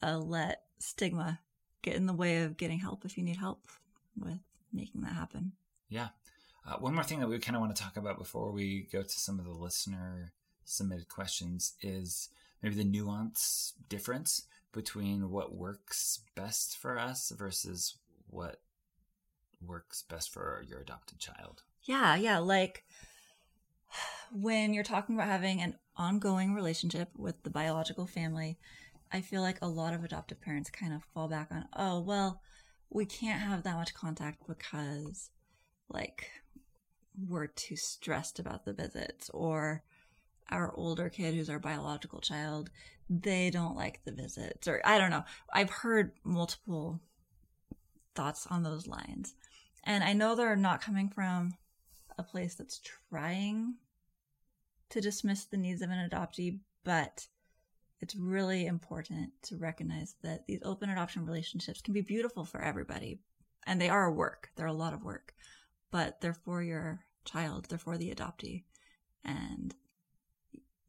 uh, 0.01 0.17
let 0.17 0.63
stigma 0.79 1.39
get 1.81 1.95
in 1.95 2.05
the 2.05 2.13
way 2.13 2.43
of 2.43 2.57
getting 2.57 2.79
help 2.79 3.05
if 3.05 3.17
you 3.17 3.23
need 3.23 3.37
help 3.37 3.67
with 4.17 4.39
making 4.73 5.01
that 5.01 5.13
happen. 5.13 5.53
yeah 5.89 6.09
uh, 6.65 6.75
one 6.77 6.93
more 6.93 7.03
thing 7.03 7.19
that 7.19 7.27
we 7.27 7.39
kind 7.39 7.55
of 7.55 7.61
want 7.61 7.75
to 7.75 7.81
talk 7.81 7.97
about 7.97 8.17
before 8.17 8.51
we 8.51 8.87
go 8.91 9.01
to 9.01 9.19
some 9.19 9.39
of 9.39 9.45
the 9.45 9.51
listener 9.51 10.31
submitted 10.63 11.09
questions 11.09 11.73
is 11.81 12.29
maybe 12.61 12.75
the 12.75 12.83
nuance 12.83 13.73
difference 13.89 14.43
between 14.71 15.29
what 15.29 15.55
works 15.55 16.19
best 16.35 16.77
for 16.77 16.97
us 16.97 17.31
versus 17.35 17.97
what 18.27 18.61
works 19.59 20.03
best 20.03 20.31
for 20.31 20.63
your 20.67 20.79
adopted 20.79 21.19
child. 21.19 21.63
Yeah, 21.83 22.15
yeah. 22.15 22.39
Like 22.39 22.83
when 24.31 24.73
you're 24.73 24.83
talking 24.83 25.15
about 25.15 25.27
having 25.27 25.61
an 25.61 25.75
ongoing 25.97 26.53
relationship 26.53 27.09
with 27.17 27.43
the 27.43 27.49
biological 27.49 28.07
family, 28.07 28.57
I 29.11 29.21
feel 29.21 29.41
like 29.41 29.57
a 29.61 29.67
lot 29.67 29.93
of 29.93 30.03
adoptive 30.03 30.41
parents 30.41 30.69
kind 30.69 30.93
of 30.93 31.03
fall 31.13 31.27
back 31.27 31.49
on, 31.51 31.65
oh, 31.75 31.99
well, 31.99 32.41
we 32.89 33.05
can't 33.05 33.41
have 33.41 33.63
that 33.63 33.75
much 33.75 33.93
contact 33.93 34.47
because, 34.47 35.29
like, 35.89 36.29
we're 37.27 37.47
too 37.47 37.75
stressed 37.75 38.39
about 38.39 38.65
the 38.65 38.73
visits 38.73 39.29
or 39.33 39.83
our 40.49 40.73
older 40.75 41.09
kid 41.09 41.33
who's 41.33 41.49
our 41.49 41.59
biological 41.59 42.19
child 42.19 42.69
they 43.09 43.49
don't 43.49 43.75
like 43.75 43.99
the 44.05 44.11
visits 44.11 44.67
or 44.67 44.81
i 44.85 44.97
don't 44.97 45.09
know 45.09 45.23
i've 45.53 45.69
heard 45.69 46.11
multiple 46.23 46.99
thoughts 48.15 48.47
on 48.49 48.63
those 48.63 48.87
lines 48.87 49.35
and 49.83 50.03
i 50.03 50.13
know 50.13 50.35
they're 50.35 50.55
not 50.55 50.81
coming 50.81 51.09
from 51.09 51.53
a 52.17 52.23
place 52.23 52.55
that's 52.55 52.81
trying 53.09 53.75
to 54.89 55.01
dismiss 55.01 55.45
the 55.45 55.57
needs 55.57 55.81
of 55.81 55.89
an 55.89 56.09
adoptee 56.09 56.59
but 56.83 57.27
it's 57.99 58.15
really 58.15 58.65
important 58.65 59.29
to 59.43 59.57
recognize 59.57 60.15
that 60.23 60.45
these 60.47 60.61
open 60.63 60.89
adoption 60.89 61.25
relationships 61.25 61.81
can 61.81 61.93
be 61.93 62.01
beautiful 62.01 62.43
for 62.43 62.61
everybody 62.61 63.19
and 63.65 63.79
they 63.79 63.89
are 63.89 64.11
work 64.11 64.49
they're 64.55 64.65
a 64.65 64.73
lot 64.73 64.93
of 64.93 65.03
work 65.03 65.33
but 65.91 66.19
they're 66.21 66.33
for 66.33 66.61
your 66.61 67.01
child 67.25 67.67
they're 67.69 67.77
for 67.77 67.97
the 67.97 68.13
adoptee 68.13 68.63
and 69.23 69.75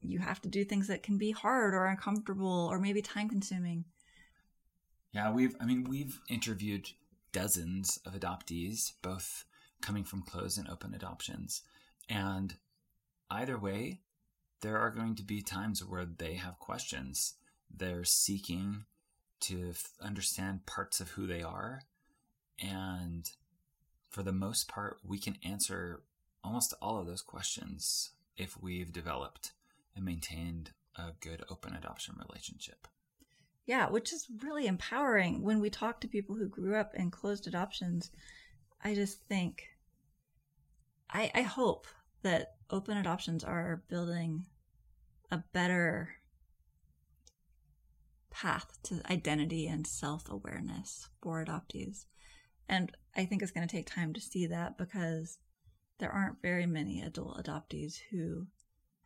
you 0.02 0.18
have 0.18 0.40
to 0.42 0.48
do 0.48 0.64
things 0.64 0.88
that 0.88 1.02
can 1.02 1.16
be 1.16 1.30
hard 1.30 1.74
or 1.74 1.87
uncomfortable 1.87 2.68
or 2.70 2.78
maybe 2.78 3.00
time 3.00 3.28
consuming. 3.28 3.85
Yeah, 5.12 5.32
we've 5.32 5.54
I 5.61 5.64
mean 5.64 5.85
we've 5.85 6.20
interviewed 6.28 6.88
dozens 7.32 7.98
of 8.04 8.14
adoptees, 8.14 8.92
both 9.02 9.44
coming 9.82 10.04
from 10.04 10.22
closed 10.22 10.58
and 10.58 10.68
open 10.68 10.94
adoptions. 10.94 11.62
And 12.08 12.54
either 13.30 13.58
way, 13.58 14.00
there 14.60 14.78
are 14.78 14.90
going 14.90 15.14
to 15.16 15.22
be 15.22 15.42
times 15.42 15.84
where 15.84 16.06
they 16.06 16.34
have 16.34 16.58
questions. 16.58 17.34
They're 17.70 18.04
seeking 18.04 18.84
to 19.40 19.70
f- 19.70 19.90
understand 20.00 20.66
parts 20.66 21.00
of 21.00 21.10
who 21.10 21.26
they 21.26 21.42
are. 21.42 21.82
And 22.62 23.28
for 24.10 24.22
the 24.22 24.32
most 24.32 24.68
part, 24.68 24.98
we 25.04 25.18
can 25.18 25.36
answer 25.44 26.02
almost 26.44 26.74
all 26.80 26.98
of 26.98 27.06
those 27.06 27.22
questions 27.22 28.10
if 28.36 28.60
we've 28.60 28.92
developed 28.92 29.52
and 29.96 30.04
maintained 30.04 30.70
a 30.96 31.10
good 31.20 31.42
open 31.50 31.74
adoption 31.74 32.14
relationship. 32.28 32.86
Yeah, 33.66 33.88
which 33.88 34.12
is 34.12 34.26
really 34.42 34.66
empowering 34.66 35.42
when 35.42 35.60
we 35.60 35.70
talk 35.70 36.00
to 36.00 36.08
people 36.08 36.36
who 36.36 36.48
grew 36.48 36.76
up 36.76 36.94
in 36.94 37.10
closed 37.10 37.46
adoptions. 37.46 38.10
I 38.84 38.94
just 38.94 39.22
think, 39.28 39.68
I, 41.12 41.31
I 41.35 41.42
hope 41.42 41.87
that 42.22 42.55
open 42.70 42.96
adoptions 42.96 43.44
are 43.44 43.83
building 43.88 44.46
a 45.31 45.42
better 45.53 46.11
path 48.31 48.79
to 48.85 49.03
identity 49.11 49.66
and 49.66 49.87
self 49.87 50.31
awareness 50.31 51.09
for 51.22 51.44
adoptees. 51.44 52.07
And 52.68 52.92
I 53.14 53.27
think 53.27 53.42
it's 53.42 53.51
going 53.51 53.66
to 53.66 53.77
take 53.77 53.87
time 53.87 54.14
to 54.14 54.20
see 54.20 54.46
that 54.46 54.79
because 54.79 55.38
there 55.98 56.11
aren't 56.11 56.40
very 56.40 56.66
many 56.66 57.03
adult 57.03 57.44
adoptees 57.44 57.96
who 58.11 58.46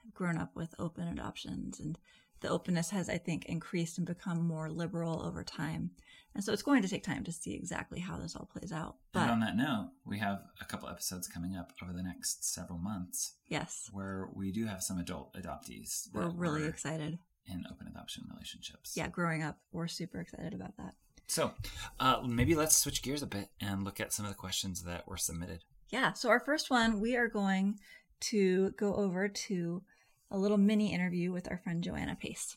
have 0.05 0.14
grown 0.14 0.38
up 0.38 0.55
with 0.55 0.75
open 0.79 1.09
adoptions 1.09 1.81
and 1.81 1.99
the 2.40 2.49
openness 2.49 2.90
has, 2.90 3.09
I 3.09 3.18
think, 3.18 3.46
increased 3.46 3.99
and 3.99 4.07
become 4.07 4.46
more 4.46 4.70
liberal 4.70 5.22
over 5.25 5.42
time. 5.42 5.90
And 6.35 6.44
so 6.44 6.53
it's 6.53 6.62
going 6.62 6.83
to 6.83 6.88
take 6.88 7.03
time 7.03 7.25
to 7.25 7.33
see 7.33 7.55
exactly 7.55 7.99
how 7.99 8.18
this 8.18 8.37
all 8.37 8.44
plays 8.44 8.70
out. 8.70 8.96
But 9.12 9.22
and 9.22 9.31
on 9.31 9.40
that 9.40 9.57
note, 9.57 9.92
we 10.05 10.18
have 10.18 10.42
a 10.61 10.66
couple 10.66 10.88
episodes 10.88 11.29
coming 11.29 11.57
up 11.57 11.72
over 11.83 11.94
the 11.94 12.03
next 12.03 12.53
several 12.53 12.79
months. 12.79 13.37
Yes. 13.49 13.88
Where 13.90 14.29
we 14.35 14.53
do 14.53 14.66
have 14.66 14.83
some 14.83 14.99
adult 14.99 15.35
adoptees. 15.35 16.09
We're 16.12 16.29
really 16.29 16.66
excited. 16.66 17.18
In 17.49 17.64
open 17.70 17.87
adoption 17.87 18.25
relationships. 18.31 18.94
Yeah, 18.96 19.09
growing 19.09 19.42
up, 19.42 19.57
we're 19.72 19.87
super 19.87 20.20
excited 20.20 20.53
about 20.53 20.77
that. 20.77 20.94
So 21.29 21.53
uh, 21.99 22.20
maybe 22.27 22.55
let's 22.55 22.77
switch 22.77 23.03
gears 23.03 23.22
a 23.22 23.27
bit 23.27 23.49
and 23.61 23.85
look 23.85 23.99
at 23.99 24.12
some 24.12 24.27
of 24.27 24.31
the 24.31 24.37
questions 24.37 24.83
that 24.83 25.09
were 25.09 25.16
submitted. 25.16 25.64
Yeah. 25.88 26.12
So 26.12 26.29
our 26.29 26.40
first 26.40 26.70
one, 26.70 27.01
we 27.01 27.16
are 27.16 27.29
going 27.29 27.79
to 28.20 28.72
go 28.72 28.94
over 28.94 29.29
to 29.29 29.83
a 30.30 30.38
little 30.38 30.58
mini 30.58 30.92
interview 30.92 31.32
with 31.32 31.50
our 31.50 31.58
friend 31.58 31.82
Joanna 31.82 32.16
Pace. 32.16 32.56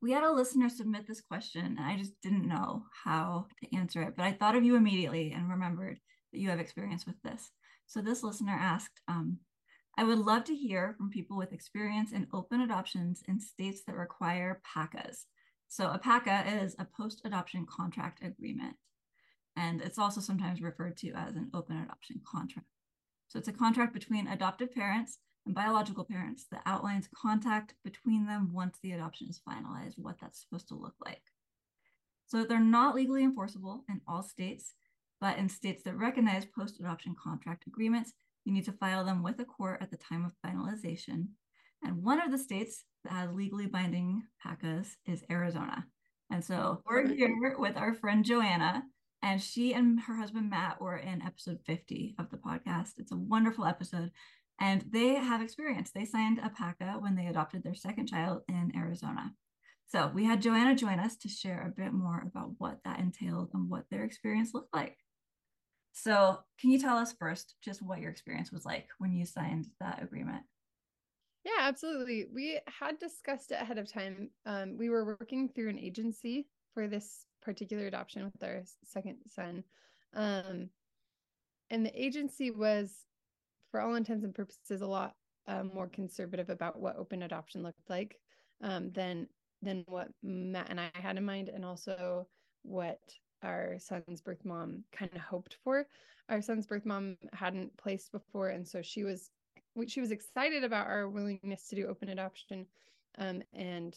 We 0.00 0.12
had 0.12 0.24
a 0.24 0.32
listener 0.32 0.68
submit 0.68 1.06
this 1.06 1.20
question, 1.20 1.64
and 1.64 1.80
I 1.80 1.96
just 1.96 2.20
didn't 2.22 2.46
know 2.46 2.84
how 3.04 3.46
to 3.60 3.76
answer 3.76 4.02
it, 4.02 4.14
but 4.16 4.24
I 4.24 4.32
thought 4.32 4.54
of 4.54 4.64
you 4.64 4.76
immediately 4.76 5.32
and 5.32 5.48
remembered 5.48 5.98
that 6.32 6.38
you 6.38 6.50
have 6.50 6.60
experience 6.60 7.06
with 7.06 7.20
this. 7.22 7.50
So 7.86 8.00
this 8.00 8.22
listener 8.22 8.52
asked, 8.52 9.00
um, 9.08 9.38
I 9.96 10.04
would 10.04 10.18
love 10.18 10.44
to 10.44 10.54
hear 10.54 10.94
from 10.98 11.08
people 11.08 11.38
with 11.38 11.52
experience 11.52 12.12
in 12.12 12.28
open 12.32 12.60
adoptions 12.60 13.22
in 13.26 13.40
states 13.40 13.82
that 13.86 13.96
require 13.96 14.60
PACAs. 14.76 15.24
So 15.68 15.90
a 15.90 15.98
PACA 15.98 16.62
is 16.62 16.76
a 16.78 16.84
post-adoption 16.84 17.66
contract 17.66 18.22
agreement, 18.22 18.76
and 19.56 19.80
it's 19.80 19.98
also 19.98 20.20
sometimes 20.20 20.60
referred 20.60 20.98
to 20.98 21.12
as 21.12 21.34
an 21.34 21.50
open 21.54 21.78
adoption 21.78 22.20
contract. 22.30 22.68
So 23.28 23.38
it's 23.38 23.48
a 23.48 23.52
contract 23.52 23.94
between 23.94 24.28
adoptive 24.28 24.72
parents 24.74 25.18
and 25.46 25.54
biological 25.54 26.04
parents 26.04 26.46
that 26.50 26.62
outlines 26.66 27.08
contact 27.16 27.74
between 27.84 28.26
them 28.26 28.52
once 28.52 28.78
the 28.82 28.92
adoption 28.92 29.28
is 29.30 29.40
finalized, 29.48 29.94
what 29.96 30.16
that's 30.20 30.40
supposed 30.40 30.68
to 30.68 30.74
look 30.74 30.94
like. 31.04 31.22
So 32.26 32.44
they're 32.44 32.60
not 32.60 32.96
legally 32.96 33.22
enforceable 33.22 33.84
in 33.88 34.00
all 34.08 34.22
states, 34.22 34.74
but 35.20 35.38
in 35.38 35.48
states 35.48 35.84
that 35.84 35.96
recognize 35.96 36.44
post 36.44 36.80
adoption 36.80 37.14
contract 37.22 37.64
agreements, 37.66 38.12
you 38.44 38.52
need 38.52 38.64
to 38.64 38.72
file 38.72 39.04
them 39.04 39.22
with 39.22 39.38
a 39.40 39.44
court 39.44 39.80
at 39.80 39.90
the 39.90 39.96
time 39.96 40.24
of 40.24 40.32
finalization. 40.44 41.28
And 41.84 42.02
one 42.02 42.20
of 42.20 42.32
the 42.32 42.38
states 42.38 42.84
that 43.04 43.12
has 43.12 43.30
legally 43.32 43.66
binding 43.66 44.24
PACAs 44.44 44.88
is 45.06 45.22
Arizona. 45.30 45.86
And 46.30 46.44
so 46.44 46.82
we're 46.88 47.06
here 47.06 47.54
with 47.56 47.76
our 47.76 47.94
friend 47.94 48.24
Joanna, 48.24 48.82
and 49.22 49.40
she 49.40 49.72
and 49.72 50.00
her 50.00 50.16
husband 50.16 50.50
Matt 50.50 50.80
were 50.80 50.96
in 50.96 51.22
episode 51.22 51.58
50 51.64 52.16
of 52.18 52.30
the 52.30 52.36
podcast. 52.36 52.98
It's 52.98 53.12
a 53.12 53.16
wonderful 53.16 53.64
episode 53.64 54.10
and 54.60 54.84
they 54.90 55.14
have 55.14 55.42
experience. 55.42 55.90
They 55.90 56.04
signed 56.04 56.40
a 56.42 56.50
PACA 56.50 56.96
when 57.00 57.14
they 57.14 57.26
adopted 57.26 57.62
their 57.62 57.74
second 57.74 58.06
child 58.06 58.42
in 58.48 58.72
Arizona. 58.76 59.32
So 59.88 60.10
we 60.14 60.24
had 60.24 60.42
Joanna 60.42 60.74
join 60.74 60.98
us 60.98 61.16
to 61.18 61.28
share 61.28 61.62
a 61.66 61.80
bit 61.80 61.92
more 61.92 62.22
about 62.26 62.52
what 62.58 62.78
that 62.84 62.98
entailed 62.98 63.50
and 63.54 63.68
what 63.68 63.84
their 63.90 64.04
experience 64.04 64.52
looked 64.52 64.74
like. 64.74 64.96
So, 65.92 66.40
can 66.60 66.70
you 66.70 66.78
tell 66.78 66.98
us 66.98 67.14
first 67.18 67.54
just 67.64 67.80
what 67.80 68.00
your 68.00 68.10
experience 68.10 68.52
was 68.52 68.66
like 68.66 68.86
when 68.98 69.12
you 69.14 69.24
signed 69.24 69.66
that 69.80 70.02
agreement? 70.02 70.42
Yeah, 71.42 71.60
absolutely. 71.60 72.26
We 72.34 72.60
had 72.66 72.98
discussed 72.98 73.52
it 73.52 73.62
ahead 73.62 73.78
of 73.78 73.90
time. 73.90 74.30
Um, 74.44 74.76
we 74.76 74.90
were 74.90 75.06
working 75.06 75.48
through 75.48 75.70
an 75.70 75.78
agency 75.78 76.48
for 76.74 76.86
this 76.86 77.24
particular 77.40 77.86
adoption 77.86 78.24
with 78.24 78.42
our 78.42 78.64
second 78.84 79.18
son. 79.28 79.64
Um, 80.12 80.68
and 81.70 81.86
the 81.86 81.98
agency 81.98 82.50
was 82.50 83.05
for 83.76 83.82
all 83.82 83.96
intents 83.96 84.24
and 84.24 84.34
purposes, 84.34 84.80
a 84.80 84.86
lot 84.86 85.14
uh, 85.46 85.62
more 85.62 85.86
conservative 85.86 86.48
about 86.48 86.80
what 86.80 86.96
open 86.96 87.24
adoption 87.24 87.62
looked 87.62 87.90
like 87.90 88.18
um, 88.62 88.90
than 88.92 89.28
than 89.60 89.84
what 89.86 90.08
Matt 90.22 90.70
and 90.70 90.80
I 90.80 90.90
had 90.94 91.18
in 91.18 91.26
mind, 91.26 91.50
and 91.50 91.62
also 91.62 92.26
what 92.62 93.00
our 93.42 93.76
son's 93.78 94.22
birth 94.22 94.46
mom 94.46 94.82
kind 94.92 95.10
of 95.14 95.20
hoped 95.20 95.58
for. 95.62 95.86
Our 96.30 96.40
son's 96.40 96.66
birth 96.66 96.86
mom 96.86 97.18
hadn't 97.34 97.76
placed 97.76 98.12
before, 98.12 98.48
and 98.48 98.66
so 98.66 98.80
she 98.80 99.04
was 99.04 99.28
she 99.86 100.00
was 100.00 100.10
excited 100.10 100.64
about 100.64 100.86
our 100.86 101.10
willingness 101.10 101.68
to 101.68 101.76
do 101.76 101.86
open 101.86 102.08
adoption, 102.08 102.64
um, 103.18 103.42
and 103.52 103.94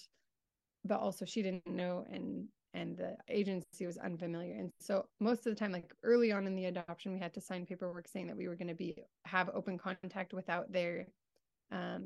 but 0.83 0.99
also 0.99 1.23
she 1.23 1.41
didn't 1.41 1.65
know 1.67 2.05
and 2.11 2.49
and 2.73 2.97
the 2.97 3.15
agency 3.29 3.85
was 3.85 3.97
unfamiliar. 3.97 4.55
And 4.55 4.71
so 4.79 5.05
most 5.19 5.39
of 5.47 5.53
the 5.53 5.55
time 5.55 5.71
like 5.71 5.93
early 6.03 6.31
on 6.31 6.45
in 6.45 6.55
the 6.55 6.65
adoption 6.65 7.13
we 7.13 7.19
had 7.19 7.33
to 7.33 7.41
sign 7.41 7.65
paperwork 7.65 8.07
saying 8.07 8.27
that 8.27 8.37
we 8.37 8.47
were 8.47 8.55
going 8.55 8.67
to 8.67 8.75
be 8.75 8.95
have 9.25 9.49
open 9.53 9.77
contact 9.77 10.33
without 10.33 10.71
their 10.71 11.07
um 11.71 12.05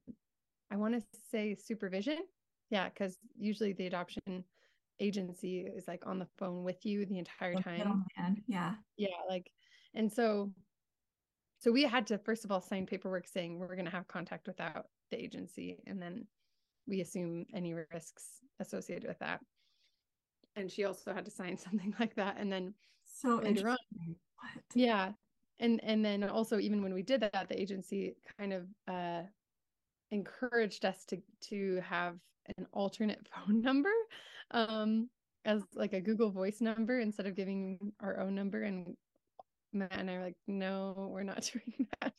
i 0.71 0.75
want 0.75 0.93
to 0.93 1.01
say 1.31 1.55
supervision. 1.55 2.19
Yeah 2.69 2.89
because 2.89 3.17
usually 3.37 3.73
the 3.73 3.87
adoption 3.87 4.43
agency 4.99 5.59
is 5.75 5.87
like 5.87 6.05
on 6.05 6.19
the 6.19 6.27
phone 6.37 6.63
with 6.63 6.85
you 6.85 7.05
the 7.05 7.19
entire 7.19 7.55
time. 7.55 8.05
yeah. 8.47 8.75
Yeah 8.97 9.07
like 9.29 9.51
and 9.93 10.11
so 10.11 10.51
so 11.59 11.71
we 11.71 11.83
had 11.83 12.07
to 12.07 12.17
first 12.17 12.45
of 12.45 12.51
all 12.51 12.61
sign 12.61 12.85
paperwork 12.85 13.27
saying 13.27 13.59
we're 13.59 13.75
going 13.75 13.85
to 13.85 13.91
have 13.91 14.07
contact 14.07 14.47
without 14.47 14.85
the 15.11 15.21
agency 15.21 15.79
and 15.87 16.01
then 16.01 16.25
we 16.87 17.01
assume 17.01 17.45
any 17.53 17.73
risks 17.73 18.41
associated 18.59 19.07
with 19.07 19.19
that 19.19 19.39
and 20.55 20.71
she 20.71 20.85
also 20.85 21.13
had 21.13 21.25
to 21.25 21.31
sign 21.31 21.57
something 21.57 21.93
like 21.99 22.15
that 22.15 22.37
and 22.39 22.51
then 22.51 22.73
so 23.05 23.35
later 23.35 23.69
on 23.69 23.77
what? 23.97 24.63
yeah 24.75 25.11
and 25.59 25.79
and 25.83 26.03
then 26.03 26.23
also 26.23 26.59
even 26.59 26.81
when 26.81 26.93
we 26.93 27.03
did 27.03 27.21
that 27.21 27.47
the 27.49 27.59
agency 27.59 28.15
kind 28.37 28.53
of 28.53 28.67
uh 28.87 29.21
encouraged 30.11 30.85
us 30.85 31.05
to 31.05 31.17
to 31.41 31.81
have 31.87 32.15
an 32.57 32.65
alternate 32.71 33.27
phone 33.35 33.61
number 33.61 33.93
um 34.51 35.09
as 35.45 35.61
like 35.75 35.93
a 35.93 36.01
google 36.01 36.31
voice 36.31 36.61
number 36.61 36.99
instead 36.99 37.25
of 37.25 37.35
giving 37.35 37.91
our 37.99 38.19
own 38.19 38.33
number 38.33 38.63
and 38.63 38.95
Matt 39.73 39.97
and 39.97 40.09
I 40.09 40.15
are 40.15 40.23
like, 40.23 40.37
no, 40.47 41.09
we're 41.11 41.23
not 41.23 41.41
doing 41.53 41.87
that. 42.01 42.13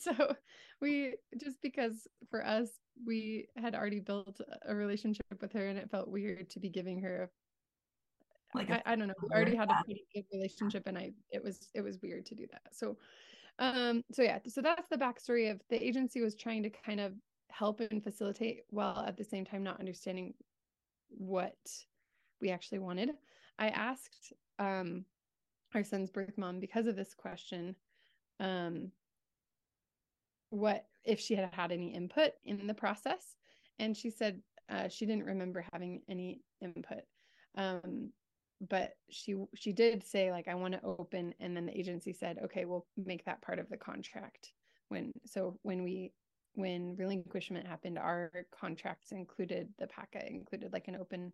so 0.00 0.34
we 0.80 1.14
just 1.40 1.62
because 1.62 2.06
for 2.30 2.44
us, 2.44 2.68
we 3.06 3.48
had 3.56 3.74
already 3.74 4.00
built 4.00 4.40
a 4.66 4.74
relationship 4.74 5.26
with 5.40 5.52
her 5.52 5.66
and 5.66 5.78
it 5.78 5.90
felt 5.90 6.08
weird 6.08 6.50
to 6.50 6.60
be 6.60 6.68
giving 6.68 7.00
her 7.02 7.30
like 8.54 8.70
I, 8.70 8.82
I, 8.86 8.96
don't 8.96 9.08
know 9.08 9.14
we 9.22 9.28
already 9.30 9.56
had 9.56 9.70
a 9.70 9.82
pretty 9.84 10.04
good 10.14 10.24
relationship 10.32 10.84
and 10.86 10.96
i 10.96 11.10
it 11.30 11.42
was 11.42 11.68
it 11.74 11.82
was 11.82 12.00
weird 12.02 12.24
to 12.26 12.34
do 12.34 12.46
that. 12.52 12.62
So 12.72 12.96
Um, 13.58 14.02
so 14.12 14.22
yeah, 14.22 14.38
so 14.48 14.60
that's 14.62 14.88
the 14.88 14.96
backstory 14.96 15.50
of 15.50 15.60
the 15.68 15.82
agency 15.82 16.20
was 16.20 16.34
trying 16.34 16.62
to 16.64 16.70
kind 16.70 17.00
of 17.00 17.12
help 17.50 17.80
and 17.80 18.02
facilitate 18.02 18.62
while 18.70 19.04
at 19.06 19.16
the 19.16 19.24
same 19.24 19.44
time 19.44 19.62
not 19.62 19.78
understanding 19.78 20.34
what 21.08 21.56
we 22.40 22.50
actually 22.50 22.80
wanted. 22.80 23.10
I 23.58 23.68
asked 23.68 24.32
um 24.58 25.04
our 25.74 25.84
son's 25.84 26.10
birth 26.10 26.36
mom 26.36 26.60
because 26.60 26.86
of 26.86 26.96
this 26.96 27.14
question 27.14 27.74
um 28.40 28.90
what 30.50 30.86
if 31.04 31.18
she 31.18 31.34
had 31.34 31.50
had 31.52 31.72
any 31.72 31.92
input 31.92 32.32
in 32.44 32.66
the 32.66 32.74
process 32.74 33.36
and 33.78 33.96
she 33.96 34.10
said 34.10 34.40
uh, 34.70 34.88
she 34.88 35.04
didn't 35.04 35.26
remember 35.26 35.64
having 35.72 36.00
any 36.08 36.40
input. 36.62 37.02
Um 37.56 38.10
but 38.60 38.92
she 39.10 39.34
she 39.54 39.72
did 39.72 40.04
say 40.04 40.30
like 40.30 40.48
i 40.48 40.54
want 40.54 40.72
to 40.72 40.82
open 40.84 41.34
and 41.40 41.56
then 41.56 41.66
the 41.66 41.78
agency 41.78 42.12
said 42.12 42.38
okay 42.44 42.64
we'll 42.64 42.86
make 42.96 43.24
that 43.24 43.42
part 43.42 43.58
of 43.58 43.68
the 43.68 43.76
contract. 43.76 44.52
When 44.88 45.12
so 45.26 45.58
when 45.62 45.82
we 45.82 46.12
when 46.54 46.94
relinquishment 46.96 47.66
happened 47.66 47.98
our 47.98 48.30
contracts 48.58 49.12
included 49.12 49.68
the 49.78 49.86
paca 49.86 50.24
included 50.28 50.72
like 50.72 50.88
an 50.88 50.96
open 50.96 51.32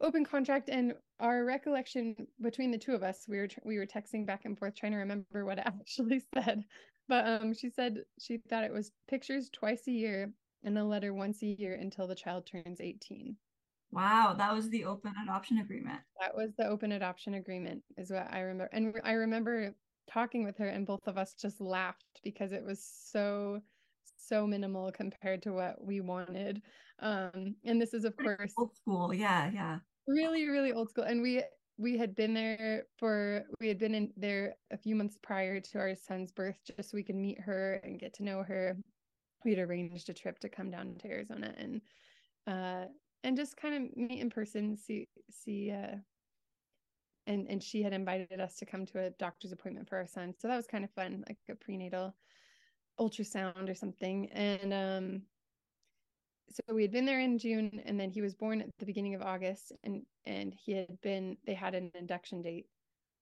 open 0.00 0.24
contract 0.24 0.68
and 0.68 0.94
our 1.20 1.44
recollection 1.44 2.16
between 2.40 2.70
the 2.70 2.78
two 2.78 2.94
of 2.94 3.02
us 3.02 3.26
we 3.28 3.38
were 3.38 3.48
we 3.64 3.78
were 3.78 3.86
texting 3.86 4.26
back 4.26 4.44
and 4.44 4.58
forth 4.58 4.74
trying 4.74 4.92
to 4.92 4.98
remember 4.98 5.44
what 5.44 5.58
it 5.58 5.66
actually 5.66 6.22
said 6.34 6.64
but 7.08 7.26
um 7.26 7.54
she 7.54 7.68
said 7.68 7.98
she 8.18 8.38
thought 8.48 8.64
it 8.64 8.72
was 8.72 8.90
pictures 9.06 9.48
twice 9.52 9.86
a 9.86 9.92
year 9.92 10.32
and 10.64 10.76
a 10.76 10.84
letter 10.84 11.14
once 11.14 11.42
a 11.42 11.46
year 11.46 11.74
until 11.74 12.06
the 12.06 12.14
child 12.14 12.46
turns 12.46 12.80
18 12.80 13.36
Wow, 13.92 14.34
that 14.38 14.52
was 14.54 14.68
the 14.70 14.84
open 14.84 15.12
adoption 15.22 15.58
agreement. 15.58 16.00
that 16.20 16.34
was 16.34 16.50
the 16.56 16.66
open 16.66 16.92
adoption 16.92 17.34
agreement 17.34 17.82
is 17.96 18.10
what 18.10 18.26
i 18.32 18.40
remember 18.40 18.68
and 18.72 18.94
i 19.04 19.12
remember 19.12 19.74
talking 20.08 20.44
with 20.44 20.56
her 20.58 20.66
and 20.66 20.86
both 20.86 21.06
of 21.06 21.16
us 21.16 21.34
just 21.34 21.60
laughed 21.60 22.20
because 22.22 22.52
it 22.52 22.64
was 22.64 22.84
so 22.84 23.60
so 24.18 24.46
minimal 24.46 24.92
compared 24.92 25.42
to 25.42 25.52
what 25.52 25.82
we 25.82 26.00
wanted 26.00 26.62
um 27.00 27.54
and 27.64 27.80
this 27.80 27.94
is 27.94 28.04
of 28.04 28.16
course 28.16 28.52
Old 28.58 28.74
school. 28.76 29.14
Yeah, 29.14 29.50
yeah. 29.52 29.78
really 30.06 30.46
really 30.48 30.72
old 30.72 30.90
school 30.90 31.04
and 31.04 31.22
we 31.22 31.42
we 31.78 31.96
had 31.96 32.14
been 32.14 32.34
there 32.34 32.84
for 32.98 33.44
we 33.60 33.68
had 33.68 33.78
been 33.78 33.94
in 33.94 34.12
there 34.16 34.54
a 34.70 34.76
few 34.76 34.94
months 34.94 35.16
prior 35.22 35.58
to 35.60 35.78
our 35.78 35.94
son's 35.94 36.30
birth 36.30 36.58
just 36.66 36.90
so 36.90 36.96
we 36.96 37.02
could 37.02 37.16
meet 37.16 37.40
her 37.40 37.80
and 37.84 37.98
get 37.98 38.12
to 38.14 38.22
know 38.24 38.42
her 38.42 38.76
we 39.44 39.54
had 39.54 39.60
arranged 39.60 40.08
a 40.10 40.14
trip 40.14 40.38
to 40.40 40.48
come 40.48 40.70
down 40.70 40.94
to 40.98 41.08
arizona 41.08 41.54
and 41.56 41.80
uh 42.46 42.84
and 43.22 43.36
just 43.36 43.56
kind 43.56 43.74
of 43.74 43.96
meet 43.96 44.20
in 44.20 44.30
person 44.30 44.76
see 44.76 45.08
see 45.30 45.70
uh 45.70 45.96
and 47.26 47.46
and 47.48 47.62
she 47.62 47.82
had 47.82 47.92
invited 47.92 48.40
us 48.40 48.56
to 48.56 48.66
come 48.66 48.86
to 48.86 49.00
a 49.00 49.10
doctor's 49.10 49.52
appointment 49.52 49.88
for 49.88 49.96
our 49.96 50.06
son. 50.06 50.34
So 50.38 50.48
that 50.48 50.56
was 50.56 50.66
kind 50.66 50.84
of 50.84 50.90
fun 50.90 51.24
like 51.28 51.38
a 51.48 51.54
prenatal 51.54 52.14
ultrasound 52.98 53.68
or 53.68 53.74
something. 53.74 54.30
And 54.32 54.72
um 54.72 55.22
so 56.50 56.74
we 56.74 56.82
had 56.82 56.90
been 56.90 57.06
there 57.06 57.20
in 57.20 57.38
June 57.38 57.80
and 57.84 57.98
then 57.98 58.10
he 58.10 58.20
was 58.20 58.34
born 58.34 58.60
at 58.60 58.70
the 58.78 58.86
beginning 58.86 59.14
of 59.14 59.22
August 59.22 59.72
and 59.84 60.02
and 60.24 60.52
he 60.54 60.72
had 60.72 61.00
been 61.00 61.36
they 61.46 61.54
had 61.54 61.74
an 61.74 61.92
induction 61.94 62.42
date. 62.42 62.66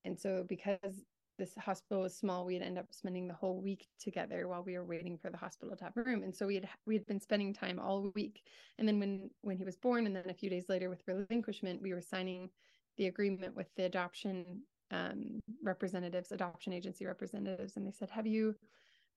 And 0.05 0.19
so 0.19 0.45
because 0.49 1.05
this 1.39 1.55
hospital 1.59 2.03
was 2.03 2.17
small 2.17 2.45
we'd 2.45 2.63
end 2.63 2.79
up 2.79 2.87
spending 2.91 3.29
the 3.29 3.35
whole 3.35 3.61
week 3.61 3.89
together 3.99 4.49
while 4.49 4.63
we 4.63 4.77
were 4.77 4.85
waiting 4.85 5.17
for 5.17 5.31
the 5.31 5.37
hospital 5.37 5.77
to 5.77 5.85
have 5.85 5.97
room. 5.97 6.23
And 6.23 6.35
so 6.35 6.47
we 6.47 6.57
had 6.57 6.69
we 6.87 6.95
had 6.95 7.07
been 7.07 7.21
spending 7.21 7.55
time 7.55 7.79
all 7.79 8.13
week. 8.15 8.43
And 8.79 8.87
then 8.87 8.99
when 8.99 9.31
when 9.43 9.57
he 9.57 9.65
was 9.65 9.77
born 9.77 10.07
and 10.07 10.15
then 10.15 10.29
a 10.29 10.35
few 10.35 10.51
days 10.51 10.69
later 10.69 10.91
with 10.91 11.07
relinquishment 11.07 11.81
we 11.81 11.95
were 11.95 12.01
signing 12.01 12.51
the 12.97 13.07
agreement 13.07 13.55
with 13.55 13.69
the 13.77 13.85
adoption 13.85 14.63
um, 14.91 15.41
representatives 15.63 16.33
adoption 16.33 16.73
agency 16.73 17.07
representatives. 17.07 17.77
And 17.77 17.87
they 17.87 17.93
said 17.93 18.11
have 18.11 18.27
you 18.27 18.55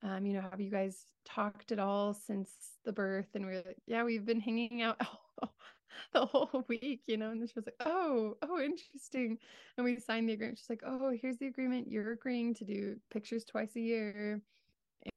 um, 0.03 0.25
you 0.25 0.34
know, 0.34 0.41
have 0.41 0.60
you 0.60 0.71
guys 0.71 1.05
talked 1.25 1.71
at 1.71 1.79
all 1.79 2.13
since 2.13 2.49
the 2.86 2.91
birth? 2.91 3.27
And 3.36 3.45
we 3.45 3.53
are 3.53 3.63
like, 3.63 3.77
yeah, 3.86 4.03
we've 4.03 4.25
been 4.25 4.39
hanging 4.39 4.81
out 4.81 4.99
the 6.13 6.25
whole 6.25 6.65
week, 6.67 7.04
you 7.08 7.17
know. 7.17 7.32
And 7.32 7.47
she 7.47 7.54
was 7.56 7.65
like, 7.65 7.75
oh, 7.86 8.38
oh, 8.41 8.60
interesting. 8.60 9.38
And 9.77 9.86
we 9.86 9.97
signed 9.99 10.30
the 10.30 10.34
agreement. 10.34 10.58
She's 10.58 10.69
like, 10.69 10.84
oh, 10.86 11.12
here's 11.21 11.38
the 11.38 11.47
agreement. 11.47 11.88
You're 11.89 12.12
agreeing 12.12 12.54
to 12.56 12.65
do 12.65 12.97
pictures 13.10 13.45
twice 13.45 13.75
a 13.75 13.82
year. 13.82 14.41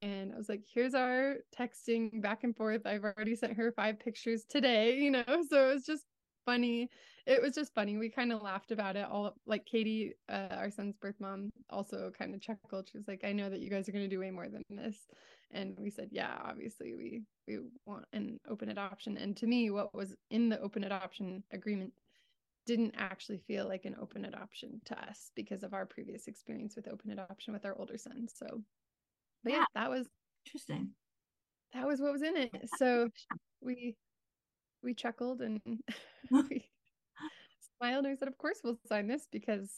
And 0.00 0.32
I 0.32 0.36
was 0.36 0.48
like, 0.48 0.62
here's 0.72 0.94
our 0.94 1.36
texting 1.56 2.22
back 2.22 2.44
and 2.44 2.56
forth. 2.56 2.86
I've 2.86 3.04
already 3.04 3.36
sent 3.36 3.54
her 3.54 3.72
five 3.72 3.98
pictures 3.98 4.44
today, 4.44 4.98
you 5.00 5.10
know. 5.10 5.24
So 5.26 5.70
it 5.70 5.74
was 5.74 5.84
just 5.84 6.04
funny. 6.44 6.90
It 7.26 7.40
was 7.42 7.54
just 7.54 7.74
funny. 7.74 7.96
We 7.96 8.10
kind 8.10 8.32
of 8.32 8.42
laughed 8.42 8.70
about 8.70 8.96
it 8.96 9.06
all. 9.10 9.34
Like 9.46 9.64
Katie, 9.66 10.14
uh, 10.28 10.48
our 10.52 10.70
son's 10.70 10.96
birth 10.96 11.16
mom, 11.20 11.50
also 11.70 12.10
kind 12.16 12.34
of 12.34 12.40
chuckled. 12.40 12.88
She 12.90 12.98
was 12.98 13.08
like, 13.08 13.24
"I 13.24 13.32
know 13.32 13.50
that 13.50 13.60
you 13.60 13.70
guys 13.70 13.88
are 13.88 13.92
going 13.92 14.04
to 14.04 14.14
do 14.14 14.20
way 14.20 14.30
more 14.30 14.48
than 14.48 14.62
this," 14.70 15.08
and 15.50 15.78
we 15.78 15.90
said, 15.90 16.08
"Yeah, 16.12 16.36
obviously 16.44 16.94
we 16.94 17.22
we 17.46 17.60
want 17.86 18.06
an 18.12 18.38
open 18.48 18.68
adoption." 18.70 19.16
And 19.16 19.36
to 19.38 19.46
me, 19.46 19.70
what 19.70 19.94
was 19.94 20.16
in 20.30 20.48
the 20.48 20.60
open 20.60 20.84
adoption 20.84 21.44
agreement 21.52 21.92
didn't 22.66 22.94
actually 22.96 23.38
feel 23.38 23.68
like 23.68 23.84
an 23.84 23.96
open 24.00 24.24
adoption 24.24 24.80
to 24.86 24.98
us 25.08 25.30
because 25.34 25.62
of 25.62 25.74
our 25.74 25.86
previous 25.86 26.28
experience 26.28 26.76
with 26.76 26.88
open 26.88 27.10
adoption 27.10 27.52
with 27.52 27.64
our 27.66 27.76
older 27.78 27.98
son. 27.98 28.26
So, 28.28 28.46
but 29.42 29.52
yeah, 29.52 29.58
Yeah. 29.60 29.64
that 29.74 29.90
was 29.90 30.08
Interesting. 30.46 30.90
that 31.72 31.86
was 31.86 32.00
what 32.00 32.12
was 32.12 32.22
in 32.22 32.36
it. 32.36 32.52
So 32.76 33.08
we 33.60 33.96
we 34.84 34.94
chuckled 34.94 35.40
and 35.40 35.60
we 36.30 36.64
smiled 37.78 38.04
and 38.04 38.12
we 38.12 38.16
said, 38.16 38.28
"Of 38.28 38.38
course 38.38 38.60
we'll 38.62 38.78
sign 38.86 39.08
this 39.08 39.26
because 39.30 39.70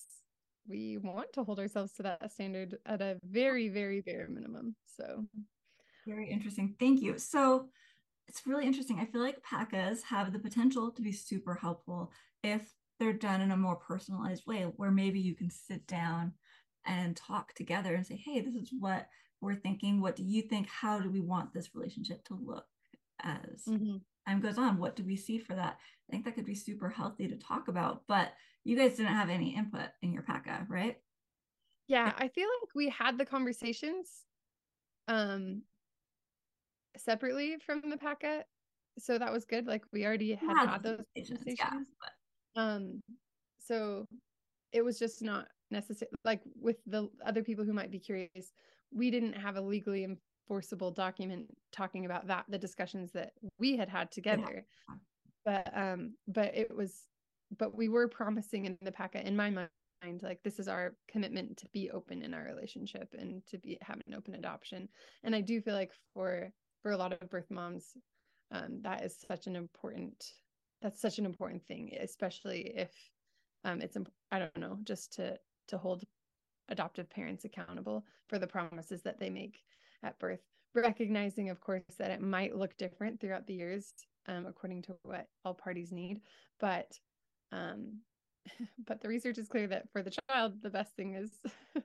we 0.69 0.99
want 0.99 1.33
to 1.35 1.45
hold 1.45 1.59
ourselves 1.59 1.93
to 1.95 2.03
that 2.03 2.33
standard 2.33 2.77
at 2.87 3.01
a 3.01 3.19
very, 3.25 3.69
very 3.69 4.01
bare 4.01 4.29
minimum." 4.29 4.75
So 4.97 5.25
Very 6.07 6.31
interesting. 6.31 6.75
Thank 6.79 7.03
you. 7.03 7.19
So 7.19 7.69
it's 8.29 8.47
really 8.47 8.67
interesting. 8.67 8.99
I 8.99 9.07
feel 9.07 9.21
like 9.21 9.43
PACAs 9.43 10.03
have 10.05 10.33
the 10.33 10.39
potential 10.39 10.91
to 10.91 11.03
be 11.03 11.13
super 11.13 11.55
helpful 11.55 12.13
if 12.43 12.75
they're 12.99 13.13
done 13.13 13.41
in 13.41 13.51
a 13.51 13.57
more 13.57 13.77
personalized 13.77 14.47
way, 14.47 14.63
where 14.77 14.91
maybe 14.91 15.21
you 15.21 15.35
can 15.35 15.51
sit 15.51 15.87
down 15.87 16.33
and 16.87 17.17
talk 17.17 17.53
together 17.55 17.95
and 17.95 18.07
say, 18.07 18.17
hey, 18.17 18.41
this 18.41 18.55
is 18.55 18.71
what 18.79 19.09
we're 19.41 19.55
thinking. 19.55 20.01
What 20.01 20.17
do 20.17 20.23
you 20.23 20.43
think? 20.43 20.69
How 20.69 21.01
do 21.01 21.11
we 21.11 21.21
want 21.21 21.53
this 21.53 21.75
relationship 21.75 22.25
to 22.27 22.35
look 22.35 22.67
as 23.23 23.65
mm-hmm. 23.69 23.97
Time 24.27 24.41
goes 24.41 24.59
on? 24.59 24.79
What 24.79 24.97
do 24.97 25.05
we 25.05 25.17
see 25.17 25.39
for 25.39 25.55
that? 25.55 25.79
I 26.09 26.13
think 26.13 26.25
that 26.25 26.35
could 26.35 26.47
be 26.47 26.55
super 26.55 26.89
healthy 26.89 27.29
to 27.29 27.37
talk 27.37 27.69
about. 27.69 28.03
But 28.09 28.33
you 28.65 28.77
guys 28.77 28.97
didn't 28.97 29.15
have 29.15 29.31
any 29.31 29.55
input 29.55 29.89
in 30.03 30.13
your 30.13 30.23
PACA, 30.23 30.67
right? 30.69 30.97
yeah, 31.89 32.13
I 32.19 32.27
feel 32.29 32.49
like 32.61 32.75
we 32.75 32.89
had 32.89 33.17
the 33.17 33.25
conversations 33.25 34.25
um 35.09 35.63
separately 36.97 37.57
from 37.65 37.83
the 37.89 37.97
PACA. 37.97 38.45
So 38.99 39.19
that 39.19 39.33
was 39.33 39.45
good. 39.45 39.67
Like 39.67 39.85
we 39.93 40.05
already 40.05 40.35
had 40.35 40.57
had 40.57 40.69
had 40.69 40.83
those 40.83 40.97
conversations, 41.15 41.39
conversations. 41.39 41.59
yeah, 41.59 41.81
but 42.01 42.61
um 42.61 43.03
so 43.61 44.07
it 44.73 44.85
was 44.85 44.99
just 44.99 45.23
not 45.23 45.47
necessary 45.71 46.09
like 46.25 46.41
with 46.61 46.77
the 46.87 47.09
other 47.25 47.43
people 47.43 47.65
who 47.65 47.73
might 47.73 47.91
be 47.91 47.99
curious 47.99 48.53
we 48.95 49.11
didn't 49.11 49.33
have 49.33 49.57
a 49.57 49.61
legally 49.61 50.05
enforceable 50.47 50.91
document 50.91 51.47
talking 51.73 52.05
about 52.07 52.27
that 52.29 52.45
the 52.49 52.59
discussions 52.59 53.13
that 53.13 53.33
we 53.59 53.77
had 53.77 53.89
had 53.89 54.11
together. 54.11 54.65
But 55.45 55.71
um 55.77 56.15
but 56.29 56.57
it 56.57 56.75
was 56.75 57.07
but 57.59 57.77
we 57.77 57.89
were 57.89 58.09
promising 58.09 58.65
in 58.67 58.79
the 58.83 58.93
PACA 58.93 59.27
in 59.27 59.37
my 59.37 59.51
mind 59.51 59.69
like 60.23 60.41
this 60.43 60.59
is 60.59 60.69
our 60.69 60.95
commitment 61.09 61.57
to 61.57 61.69
be 61.73 61.91
open 61.91 62.23
in 62.23 62.35
our 62.35 62.45
relationship 62.45 63.15
and 63.19 63.43
to 63.47 63.59
be 63.59 63.79
have 63.81 64.01
an 64.07 64.15
open 64.15 64.35
adoption. 64.35 64.89
And 65.25 65.35
i 65.35 65.41
do 65.41 65.61
feel 65.61 65.75
like 65.75 65.93
for 66.15 66.51
for 66.83 66.93
a 66.93 66.97
lot 66.97 67.13
of 67.13 67.31
birth 67.31 67.51
moms 67.51 67.97
um 68.53 68.81
that 68.83 69.05
is 69.05 69.17
such 69.29 69.47
an 69.47 69.57
important 69.57 70.25
that's 70.83 71.01
such 71.01 71.19
an 71.19 71.27
important 71.27 71.65
thing 71.67 71.93
especially 72.01 72.73
if 72.77 72.93
um 73.65 73.81
it's 73.81 73.97
i 74.31 74.39
don't 74.39 74.57
know 74.59 74.79
just 74.85 75.13
to 75.15 75.37
to 75.69 75.79
hold 75.79 76.05
adoptive 76.69 77.09
parents 77.09 77.45
accountable 77.45 78.05
for 78.29 78.39
the 78.39 78.47
promises 78.47 79.03
that 79.03 79.19
they 79.19 79.31
make 79.31 79.61
at 80.03 80.19
birth 80.19 80.41
recognizing 80.75 81.49
of 81.49 81.61
course 81.61 81.83
that 81.99 82.11
it 82.11 82.21
might 82.21 82.55
look 82.55 82.77
different 82.77 83.21
throughout 83.21 83.47
the 83.47 83.55
years 83.55 83.93
um, 84.29 84.47
according 84.47 84.83
to 84.83 84.97
what 85.03 85.27
all 85.45 85.55
parties 85.55 85.93
need. 85.93 86.21
But 86.61 86.93
um 87.53 88.01
but 88.87 89.01
the 89.01 89.09
research 89.09 89.39
is 89.39 89.49
clear 89.49 89.67
that 89.69 89.91
for 89.93 90.03
the 90.03 90.17
child 90.31 90.63
the 90.63 90.71
best 90.71 90.95
thing 90.95 91.15
is 91.15 91.31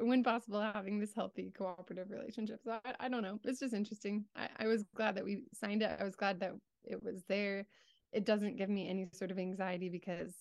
when 0.00 0.22
possible 0.22 0.60
having 0.60 0.98
this 0.98 1.14
healthy 1.14 1.52
cooperative 1.56 2.10
relationship. 2.10 2.60
So 2.64 2.78
i, 2.84 2.94
I 3.00 3.08
don't 3.08 3.22
know. 3.22 3.38
It's 3.44 3.60
just 3.60 3.74
interesting. 3.74 4.24
I, 4.36 4.48
I 4.60 4.66
was 4.66 4.84
glad 4.94 5.16
that 5.16 5.24
we 5.24 5.42
signed 5.52 5.82
it. 5.82 5.96
I 6.00 6.04
was 6.04 6.16
glad 6.16 6.40
that 6.40 6.52
it 6.84 7.02
was 7.02 7.22
there. 7.28 7.66
It 8.12 8.24
doesn't 8.24 8.56
give 8.56 8.70
me 8.70 8.88
any 8.88 9.08
sort 9.12 9.30
of 9.30 9.38
anxiety 9.38 9.88
because 9.88 10.34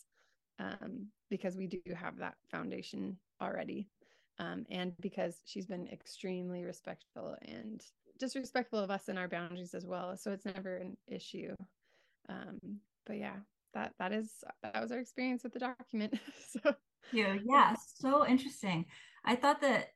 um 0.59 1.07
because 1.29 1.55
we 1.55 1.67
do 1.67 1.81
have 1.93 2.17
that 2.17 2.35
foundation 2.49 3.17
already 3.41 3.89
um 4.39 4.65
and 4.69 4.93
because 4.99 5.41
she's 5.45 5.65
been 5.65 5.87
extremely 5.87 6.63
respectful 6.63 7.35
and 7.43 7.83
just 8.19 8.35
respectful 8.35 8.79
of 8.79 8.89
us 8.91 9.09
and 9.09 9.19
our 9.19 9.27
boundaries 9.27 9.73
as 9.73 9.85
well 9.85 10.15
so 10.17 10.31
it's 10.31 10.45
never 10.45 10.77
an 10.77 10.97
issue 11.07 11.55
um 12.29 12.59
but 13.05 13.17
yeah 13.17 13.35
that 13.73 13.93
that 13.99 14.11
is 14.11 14.43
that 14.63 14.81
was 14.81 14.91
our 14.91 14.99
experience 14.99 15.43
with 15.43 15.53
the 15.53 15.59
document 15.59 16.13
so 16.47 16.75
you. 17.11 17.39
Yeah, 17.45 17.75
so 17.95 18.27
interesting. 18.27 18.85
I 19.23 19.35
thought 19.35 19.61
that 19.61 19.89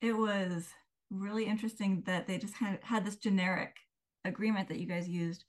it 0.00 0.16
was 0.16 0.68
really 1.10 1.46
interesting 1.46 2.02
that 2.06 2.26
they 2.26 2.38
just 2.38 2.54
had, 2.54 2.78
had 2.82 3.04
this 3.04 3.16
generic 3.16 3.76
agreement 4.24 4.68
that 4.68 4.78
you 4.78 4.86
guys 4.86 5.08
used. 5.08 5.44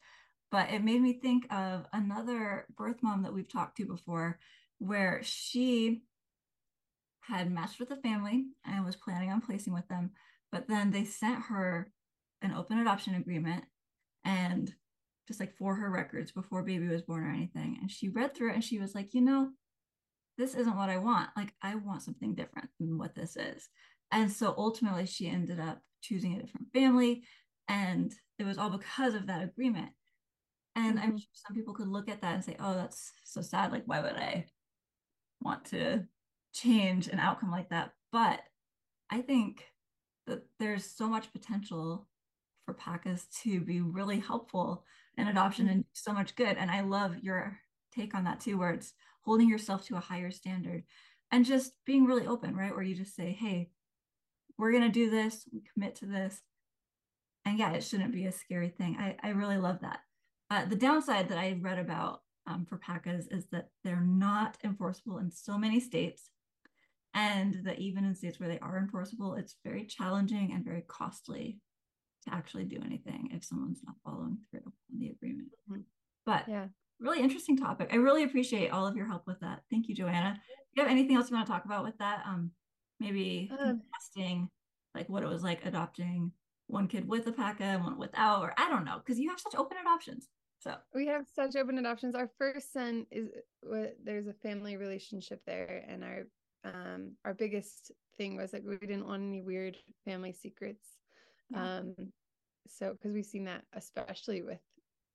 But 0.52 0.72
it 0.72 0.84
made 0.84 1.02
me 1.02 1.14
think 1.14 1.52
of 1.52 1.86
another 1.92 2.66
birth 2.78 2.98
mom 3.02 3.24
that 3.24 3.34
we've 3.34 3.52
talked 3.52 3.78
to 3.78 3.86
before, 3.86 4.40
where 4.78 5.22
she 5.24 6.04
had 7.28 7.52
matched 7.52 7.80
with 7.80 7.92
a 7.92 7.98
family 7.98 8.46
and 8.66 8.86
was 8.86 8.96
planning 8.96 9.32
on 9.32 9.42
placing 9.42 9.74
with 9.74 9.88
them. 9.88 10.12
But 10.52 10.68
then 10.68 10.92
they 10.92 11.06
sent 11.06 11.44
her 11.44 11.92
an 12.42 12.54
open 12.54 12.80
adoption 12.80 13.16
agreement 13.16 13.64
and 14.24 14.74
just 15.28 15.40
like 15.40 15.56
for 15.58 15.76
her 15.76 15.90
records 15.90 16.32
before 16.32 16.64
baby 16.64 16.88
was 16.88 17.02
born 17.02 17.24
or 17.24 17.30
anything. 17.30 17.78
And 17.82 17.90
she 17.90 18.10
read 18.10 18.36
through 18.36 18.52
it 18.52 18.56
and 18.56 18.64
she 18.64 18.80
was 18.80 18.94
like, 18.94 19.14
you 19.14 19.22
know, 19.22 19.50
this 20.38 20.54
isn't 20.54 20.78
what 20.78 20.90
I 20.90 20.98
want. 20.98 21.30
Like, 21.36 21.54
I 21.62 21.76
want 21.76 22.04
something 22.04 22.36
different 22.36 22.70
than 22.80 22.98
what 22.98 23.16
this 23.16 23.36
is. 23.38 23.70
And 24.12 24.32
so 24.32 24.54
ultimately, 24.58 25.06
she 25.06 25.28
ended 25.28 25.60
up 25.60 25.82
choosing 26.02 26.34
a 26.36 26.42
different 26.42 26.68
family. 26.74 27.24
And 27.68 28.14
it 28.38 28.44
was 28.44 28.58
all 28.58 28.70
because 28.70 29.16
of 29.16 29.28
that 29.28 29.44
agreement. 29.44 29.90
And 30.76 30.98
mm-hmm. 30.98 31.04
I'm 31.04 31.18
sure 31.18 31.28
some 31.34 31.56
people 31.56 31.74
could 31.74 31.88
look 31.88 32.10
at 32.10 32.22
that 32.22 32.36
and 32.36 32.44
say, 32.44 32.58
oh, 32.60 32.76
that's 32.76 33.14
so 33.24 33.42
sad. 33.42 33.72
Like, 33.72 33.84
why 33.86 34.02
would 34.02 34.16
I 34.16 34.46
want 35.42 35.66
to 35.66 36.04
change 36.56 37.08
an 37.08 37.20
outcome 37.20 37.52
like 37.52 37.70
that? 37.70 37.92
But 38.12 38.40
I 39.12 39.22
think 39.22 39.66
that 40.28 40.44
there's 40.60 40.86
so 40.86 41.08
much 41.08 41.32
potential 41.32 42.08
for 42.66 42.74
PACAs 42.74 43.26
to 43.44 43.62
be 43.62 43.82
really 43.82 44.20
helpful 44.20 44.84
in 45.18 45.28
adoption 45.28 45.66
mm-hmm. 45.66 45.76
and 45.76 45.86
so 45.94 46.14
much 46.14 46.36
good. 46.36 46.58
And 46.58 46.72
I 46.72 46.82
love 46.82 47.18
your 47.22 47.60
take 47.94 48.16
on 48.16 48.24
that 48.24 48.40
too, 48.40 48.58
where 48.58 48.72
it's 48.72 48.94
holding 49.22 49.50
yourself 49.50 49.86
to 49.86 49.96
a 49.96 50.02
higher 50.02 50.32
standard 50.32 50.84
and 51.32 51.46
just 51.46 51.74
being 51.86 52.06
really 52.06 52.28
open, 52.28 52.56
right? 52.56 52.74
Where 52.74 52.84
you 52.84 52.96
just 52.96 53.16
say, 53.16 53.32
hey, 53.32 53.70
we're 54.58 54.72
going 54.72 54.84
to 54.84 54.90
do 54.90 55.10
this, 55.10 55.48
we 55.52 55.62
commit 55.74 55.96
to 55.96 56.06
this. 56.06 56.42
And 57.46 57.60
yeah, 57.60 57.74
it 57.74 57.84
shouldn't 57.84 58.14
be 58.14 58.26
a 58.26 58.32
scary 58.32 58.70
thing. 58.70 58.98
I, 59.00 59.16
I 59.22 59.32
really 59.32 59.58
love 59.58 59.80
that. 59.82 60.00
Uh, 60.50 60.66
the 60.66 60.76
downside 60.76 61.30
that 61.30 61.38
I 61.38 61.58
read 61.62 61.80
about 61.80 62.22
um, 62.48 62.66
for 62.68 62.78
PACAs 62.78 63.32
is 63.32 63.46
that 63.52 63.70
they're 63.84 64.02
not 64.02 64.58
enforceable 64.64 65.18
in 65.18 65.32
so 65.32 65.58
many 65.58 65.80
states. 65.80 66.30
And 67.16 67.62
that 67.64 67.80
even 67.80 68.04
in 68.04 68.14
states 68.14 68.40
where 68.40 68.50
they 68.50 68.60
are 68.60 68.78
enforceable, 68.78 69.36
it's 69.36 69.56
very 69.64 69.86
challenging 69.86 70.52
and 70.54 70.66
very 70.66 70.84
costly 70.88 71.60
to 72.28 72.34
actually 72.34 72.66
do 72.66 72.78
anything 72.86 73.30
if 73.32 73.44
someone's 73.44 73.82
not 73.86 73.96
following 74.04 74.38
through 74.52 74.64
on 74.66 75.00
the 75.00 75.10
agreement. 75.10 75.48
Mm-hmm. 75.72 75.82
But 76.26 76.44
yeah, 76.48 76.66
really 77.00 77.22
interesting 77.22 77.58
topic. 77.58 77.90
I 77.94 77.96
really 77.96 78.24
appreciate 78.24 78.70
all 78.70 78.86
of 78.86 78.98
your 78.98 79.08
help 79.08 79.26
with 79.28 79.40
that. 79.40 79.62
Thank 79.72 79.88
you, 79.88 79.96
Joanna. 79.96 80.34
Do 80.36 80.82
you 80.82 80.84
have 80.84 80.92
anything 80.92 81.16
else 81.16 81.30
you 81.30 81.38
want 81.38 81.48
to 81.48 81.54
talk 81.54 81.66
about 81.66 81.86
with 81.86 81.98
that? 82.00 82.24
Um, 82.28 82.52
maybe 83.00 83.50
um, 83.52 83.82
contrasting 83.82 84.50
like 84.94 85.08
what 85.10 85.24
it 85.24 85.30
was 85.30 85.44
like 85.44 85.66
adopting 85.66 86.32
one 86.68 86.88
kid 86.88 87.08
with 87.08 87.28
a 87.28 87.32
PACA 87.32 87.64
and 87.64 87.84
one 87.84 87.98
without, 87.98 88.42
or 88.42 88.54
I 88.58 88.70
don't 88.70 88.86
know, 88.86 88.98
because 88.98 89.20
you 89.20 89.30
have 89.30 89.40
such 89.40 89.56
open 89.56 89.78
adoptions. 89.80 90.28
So 90.60 90.76
we 90.96 91.06
have 91.08 91.26
such 91.34 91.56
open 91.56 91.78
adoptions. 91.78 92.16
Our 92.16 92.32
first 92.40 92.74
son 92.74 93.06
is 93.12 93.30
there's 94.04 94.28
a 94.28 94.34
family 94.34 94.78
relationship 94.78 95.42
there, 95.46 95.86
and 95.88 96.04
our 96.04 96.24
um 96.66 97.12
our 97.24 97.34
biggest 97.34 97.92
thing 98.18 98.36
was 98.36 98.54
like 98.54 98.64
we 98.66 98.78
didn't 98.78 99.08
want 99.08 99.24
any 99.24 99.42
weird 99.42 99.78
family 100.04 100.34
secrets. 100.34 100.86
Yeah. 101.50 101.78
Um, 101.78 101.96
so 102.68 102.94
because 102.94 103.14
we've 103.14 103.26
seen 103.26 103.46
that 103.46 103.64
especially 103.74 104.42
with 104.42 104.60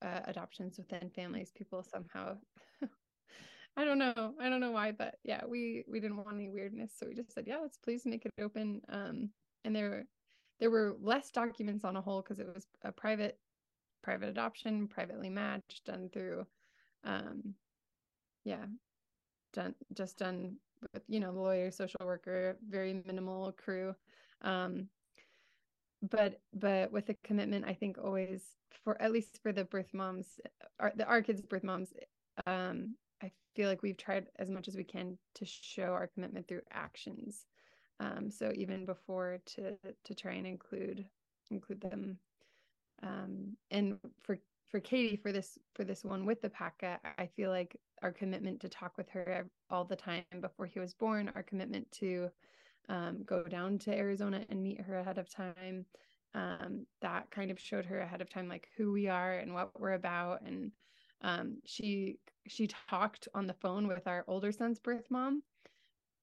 uh, 0.01 0.21
adoptions 0.25 0.77
within 0.77 1.09
families, 1.09 1.51
people 1.55 1.83
somehow 1.83 2.37
I 3.77 3.85
don't 3.85 3.99
know. 3.99 4.33
I 4.39 4.49
don't 4.49 4.59
know 4.59 4.71
why, 4.71 4.91
but 4.91 5.15
yeah, 5.23 5.41
we 5.47 5.83
we 5.87 5.99
didn't 5.99 6.17
want 6.17 6.33
any 6.33 6.49
weirdness, 6.49 6.93
so 6.97 7.07
we 7.07 7.15
just 7.15 7.33
said, 7.33 7.45
yeah, 7.47 7.59
let's 7.61 7.77
please 7.77 8.05
make 8.05 8.25
it 8.25 8.33
open. 8.41 8.81
Um, 8.89 9.29
and 9.63 9.75
there 9.75 10.05
there 10.59 10.69
were 10.69 10.95
less 11.01 11.31
documents 11.31 11.85
on 11.85 11.95
a 11.95 12.01
whole 12.01 12.21
because 12.21 12.39
it 12.39 12.53
was 12.53 12.67
a 12.83 12.91
private 12.91 13.37
private 14.03 14.29
adoption, 14.29 14.87
privately 14.87 15.29
matched, 15.29 15.85
done 15.85 16.09
through, 16.11 16.45
um, 17.05 17.53
yeah, 18.43 18.65
done 19.53 19.73
just 19.93 20.17
done 20.17 20.57
with 20.93 21.03
you 21.07 21.19
know 21.19 21.31
lawyer, 21.31 21.71
social 21.71 22.01
worker, 22.05 22.57
very 22.69 23.01
minimal 23.05 23.51
crew. 23.53 23.95
Um, 24.41 24.87
but 26.01 26.39
but 26.53 26.91
with 26.91 27.09
a 27.09 27.15
commitment, 27.23 27.65
I 27.65 27.73
think 27.73 27.97
always 27.97 28.41
for 28.83 28.99
at 29.01 29.11
least 29.11 29.39
for 29.43 29.51
the 29.51 29.65
birth 29.65 29.93
moms, 29.93 30.39
our 30.79 30.91
the 30.95 31.05
our 31.05 31.21
kids' 31.21 31.41
birth 31.41 31.63
moms, 31.63 31.93
um, 32.45 32.95
I 33.21 33.31
feel 33.55 33.69
like 33.69 33.83
we've 33.83 33.97
tried 33.97 34.27
as 34.39 34.49
much 34.49 34.67
as 34.67 34.75
we 34.75 34.83
can 34.83 35.17
to 35.35 35.45
show 35.45 35.93
our 35.93 36.07
commitment 36.07 36.47
through 36.47 36.61
actions. 36.71 37.45
Um, 37.99 38.31
so 38.31 38.51
even 38.55 38.85
before 38.85 39.39
to 39.57 39.77
to 40.05 40.15
try 40.15 40.33
and 40.33 40.47
include 40.47 41.05
include 41.51 41.81
them, 41.81 42.17
um, 43.03 43.55
and 43.69 43.99
for 44.23 44.39
for 44.69 44.79
Katie 44.79 45.17
for 45.17 45.31
this 45.31 45.59
for 45.75 45.83
this 45.83 46.03
one 46.03 46.25
with 46.25 46.41
the 46.41 46.49
PACA, 46.49 46.99
I 47.17 47.27
feel 47.27 47.51
like 47.51 47.75
our 48.01 48.11
commitment 48.11 48.59
to 48.61 48.69
talk 48.69 48.97
with 48.97 49.09
her 49.09 49.49
all 49.69 49.85
the 49.85 49.95
time 49.95 50.23
before 50.41 50.65
he 50.65 50.79
was 50.79 50.93
born, 50.93 51.31
our 51.35 51.43
commitment 51.43 51.91
to 51.91 52.29
um, 52.89 53.23
go 53.25 53.43
down 53.43 53.77
to 53.79 53.95
Arizona 53.95 54.45
and 54.49 54.61
meet 54.61 54.81
her 54.81 54.97
ahead 54.99 55.17
of 55.17 55.29
time, 55.29 55.85
um, 56.33 56.85
that 57.01 57.29
kind 57.31 57.51
of 57.51 57.59
showed 57.59 57.85
her 57.85 57.99
ahead 57.99 58.21
of 58.21 58.29
time 58.29 58.47
like 58.47 58.67
who 58.77 58.91
we 58.91 59.07
are 59.07 59.33
and 59.37 59.53
what 59.53 59.79
we're 59.79 59.93
about. 59.93 60.41
And 60.41 60.71
um, 61.21 61.57
she 61.65 62.17
she 62.47 62.67
talked 62.89 63.27
on 63.35 63.45
the 63.45 63.53
phone 63.53 63.87
with 63.87 64.07
our 64.07 64.25
older 64.27 64.51
son's 64.51 64.79
birth 64.79 65.05
mom 65.09 65.43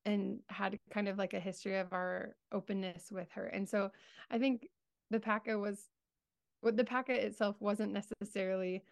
and 0.05 0.41
had 0.49 0.79
kind 0.91 1.09
of 1.09 1.19
like 1.19 1.35
a 1.35 1.41
history 1.41 1.77
of 1.77 1.93
our 1.93 2.35
openness 2.51 3.11
with 3.13 3.31
her. 3.33 3.47
And 3.47 3.69
so 3.69 3.91
i 4.31 4.39
think 4.39 4.69
the 5.11 5.21
paca 5.21 5.59
was 5.59 5.89
what 6.61 6.77
the 6.77 6.85
paca 6.85 7.13
itself 7.13 7.57
wasn't 7.61 7.93
necessarily 7.93 8.83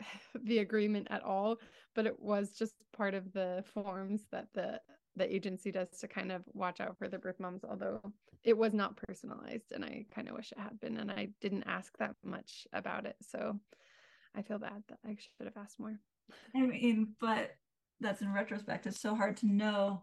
the 0.44 0.58
agreement 0.58 1.06
at 1.10 1.22
all 1.22 1.56
but 1.94 2.06
it 2.06 2.18
was 2.20 2.52
just 2.52 2.74
part 2.96 3.14
of 3.14 3.32
the 3.32 3.64
forms 3.74 4.22
that 4.30 4.48
the 4.54 4.80
the 5.16 5.34
agency 5.34 5.72
does 5.72 5.88
to 5.98 6.06
kind 6.06 6.30
of 6.30 6.42
watch 6.52 6.80
out 6.80 6.96
for 6.96 7.08
the 7.08 7.18
birth 7.18 7.40
moms 7.40 7.64
although 7.68 8.00
it 8.44 8.56
was 8.56 8.72
not 8.72 8.96
personalized 8.96 9.72
and 9.72 9.84
i 9.84 10.04
kind 10.14 10.28
of 10.28 10.36
wish 10.36 10.52
it 10.52 10.58
had 10.58 10.78
been 10.80 10.98
and 10.98 11.10
i 11.10 11.28
didn't 11.40 11.64
ask 11.66 11.96
that 11.98 12.14
much 12.24 12.66
about 12.72 13.04
it 13.04 13.16
so 13.20 13.58
I 14.38 14.42
feel 14.42 14.58
bad 14.58 14.82
that 14.88 14.98
I 15.04 15.16
should 15.18 15.46
have 15.46 15.56
asked 15.56 15.80
more. 15.80 15.98
I 16.54 16.60
mean, 16.60 17.14
but 17.20 17.50
that's 18.00 18.22
in 18.22 18.32
retrospect. 18.32 18.86
It's 18.86 19.00
so 19.00 19.14
hard 19.14 19.36
to 19.38 19.46
know 19.46 20.02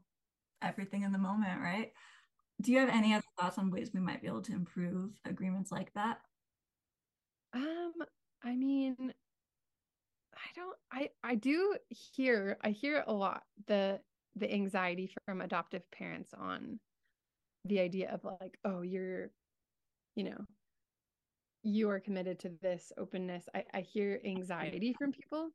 everything 0.62 1.04
in 1.04 1.12
the 1.12 1.18
moment, 1.18 1.62
right? 1.62 1.92
Do 2.62 2.72
you 2.72 2.80
have 2.80 2.90
any 2.90 3.14
other 3.14 3.26
thoughts 3.40 3.58
on 3.58 3.72
ways 3.72 3.92
we 3.94 4.00
might 4.00 4.22
be 4.22 4.28
able 4.28 4.42
to 4.44 4.54
improve 4.54 5.12
agreements 5.26 5.72
like 5.72 5.94
that? 5.94 6.20
Um, 7.54 7.94
I 8.44 8.56
mean, 8.56 9.14
I 10.46 10.50
don't 10.56 10.78
I 10.92 11.10
I 11.24 11.36
do 11.36 11.76
hear 11.90 12.58
I 12.64 12.70
hear 12.70 13.04
a 13.08 13.14
lot 13.14 13.44
the 13.68 14.00
the 14.36 14.52
anxiety 14.52 15.10
from 15.26 15.42
adoptive 15.42 15.90
parents 15.92 16.34
on 16.38 16.80
the 17.64 17.80
idea 17.80 18.12
of 18.12 18.24
like, 18.24 18.60
oh, 18.64 18.82
you're 18.82 19.32
you 20.16 20.26
know, 20.26 20.46
you 21.64 21.90
are 21.90 22.00
committed 22.00 22.40
to 22.40 22.52
this 22.62 22.92
openness. 22.98 23.50
I, 23.54 23.64
I 23.74 23.82
hear 23.82 24.22
anxiety 24.24 24.94
from 24.98 25.12
people 25.12 25.50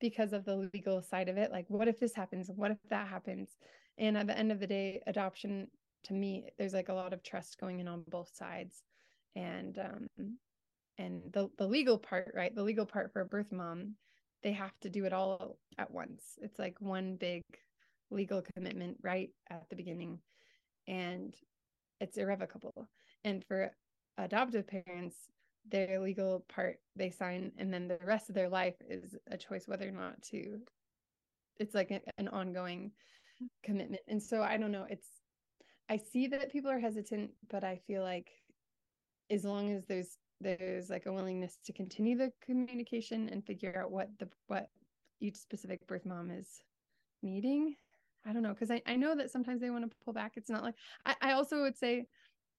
because 0.00 0.32
of 0.32 0.44
the 0.44 0.70
legal 0.72 1.02
side 1.02 1.28
of 1.28 1.36
it 1.36 1.50
like 1.50 1.64
what 1.68 1.88
if 1.88 1.98
this 1.98 2.14
happens? 2.14 2.48
What 2.54 2.70
if 2.70 2.78
that 2.90 3.08
happens? 3.08 3.56
And 3.98 4.16
at 4.16 4.28
the 4.28 4.38
end 4.38 4.52
of 4.52 4.60
the 4.60 4.66
day 4.66 5.02
adoption 5.08 5.66
to 6.04 6.14
me 6.14 6.50
there's 6.58 6.74
like 6.74 6.88
a 6.88 6.94
lot 6.94 7.12
of 7.12 7.24
trust 7.24 7.58
going 7.58 7.80
in 7.80 7.88
on 7.88 8.04
both 8.08 8.30
sides 8.32 8.84
and 9.34 9.76
um 9.78 10.06
and 10.96 11.22
the 11.32 11.48
the 11.58 11.66
legal 11.66 11.98
part 11.98 12.32
right? 12.36 12.54
The 12.54 12.62
legal 12.62 12.86
part 12.86 13.12
for 13.12 13.20
a 13.22 13.26
birth 13.26 13.50
mom 13.50 13.96
they 14.42 14.52
have 14.52 14.78
to 14.80 14.88
do 14.88 15.04
it 15.04 15.12
all 15.12 15.58
at 15.78 15.90
once. 15.90 16.38
It's 16.42 16.58
like 16.58 16.80
one 16.80 17.16
big 17.16 17.42
legal 18.10 18.42
commitment 18.54 18.96
right 19.02 19.30
at 19.50 19.68
the 19.68 19.76
beginning 19.76 20.18
and 20.86 21.34
it's 22.00 22.16
irrevocable. 22.16 22.88
And 23.24 23.44
for 23.44 23.70
adoptive 24.16 24.66
parents 24.66 25.16
their 25.70 26.00
legal 26.00 26.44
part 26.48 26.78
they 26.96 27.10
sign 27.10 27.52
and 27.58 27.72
then 27.72 27.88
the 27.88 27.98
rest 28.04 28.28
of 28.28 28.34
their 28.34 28.48
life 28.48 28.74
is 28.88 29.14
a 29.30 29.36
choice 29.36 29.66
whether 29.66 29.88
or 29.88 29.92
not 29.92 30.20
to 30.22 30.58
it's 31.58 31.74
like 31.74 31.90
a, 31.90 32.00
an 32.18 32.28
ongoing 32.28 32.90
commitment. 33.62 34.02
And 34.08 34.22
so 34.22 34.42
i 34.42 34.56
don't 34.56 34.72
know 34.72 34.86
it's 34.88 35.08
i 35.88 35.96
see 35.96 36.26
that 36.28 36.50
people 36.52 36.70
are 36.70 36.78
hesitant 36.78 37.30
but 37.50 37.64
i 37.64 37.80
feel 37.86 38.02
like 38.02 38.30
as 39.30 39.44
long 39.44 39.70
as 39.70 39.84
there's 39.86 40.16
there's 40.40 40.90
like 40.90 41.06
a 41.06 41.12
willingness 41.12 41.58
to 41.64 41.72
continue 41.72 42.16
the 42.16 42.32
communication 42.44 43.28
and 43.30 43.44
figure 43.44 43.80
out 43.80 43.90
what 43.90 44.08
the 44.18 44.28
what 44.46 44.68
each 45.20 45.36
specific 45.36 45.84
birth 45.86 46.06
mom 46.06 46.30
is 46.30 46.62
needing 47.22 47.74
i 48.26 48.32
don't 48.32 48.42
know 48.42 48.54
because 48.54 48.70
I, 48.70 48.80
I 48.86 48.96
know 48.96 49.16
that 49.16 49.30
sometimes 49.30 49.60
they 49.60 49.70
want 49.70 49.88
to 49.88 49.96
pull 50.04 50.12
back 50.12 50.32
it's 50.36 50.50
not 50.50 50.62
like 50.62 50.74
I, 51.04 51.16
I 51.20 51.32
also 51.32 51.62
would 51.62 51.76
say 51.76 52.06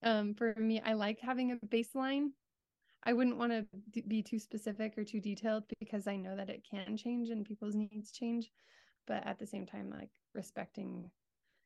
um 0.04 0.34
for 0.34 0.54
me 0.58 0.82
i 0.86 0.94
like 0.94 1.20
having 1.20 1.52
a 1.52 1.66
baseline 1.68 2.30
I 3.04 3.14
wouldn't 3.14 3.38
want 3.38 3.52
to 3.52 4.02
be 4.08 4.22
too 4.22 4.40
specific 4.40 4.98
or 4.98 5.04
too 5.04 5.22
detailed 5.22 5.64
because 5.80 6.06
I 6.06 6.18
know 6.18 6.36
that 6.36 6.50
it 6.50 6.66
can 6.70 6.98
change 6.98 7.30
and 7.30 7.46
people's 7.46 7.76
needs 7.76 8.12
change. 8.12 8.52
But 9.08 9.26
at 9.26 9.40
the 9.40 9.48
same 9.48 9.66
time, 9.66 9.90
like 9.90 10.10
respecting 10.34 11.10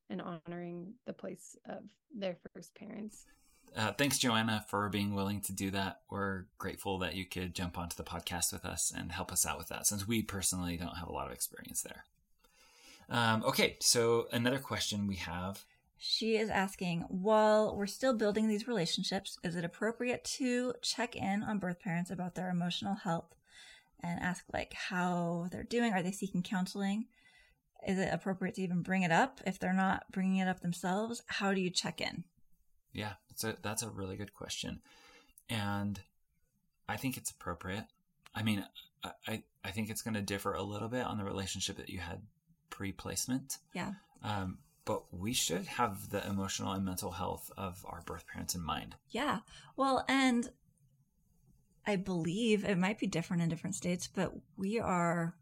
and 0.10 0.22
honoring 0.22 0.94
the 1.06 1.14
place 1.14 1.58
of 1.68 1.84
their 2.16 2.38
first 2.54 2.76
parents. 2.76 3.26
Uh, 3.76 3.92
thanks, 3.92 4.20
Joanna, 4.20 4.66
for 4.70 4.88
being 4.90 5.16
willing 5.16 5.42
to 5.42 5.54
do 5.54 5.72
that. 5.72 6.02
We're 6.10 6.46
grateful 6.58 7.00
that 7.00 7.16
you 7.16 7.26
could 7.26 7.56
jump 7.56 7.78
onto 7.78 7.96
the 7.96 8.04
podcast 8.04 8.54
with 8.54 8.66
us 8.66 8.92
and 8.96 9.12
help 9.12 9.32
us 9.32 9.46
out 9.46 9.58
with 9.58 9.70
that, 9.70 9.88
since 9.88 10.08
we 10.08 10.22
personally 10.22 10.78
don't 10.78 10.98
have 10.98 11.08
a 11.08 11.14
lot 11.14 11.28
of 11.28 11.34
experience 11.34 11.82
there. 11.82 12.04
Um, 13.10 13.44
okay, 13.44 13.78
so 13.80 14.28
another 14.32 14.60
question 14.60 15.08
we 15.08 15.16
have. 15.16 15.66
She 15.98 16.36
is 16.36 16.50
asking 16.50 17.02
While 17.08 17.76
we're 17.76 17.88
still 17.88 18.14
building 18.14 18.48
these 18.48 18.68
relationships, 18.68 19.38
is 19.44 19.56
it 19.56 19.66
appropriate 19.66 20.24
to 20.36 20.74
check 20.82 21.16
in 21.16 21.44
on 21.44 21.60
birth 21.60 21.80
parents 21.80 22.12
about 22.12 22.36
their 22.36 22.50
emotional 22.50 22.96
health 22.96 23.34
and 24.02 24.20
ask, 24.20 24.44
like, 24.54 24.74
how 24.74 25.48
they're 25.52 25.64
doing? 25.64 25.94
Are 25.94 26.04
they 26.04 26.12
seeking 26.12 26.44
counseling? 26.44 27.06
Is 27.88 27.98
it 27.98 28.10
appropriate 28.12 28.56
to 28.56 28.62
even 28.62 28.82
bring 28.82 29.04
it 29.04 29.12
up 29.12 29.42
if 29.48 29.60
they're 29.60 29.74
not 29.74 30.04
bringing 30.12 30.38
it 30.38 30.48
up 30.48 30.60
themselves? 30.60 31.24
How 31.28 31.54
do 31.54 31.62
you 31.62 31.70
check 31.70 32.02
in? 32.02 32.26
Yeah, 32.94 33.14
that's 33.34 33.44
a 33.44 33.58
that's 33.62 33.84
a 33.84 33.90
really 33.90 34.16
good 34.16 34.34
question, 34.34 34.82
and 35.50 36.00
I 36.88 36.98
think 36.98 37.18
it's 37.18 37.32
appropriate. 37.32 37.86
I 38.36 38.44
mean, 38.44 38.66
I 39.28 39.44
I 39.64 39.72
think 39.72 39.90
it's 39.90 40.02
going 40.02 40.14
to 40.14 40.22
differ 40.22 40.54
a 40.54 40.64
little 40.64 40.88
bit 40.90 41.06
on 41.06 41.18
the 41.18 41.24
relationship 41.24 41.78
that 41.78 41.90
you 41.90 42.00
had 42.00 42.22
pre-placement. 42.70 43.58
Yeah. 43.74 43.94
Um, 44.24 44.60
but 44.86 45.04
we 45.14 45.34
should 45.34 45.66
have 45.66 46.10
the 46.10 46.26
emotional 46.28 46.74
and 46.74 46.84
mental 46.84 47.12
health 47.12 47.50
of 47.58 47.86
our 47.88 48.02
birth 48.06 48.26
parents 48.28 48.56
in 48.56 48.62
mind. 48.62 48.96
Yeah. 49.10 49.40
Well, 49.78 50.04
and 50.10 50.50
I 51.88 51.96
believe 51.96 52.66
it 52.66 52.78
might 52.78 53.00
be 53.00 53.08
different 53.08 53.44
in 53.44 53.50
different 53.50 53.76
states, 53.76 54.08
but 54.14 54.34
we 54.58 54.80
are 54.80 55.36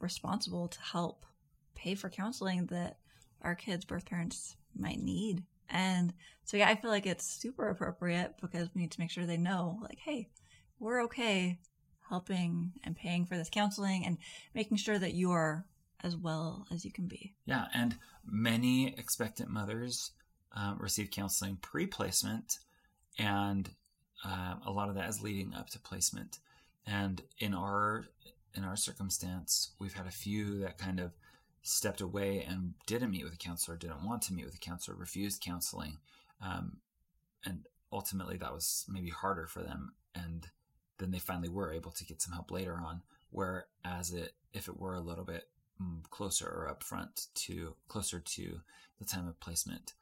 responsible 0.00 0.68
to 0.68 0.80
help 0.80 1.26
pay 1.74 1.94
for 1.94 2.08
counseling 2.08 2.66
that 2.66 2.98
our 3.42 3.54
kids' 3.54 3.84
birth 3.84 4.06
parents 4.06 4.56
might 4.74 5.00
need. 5.00 5.42
And 5.68 6.12
so, 6.44 6.56
yeah, 6.56 6.68
I 6.68 6.76
feel 6.76 6.90
like 6.90 7.06
it's 7.06 7.26
super 7.26 7.68
appropriate 7.68 8.34
because 8.40 8.68
we 8.74 8.80
need 8.80 8.92
to 8.92 9.00
make 9.00 9.10
sure 9.10 9.26
they 9.26 9.36
know, 9.36 9.78
like, 9.82 9.98
hey, 9.98 10.28
we're 10.78 11.02
okay 11.04 11.58
helping 12.08 12.72
and 12.84 12.96
paying 12.96 13.26
for 13.26 13.36
this 13.36 13.50
counseling 13.50 14.04
and 14.06 14.18
making 14.54 14.78
sure 14.78 14.98
that 14.98 15.14
you 15.14 15.30
are 15.30 15.66
as 16.02 16.16
well 16.16 16.66
as 16.70 16.84
you 16.84 16.92
can 16.92 17.06
be. 17.06 17.34
Yeah. 17.44 17.66
And 17.74 17.96
many 18.24 18.94
expectant 18.96 19.50
mothers 19.50 20.12
um, 20.52 20.78
receive 20.80 21.10
counseling 21.10 21.58
pre 21.60 21.86
placement, 21.86 22.58
and 23.18 23.68
uh, 24.24 24.54
a 24.66 24.70
lot 24.70 24.88
of 24.88 24.94
that 24.94 25.08
is 25.08 25.22
leading 25.22 25.54
up 25.54 25.68
to 25.70 25.78
placement. 25.78 26.38
And 26.86 27.22
in 27.38 27.54
our 27.54 28.06
in 28.54 28.64
our 28.64 28.76
circumstance, 28.76 29.72
we've 29.78 29.92
had 29.92 30.06
a 30.06 30.10
few 30.10 30.60
that 30.60 30.78
kind 30.78 31.00
of 31.00 31.12
stepped 31.62 32.00
away 32.00 32.44
and 32.48 32.74
didn't 32.86 33.10
meet 33.10 33.24
with 33.24 33.34
a 33.34 33.38
counselor, 33.38 33.76
didn't 33.76 34.04
want 34.04 34.22
to 34.22 34.32
meet 34.32 34.44
with 34.44 34.54
a 34.54 34.58
counselor, 34.58 34.96
refused 34.96 35.42
counseling. 35.42 35.98
Um, 36.40 36.78
and 37.44 37.66
ultimately, 37.92 38.36
that 38.38 38.52
was 38.52 38.84
maybe 38.88 39.10
harder 39.10 39.46
for 39.46 39.62
them. 39.62 39.92
And 40.14 40.48
then 40.98 41.10
they 41.10 41.18
finally 41.18 41.48
were 41.48 41.72
able 41.72 41.92
to 41.92 42.04
get 42.04 42.22
some 42.22 42.32
help 42.32 42.50
later 42.50 42.80
on. 42.84 43.02
Whereas 43.30 44.12
it, 44.12 44.32
if 44.52 44.68
it 44.68 44.78
were 44.78 44.94
a 44.94 45.00
little 45.00 45.24
bit 45.24 45.48
mm, 45.80 46.02
closer 46.10 46.46
or 46.46 46.74
upfront 46.74 47.28
to 47.34 47.74
closer 47.88 48.20
to 48.20 48.60
the 48.98 49.04
time 49.04 49.28
of 49.28 49.38
placement, 49.40 49.92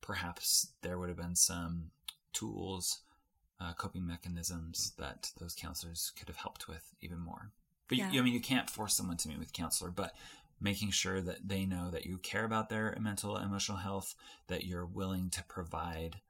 perhaps 0.00 0.68
there 0.82 0.98
would 0.98 1.08
have 1.08 1.18
been 1.18 1.36
some 1.36 1.90
tools, 2.32 3.00
uh, 3.60 3.72
coping 3.74 4.06
mechanisms 4.06 4.92
that 4.98 5.32
those 5.38 5.54
counselors 5.54 6.12
could 6.16 6.28
have 6.28 6.36
helped 6.36 6.68
with 6.68 6.94
even 7.00 7.18
more. 7.18 7.50
But 7.88 7.98
Yeah. 7.98 8.10
you, 8.10 8.20
I 8.20 8.24
mean, 8.24 8.34
you 8.34 8.40
can't 8.40 8.70
force 8.70 8.94
someone 8.94 9.16
to 9.18 9.28
meet 9.28 9.38
with 9.38 9.48
a 9.48 9.52
counselor, 9.52 9.90
but 9.90 10.14
making 10.60 10.90
sure 10.90 11.20
that 11.20 11.48
they 11.48 11.64
know 11.64 11.90
that 11.90 12.06
you 12.06 12.18
care 12.18 12.44
about 12.44 12.68
their 12.68 12.96
mental 13.00 13.36
and 13.36 13.46
emotional 13.46 13.78
health, 13.78 14.14
that 14.48 14.64
you're 14.64 14.86
willing 14.86 15.30
to 15.30 15.44
provide 15.44 16.20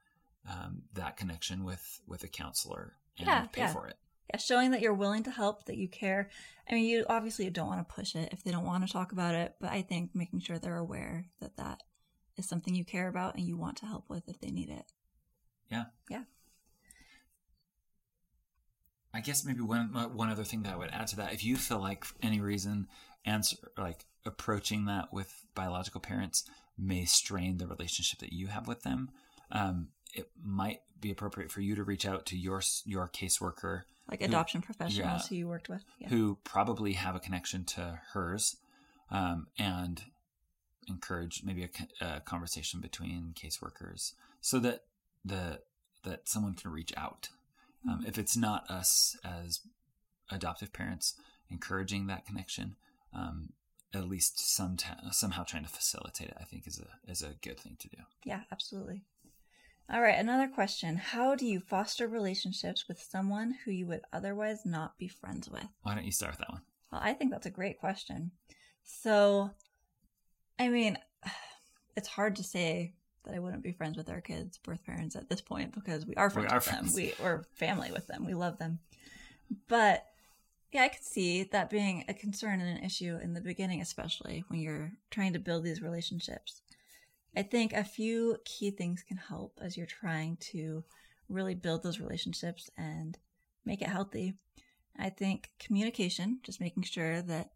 um, 0.49 0.83
that 0.95 1.17
connection 1.17 1.65
with 1.65 2.01
with 2.07 2.25
a 2.25 2.29
counselor 2.29 2.95
and 3.19 3.27
Yeah, 3.27 3.47
pay 3.53 3.63
yeah. 3.63 3.73
for 3.73 3.87
it. 3.87 3.97
Yeah, 4.33 4.39
showing 4.39 4.73
that 4.73 4.83
you're 4.83 4.95
willing 4.95 5.23
to 5.23 5.31
help, 5.31 5.65
that 5.65 5.79
you 5.79 5.89
care. 5.89 6.29
I 6.71 6.75
mean, 6.75 6.85
you 6.85 7.07
obviously 7.09 7.49
don't 7.49 7.69
want 7.69 7.87
to 7.87 7.95
push 7.95 8.15
it 8.15 8.29
if 8.33 8.45
they 8.45 8.51
don't 8.51 8.67
want 8.67 8.87
to 8.87 8.93
talk 8.93 9.13
about 9.13 9.35
it, 9.35 9.55
but 9.61 9.71
I 9.71 9.81
think 9.83 10.15
making 10.15 10.41
sure 10.41 10.59
they're 10.59 10.77
aware 10.77 11.27
that 11.41 11.57
that 11.57 11.83
is 12.37 12.47
something 12.47 12.75
you 12.75 12.85
care 12.85 13.09
about 13.09 13.37
and 13.37 13.47
you 13.47 13.57
want 13.57 13.79
to 13.79 13.87
help 13.87 14.05
with 14.09 14.29
if 14.29 14.39
they 14.41 14.51
need 14.51 14.69
it. 14.69 14.85
Yeah. 15.71 15.85
Yeah. 16.11 16.25
I 19.15 19.21
guess 19.21 19.45
maybe 19.45 19.63
one 19.63 19.89
one 19.89 20.29
other 20.29 20.45
thing 20.45 20.63
that 20.63 20.75
I 20.75 20.77
would 20.77 20.91
add 20.91 21.07
to 21.09 21.17
that, 21.17 21.33
if 21.33 21.43
you 21.43 21.57
feel 21.57 21.81
like 21.81 22.05
for 22.05 22.15
any 22.23 22.41
reason 22.41 22.87
answer 23.25 23.57
like 23.77 24.07
approaching 24.25 24.85
that 24.87 25.13
with 25.13 25.45
biological 25.55 26.01
parents 26.01 26.45
may 26.77 27.05
strain 27.05 27.57
the 27.59 27.67
relationship 27.67 28.19
that 28.21 28.33
you 28.33 28.47
have 28.49 28.69
with 28.69 28.83
them, 28.83 29.11
um, 29.51 29.89
it 30.15 30.31
might 30.43 30.81
be 31.01 31.11
appropriate 31.11 31.51
for 31.51 31.61
you 31.61 31.75
to 31.75 31.85
reach 31.85 32.07
out 32.07 32.27
to 32.27 32.37
your 32.37 32.63
your 32.85 33.09
caseworker 33.09 33.83
Like 34.11 34.21
Who- 34.21 34.27
adoption 34.27 34.63
professionals 34.63 35.23
yeah. 35.23 35.29
who 35.29 35.35
you 35.35 35.49
worked 35.49 35.69
with. 35.69 35.85
Yeah. 35.99 36.09
who 36.09 36.39
probably 36.45 36.93
have 36.95 37.15
a 37.15 37.21
connection 37.21 37.65
to 37.67 38.01
hers, 38.13 38.57
um, 39.11 39.47
and 39.59 40.03
encourage 40.89 41.43
maybe 41.45 41.65
a, 42.01 42.05
a 42.05 42.21
conversation 42.21 42.81
between 42.81 43.35
caseworkers 43.35 44.13
so 44.41 44.59
that 44.61 44.85
the 45.25 45.61
that 46.05 46.29
someone 46.29 46.55
can 46.55 46.71
reach 46.71 46.93
out. 46.97 47.29
Um, 47.89 48.05
if 48.07 48.19
it's 48.19 48.37
not 48.37 48.69
us 48.71 49.17
as 49.25 49.61
adoptive 50.31 50.73
parents 50.73 51.15
encouraging 51.51 52.07
that 52.07 52.27
connection, 52.27 52.77
um, 53.13 53.51
at 53.95 54.09
least 54.09 54.39
some 54.55 54.77
somehow 55.11 55.45
trying 55.45 55.65
to 55.65 55.71
facilitate 55.71 56.29
it, 56.29 56.37
I 56.41 56.45
think 56.45 56.67
is 56.67 56.81
a 56.81 57.11
is 57.11 57.23
a 57.23 57.35
good 57.43 57.59
thing 57.59 57.77
to 57.81 57.89
do. 57.89 57.99
Yeah, 58.25 58.43
absolutely. 58.53 59.03
All 59.91 60.03
right, 60.03 60.19
another 60.19 60.49
question. 60.49 60.97
How 60.97 61.35
do 61.35 61.47
you 61.47 61.61
foster 61.61 62.07
relationships 62.07 62.87
with 62.89 63.01
someone 63.01 63.55
who 63.65 63.71
you 63.71 63.87
would 63.87 64.03
otherwise 64.13 64.67
not 64.67 64.99
be 64.99 65.09
friends 65.09 65.49
with? 65.49 65.67
Why 65.83 65.95
don't 65.95 66.05
you 66.05 66.13
start 66.13 66.33
with 66.33 66.41
that 66.41 66.51
one? 66.51 66.61
Well, 66.93 67.01
I 67.03 67.15
think 67.15 67.31
that's 67.31 67.47
a 67.47 67.51
great 67.51 67.81
question. 67.81 68.33
So, 68.85 69.51
I 70.59 70.69
mean, 70.69 70.99
it's 71.97 72.09
hard 72.09 72.37
to 72.37 72.45
say 72.45 72.93
that 73.25 73.35
I 73.35 73.39
wouldn't 73.39 73.63
be 73.63 73.73
friends 73.73 73.97
with 73.97 74.11
our 74.11 74.21
kids' 74.21 74.59
birth 74.59 74.85
parents 74.85 75.17
at 75.17 75.31
this 75.31 75.41
point 75.41 75.75
because 75.75 76.05
we 76.05 76.15
are 76.17 76.29
friends 76.29 76.53
are 76.53 76.57
with 76.57 76.65
them. 76.67 76.75
friends. 76.75 76.95
We, 76.95 77.15
we're 77.23 77.45
family 77.55 77.91
with 77.91 78.07
them. 78.09 78.27
We 78.27 78.35
love 78.35 78.59
them. 78.59 78.81
But 79.69 80.05
yeah, 80.71 80.83
I 80.83 80.89
could 80.89 81.05
see 81.05 81.45
that 81.45 81.71
being 81.71 82.05
a 82.09 82.15
concern 82.15 82.61
and 82.61 82.79
an 82.79 82.85
issue 82.85 83.19
in 83.23 83.33
the 83.33 83.41
beginning, 83.41 83.81
especially 83.81 84.45
when 84.49 84.61
you're 84.61 84.93
trying 85.11 85.33
to 85.33 85.39
build 85.39 85.65
these 85.65 85.81
relationships. 85.81 86.61
I 87.37 87.43
think 87.43 87.73
a 87.73 87.85
few 87.85 88.39
key 88.45 88.71
things 88.71 89.03
can 89.03 89.17
help 89.17 89.59
as 89.63 89.77
you're 89.77 89.87
trying 89.87 90.37
to 90.53 90.85
really 91.29 91.55
build 91.55 91.83
those 91.83 92.01
relationships 92.01 92.71
and 92.77 93.17
make 93.65 93.81
it 93.81 93.89
healthy. 93.89 94.35
I 94.99 95.11
think 95.11 95.51
communication, 95.59 96.41
just 96.43 96.61
making 96.61 96.83
sure 96.83 97.23
that 97.23 97.53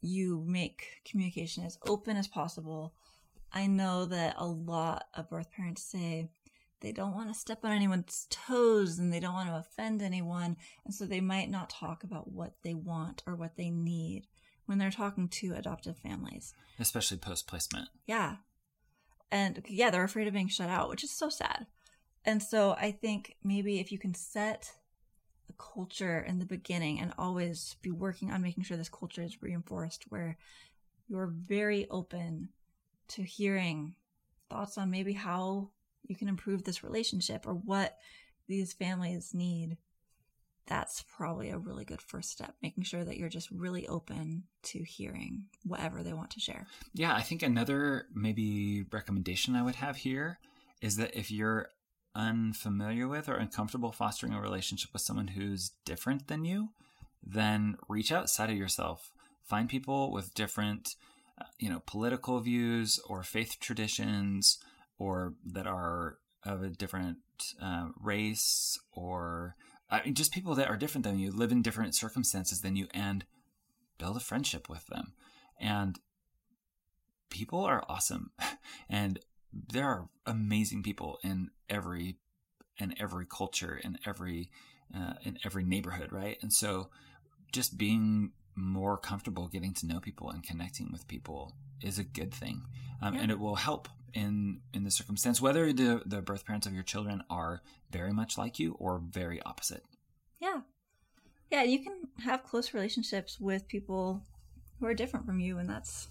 you 0.00 0.44
make 0.46 1.02
communication 1.04 1.64
as 1.64 1.78
open 1.86 2.16
as 2.16 2.26
possible. 2.26 2.94
I 3.52 3.66
know 3.66 4.06
that 4.06 4.34
a 4.38 4.46
lot 4.46 5.04
of 5.14 5.30
birth 5.30 5.52
parents 5.52 5.82
say 5.82 6.30
they 6.82 6.92
don't 6.92 7.14
want 7.14 7.32
to 7.32 7.38
step 7.38 7.64
on 7.64 7.72
anyone's 7.72 8.26
toes 8.28 8.98
and 8.98 9.12
they 9.12 9.20
don't 9.20 9.32
want 9.32 9.48
to 9.48 9.56
offend 9.56 10.02
anyone. 10.02 10.56
And 10.84 10.94
so 10.94 11.06
they 11.06 11.20
might 11.20 11.48
not 11.48 11.70
talk 11.70 12.04
about 12.04 12.30
what 12.30 12.54
they 12.62 12.74
want 12.74 13.22
or 13.26 13.34
what 13.34 13.56
they 13.56 13.70
need 13.70 14.26
when 14.66 14.78
they're 14.78 14.90
talking 14.90 15.28
to 15.28 15.54
adoptive 15.54 15.96
families. 15.98 16.54
Especially 16.78 17.16
post 17.16 17.46
placement. 17.46 17.88
Yeah. 18.06 18.36
And 19.30 19.64
yeah, 19.66 19.90
they're 19.90 20.04
afraid 20.04 20.26
of 20.26 20.34
being 20.34 20.48
shut 20.48 20.68
out, 20.68 20.90
which 20.90 21.04
is 21.04 21.10
so 21.10 21.28
sad. 21.28 21.66
And 22.24 22.42
so 22.42 22.72
I 22.72 22.92
think 22.92 23.36
maybe 23.42 23.80
if 23.80 23.90
you 23.90 23.98
can 23.98 24.14
set 24.14 24.72
a 25.48 25.52
culture 25.54 26.20
in 26.20 26.38
the 26.38 26.44
beginning 26.44 27.00
and 27.00 27.12
always 27.18 27.76
be 27.82 27.90
working 27.90 28.30
on 28.30 28.42
making 28.42 28.64
sure 28.64 28.76
this 28.76 28.88
culture 28.88 29.22
is 29.22 29.42
reinforced 29.42 30.04
where 30.08 30.36
you're 31.08 31.32
very 31.32 31.88
open 31.90 32.50
to 33.08 33.22
hearing 33.22 33.94
thoughts 34.48 34.78
on 34.78 34.90
maybe 34.90 35.12
how 35.12 35.70
you 36.04 36.16
can 36.16 36.28
improve 36.28 36.64
this 36.64 36.82
relationship 36.82 37.46
or 37.46 37.54
what 37.54 37.98
these 38.48 38.72
families 38.72 39.32
need 39.34 39.76
that's 40.66 41.04
probably 41.16 41.50
a 41.50 41.58
really 41.58 41.84
good 41.84 42.00
first 42.00 42.30
step 42.30 42.54
making 42.62 42.84
sure 42.84 43.04
that 43.04 43.16
you're 43.16 43.28
just 43.28 43.50
really 43.50 43.86
open 43.88 44.44
to 44.62 44.82
hearing 44.82 45.44
whatever 45.64 46.02
they 46.02 46.12
want 46.12 46.30
to 46.30 46.40
share 46.40 46.66
Yeah, 46.94 47.14
I 47.14 47.22
think 47.22 47.42
another 47.42 48.06
maybe 48.14 48.84
recommendation 48.90 49.56
I 49.56 49.62
would 49.62 49.76
have 49.76 49.96
here 49.96 50.38
is 50.80 50.96
that 50.96 51.18
if 51.18 51.30
you're 51.30 51.68
unfamiliar 52.14 53.08
with 53.08 53.28
or 53.28 53.34
uncomfortable 53.34 53.92
fostering 53.92 54.34
a 54.34 54.40
relationship 54.40 54.92
with 54.92 55.02
someone 55.02 55.28
who's 55.28 55.72
different 55.84 56.28
than 56.28 56.44
you, 56.44 56.70
then 57.22 57.76
reach 57.88 58.12
outside 58.12 58.50
of 58.50 58.56
yourself. 58.56 59.12
Find 59.44 59.68
people 59.68 60.12
with 60.12 60.34
different, 60.34 60.96
uh, 61.40 61.44
you 61.58 61.70
know, 61.70 61.82
political 61.86 62.40
views 62.40 63.00
or 63.08 63.22
faith 63.22 63.56
traditions, 63.60 64.58
or 65.02 65.34
that 65.44 65.66
are 65.66 66.18
of 66.44 66.62
a 66.62 66.68
different 66.70 67.18
uh, 67.60 67.88
race, 68.00 68.78
or 68.92 69.56
I 69.90 70.02
mean, 70.04 70.14
just 70.14 70.32
people 70.32 70.54
that 70.54 70.68
are 70.68 70.76
different 70.76 71.04
than 71.04 71.18
you, 71.18 71.30
live 71.32 71.52
in 71.52 71.62
different 71.62 71.94
circumstances 71.94 72.60
than 72.60 72.76
you, 72.76 72.86
and 72.94 73.24
build 73.98 74.16
a 74.16 74.20
friendship 74.20 74.68
with 74.68 74.86
them. 74.86 75.14
And 75.60 75.98
people 77.30 77.64
are 77.64 77.84
awesome 77.88 78.30
and 78.90 79.18
there 79.52 79.86
are 79.88 80.08
amazing 80.26 80.82
people 80.82 81.18
in 81.22 81.50
every 81.68 82.16
in 82.78 82.94
every 83.00 83.24
culture 83.26 83.80
in 83.82 83.98
every 84.06 84.50
uh, 84.94 85.14
in 85.22 85.38
every 85.44 85.64
neighborhood 85.64 86.12
right 86.12 86.36
and 86.42 86.52
so 86.52 86.90
just 87.50 87.78
being 87.78 88.32
more 88.54 88.98
comfortable 88.98 89.48
getting 89.48 89.72
to 89.72 89.86
know 89.86 89.98
people 89.98 90.28
and 90.30 90.42
connecting 90.42 90.90
with 90.92 91.08
people 91.08 91.54
is 91.80 91.98
a 91.98 92.04
good 92.04 92.34
thing 92.34 92.62
um, 93.00 93.14
Yeah. 93.14 93.22
and 93.22 93.30
it 93.30 93.38
will 93.38 93.56
help 93.56 93.88
in 94.14 94.60
in 94.74 94.84
the 94.84 94.90
circumstance 94.90 95.40
whether 95.40 95.72
the 95.72 96.02
the 96.06 96.20
birth 96.22 96.44
parents 96.44 96.66
of 96.66 96.74
your 96.74 96.82
children 96.82 97.22
are 97.30 97.62
very 97.90 98.12
much 98.12 98.36
like 98.36 98.58
you 98.58 98.76
or 98.78 98.98
very 98.98 99.40
opposite 99.42 99.84
Yeah. 100.40 100.60
Yeah, 101.52 101.62
you 101.64 101.80
can 101.80 102.08
have 102.24 102.44
close 102.44 102.72
relationships 102.72 103.38
with 103.38 103.68
people 103.68 104.24
who 104.80 104.86
are 104.86 104.94
different 104.94 105.26
from 105.26 105.38
you, 105.38 105.58
and 105.58 105.68
that's, 105.68 106.08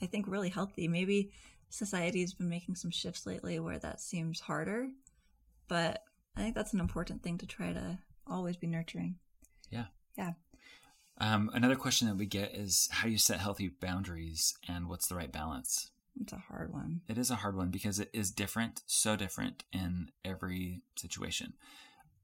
I 0.00 0.06
think, 0.06 0.26
really 0.28 0.48
healthy. 0.48 0.86
Maybe 0.86 1.32
society's 1.70 2.34
been 2.34 2.48
making 2.48 2.76
some 2.76 2.92
shifts 2.92 3.26
lately 3.26 3.58
where 3.58 3.80
that 3.80 4.00
seems 4.00 4.38
harder, 4.38 4.88
but 5.66 6.04
I 6.36 6.42
think 6.42 6.54
that's 6.54 6.72
an 6.72 6.78
important 6.78 7.22
thing 7.24 7.36
to 7.38 7.46
try 7.46 7.72
to 7.72 7.98
always 8.28 8.56
be 8.56 8.68
nurturing. 8.68 9.16
Yeah. 9.70 9.86
Yeah. 10.16 10.34
Um, 11.18 11.50
another 11.52 11.76
question 11.76 12.06
that 12.06 12.16
we 12.16 12.26
get 12.26 12.54
is 12.54 12.88
how 12.92 13.06
do 13.06 13.10
you 13.10 13.18
set 13.18 13.40
healthy 13.40 13.68
boundaries 13.68 14.54
and 14.68 14.88
what's 14.88 15.08
the 15.08 15.16
right 15.16 15.32
balance 15.32 15.90
It's 16.20 16.32
a 16.32 16.36
hard 16.38 16.72
one. 16.72 17.02
it 17.08 17.18
is 17.18 17.30
a 17.30 17.36
hard 17.36 17.56
one 17.56 17.70
because 17.70 17.98
it 18.00 18.10
is 18.12 18.30
different, 18.30 18.82
so 18.86 19.16
different 19.16 19.64
in 19.72 20.10
every 20.24 20.82
situation. 20.96 21.54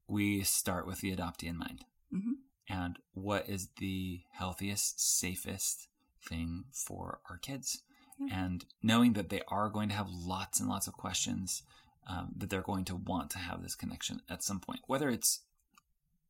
We 0.07 0.43
start 0.43 0.85
with 0.87 0.99
the 1.01 1.15
adoptee 1.15 1.47
in 1.47 1.57
mind. 1.57 1.85
Mhm. 2.11 2.33
And 2.67 2.99
what 3.13 3.47
is 3.49 3.69
the 3.77 4.23
healthiest, 4.31 4.99
safest 4.99 5.87
thing 6.21 6.65
for 6.71 7.19
our 7.29 7.37
kids? 7.37 7.83
And 8.31 8.65
knowing 8.81 9.13
that 9.13 9.29
they 9.29 9.41
are 9.47 9.69
going 9.69 9.89
to 9.89 9.95
have 9.95 10.09
lots 10.09 10.59
and 10.59 10.69
lots 10.69 10.87
of 10.87 10.93
questions, 10.93 11.63
um, 12.07 12.31
that 12.37 12.49
they're 12.49 12.61
going 12.61 12.85
to 12.85 12.95
want 12.95 13.29
to 13.31 13.37
have 13.39 13.61
this 13.61 13.75
connection 13.75 14.21
at 14.29 14.43
some 14.43 14.59
point, 14.59 14.81
whether 14.87 15.09
it's 15.09 15.41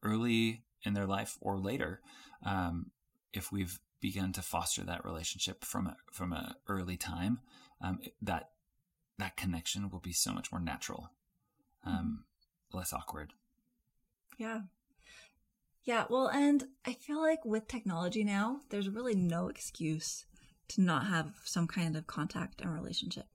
early 0.02 0.64
in 0.84 0.94
their 0.94 1.06
life 1.06 1.38
or 1.42 1.60
later. 1.60 2.02
Um, 2.44 2.92
if 3.32 3.52
we've 3.52 3.80
begun 4.04 4.34
to 4.34 4.42
foster 4.42 4.84
that 4.84 5.06
relationship 5.06 5.64
from 5.64 5.88
a, 5.88 5.96
from 6.12 6.34
a 6.34 6.58
early 6.68 6.98
time, 6.98 7.40
um, 7.82 8.00
that 8.22 8.50
that 9.18 9.38
connection 9.38 9.90
will 9.90 10.02
be 10.02 10.12
so 10.12 10.34
much 10.34 10.52
more 10.52 10.60
natural, 10.60 11.10
um, 11.86 12.26
less 12.74 12.92
awkward. 12.92 13.32
Yeah. 14.38 14.62
Yeah, 15.86 16.06
well, 16.10 16.28
and 16.28 16.66
I 16.86 16.94
feel 16.94 17.22
like 17.22 17.46
with 17.46 17.68
technology 17.68 18.24
now, 18.26 18.60
there's 18.70 18.90
really 18.90 19.16
no 19.16 19.48
excuse 19.48 20.26
to 20.70 20.82
not 20.82 21.08
have 21.08 21.34
some 21.46 21.68
kind 21.68 21.96
of 21.96 22.06
contact 22.06 22.60
and 22.62 22.74
relationship. 22.74 23.28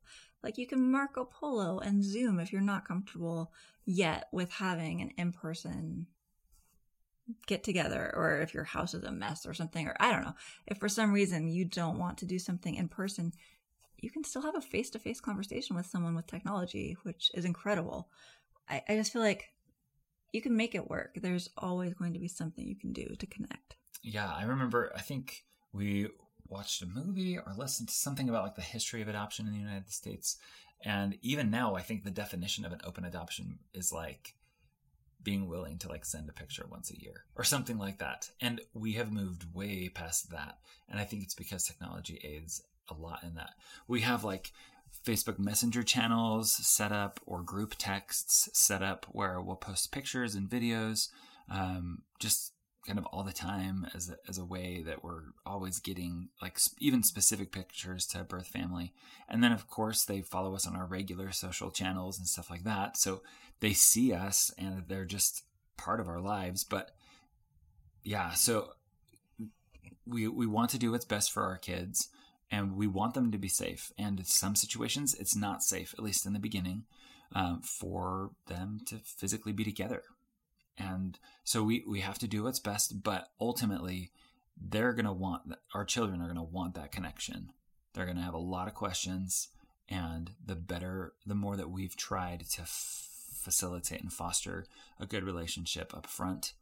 Like 0.42 0.58
you 0.58 0.66
can 0.66 0.92
Marco 0.92 1.24
Polo 1.24 1.78
and 1.78 2.04
Zoom 2.04 2.38
if 2.38 2.52
you're 2.52 2.60
not 2.60 2.86
comfortable 2.86 3.52
yet 3.86 4.28
with 4.32 4.50
having 4.50 5.00
an 5.00 5.12
in 5.16 5.32
person 5.32 6.06
get 7.46 7.62
together, 7.62 8.12
or 8.14 8.40
if 8.40 8.54
your 8.54 8.64
house 8.64 8.94
is 8.94 9.04
a 9.04 9.12
mess 9.12 9.46
or 9.46 9.54
something, 9.54 9.86
or 9.86 9.96
I 10.00 10.12
don't 10.12 10.24
know. 10.24 10.34
If 10.66 10.78
for 10.78 10.88
some 10.88 11.12
reason 11.12 11.48
you 11.48 11.64
don't 11.64 11.98
want 11.98 12.18
to 12.18 12.26
do 12.26 12.38
something 12.38 12.74
in 12.74 12.88
person, 12.88 13.32
you 13.98 14.10
can 14.10 14.24
still 14.24 14.42
have 14.42 14.56
a 14.56 14.60
face 14.60 14.90
to 14.90 14.98
face 14.98 15.20
conversation 15.20 15.76
with 15.76 15.86
someone 15.86 16.14
with 16.14 16.26
technology, 16.26 16.96
which 17.02 17.30
is 17.34 17.44
incredible. 17.44 18.08
I, 18.68 18.82
I 18.88 18.96
just 18.96 19.12
feel 19.12 19.22
like 19.22 19.52
you 20.32 20.40
can 20.40 20.56
make 20.56 20.74
it 20.74 20.88
work. 20.88 21.16
There's 21.16 21.50
always 21.56 21.94
going 21.94 22.12
to 22.12 22.18
be 22.18 22.28
something 22.28 22.66
you 22.66 22.76
can 22.76 22.92
do 22.92 23.14
to 23.18 23.26
connect. 23.26 23.76
Yeah, 24.02 24.32
I 24.32 24.44
remember. 24.44 24.92
I 24.94 25.00
think 25.00 25.44
we 25.72 26.08
watched 26.46 26.82
a 26.82 26.86
movie 26.86 27.36
or 27.36 27.52
listened 27.56 27.88
to 27.88 27.94
something 27.94 28.28
about 28.28 28.44
like 28.44 28.54
the 28.54 28.62
history 28.62 29.02
of 29.02 29.08
adoption 29.08 29.46
in 29.46 29.52
the 29.52 29.58
United 29.58 29.90
States, 29.90 30.38
and 30.84 31.18
even 31.22 31.50
now, 31.50 31.74
I 31.74 31.82
think 31.82 32.04
the 32.04 32.10
definition 32.10 32.64
of 32.64 32.72
an 32.72 32.80
open 32.84 33.04
adoption 33.04 33.58
is 33.74 33.92
like 33.92 34.34
being 35.22 35.48
willing 35.48 35.78
to 35.78 35.88
like 35.88 36.04
send 36.04 36.28
a 36.28 36.32
picture 36.32 36.66
once 36.70 36.90
a 36.90 37.00
year 37.00 37.24
or 37.36 37.44
something 37.44 37.78
like 37.78 37.98
that. 37.98 38.30
And 38.40 38.60
we 38.74 38.92
have 38.94 39.12
moved 39.12 39.54
way 39.54 39.88
past 39.88 40.30
that, 40.30 40.58
and 40.88 41.00
I 41.00 41.04
think 41.04 41.22
it's 41.22 41.34
because 41.34 41.64
technology 41.64 42.20
aids 42.22 42.62
a 42.88 42.94
lot 42.94 43.22
in 43.22 43.34
that. 43.34 43.50
We 43.86 44.00
have 44.02 44.24
like 44.24 44.52
Facebook 45.04 45.38
Messenger 45.38 45.82
channels 45.82 46.52
set 46.52 46.92
up 46.92 47.20
or 47.26 47.42
group 47.42 47.74
texts 47.78 48.48
set 48.52 48.82
up 48.82 49.06
where 49.10 49.40
we'll 49.40 49.56
post 49.56 49.92
pictures 49.92 50.34
and 50.34 50.48
videos 50.48 51.08
um, 51.50 52.02
just 52.18 52.52
kind 52.86 52.98
of 52.98 53.06
all 53.06 53.22
the 53.22 53.32
time 53.32 53.86
as 53.94 54.08
a, 54.08 54.16
as 54.28 54.38
a 54.38 54.44
way 54.44 54.82
that 54.86 55.04
we're 55.04 55.22
always 55.44 55.78
getting 55.78 56.28
like 56.40 56.58
even 56.78 57.02
specific 57.02 57.52
pictures 57.52 58.06
to 58.06 58.24
birth 58.24 58.46
family. 58.46 58.92
And 59.28 59.42
then, 59.42 59.52
of 59.52 59.68
course, 59.68 60.04
they 60.04 60.22
follow 60.22 60.54
us 60.54 60.66
on 60.66 60.76
our 60.76 60.86
regular 60.86 61.32
social 61.32 61.70
channels 61.70 62.18
and 62.18 62.26
stuff 62.26 62.50
like 62.50 62.64
that. 62.64 62.96
So 62.96 63.22
they 63.60 63.72
see 63.72 64.12
us 64.12 64.52
and 64.56 64.84
they're 64.88 65.04
just 65.04 65.42
part 65.76 66.00
of 66.00 66.08
our 66.08 66.20
lives. 66.20 66.64
But 66.64 66.92
yeah, 68.02 68.30
so 68.32 68.70
we, 70.06 70.28
we 70.28 70.46
want 70.46 70.70
to 70.70 70.78
do 70.78 70.92
what's 70.92 71.04
best 71.04 71.32
for 71.32 71.42
our 71.42 71.58
kids 71.58 72.08
and 72.50 72.76
we 72.76 72.86
want 72.86 73.14
them 73.14 73.30
to 73.32 73.38
be 73.38 73.48
safe. 73.48 73.92
And 73.98 74.18
in 74.18 74.24
some 74.24 74.56
situations, 74.56 75.14
it's 75.14 75.36
not 75.36 75.62
safe, 75.62 75.94
at 75.98 76.04
least 76.04 76.24
in 76.26 76.32
the 76.32 76.38
beginning, 76.38 76.84
um, 77.34 77.60
for 77.62 78.30
them 78.46 78.80
to 78.86 78.96
physically 79.04 79.52
be 79.52 79.64
together. 79.64 80.02
And 80.78 81.18
so 81.44 81.62
we, 81.62 81.84
we 81.86 82.00
have 82.00 82.18
to 82.20 82.28
do 82.28 82.44
what's 82.44 82.60
best, 82.60 83.02
but 83.02 83.28
ultimately, 83.40 84.12
they're 84.60 84.92
going 84.92 85.06
to 85.06 85.12
want, 85.12 85.42
our 85.74 85.84
children 85.84 86.20
are 86.20 86.26
going 86.26 86.36
to 86.36 86.42
want 86.42 86.74
that 86.74 86.92
connection. 86.92 87.52
They're 87.94 88.04
going 88.04 88.16
to 88.16 88.22
have 88.22 88.34
a 88.34 88.38
lot 88.38 88.68
of 88.68 88.74
questions. 88.74 89.48
And 89.88 90.32
the 90.44 90.54
better, 90.54 91.14
the 91.26 91.34
more 91.34 91.56
that 91.56 91.70
we've 91.70 91.96
tried 91.96 92.46
to 92.50 92.62
f- 92.62 93.08
facilitate 93.34 94.02
and 94.02 94.12
foster 94.12 94.66
a 95.00 95.06
good 95.06 95.24
relationship 95.24 95.96
up 95.96 96.06
front, 96.06 96.52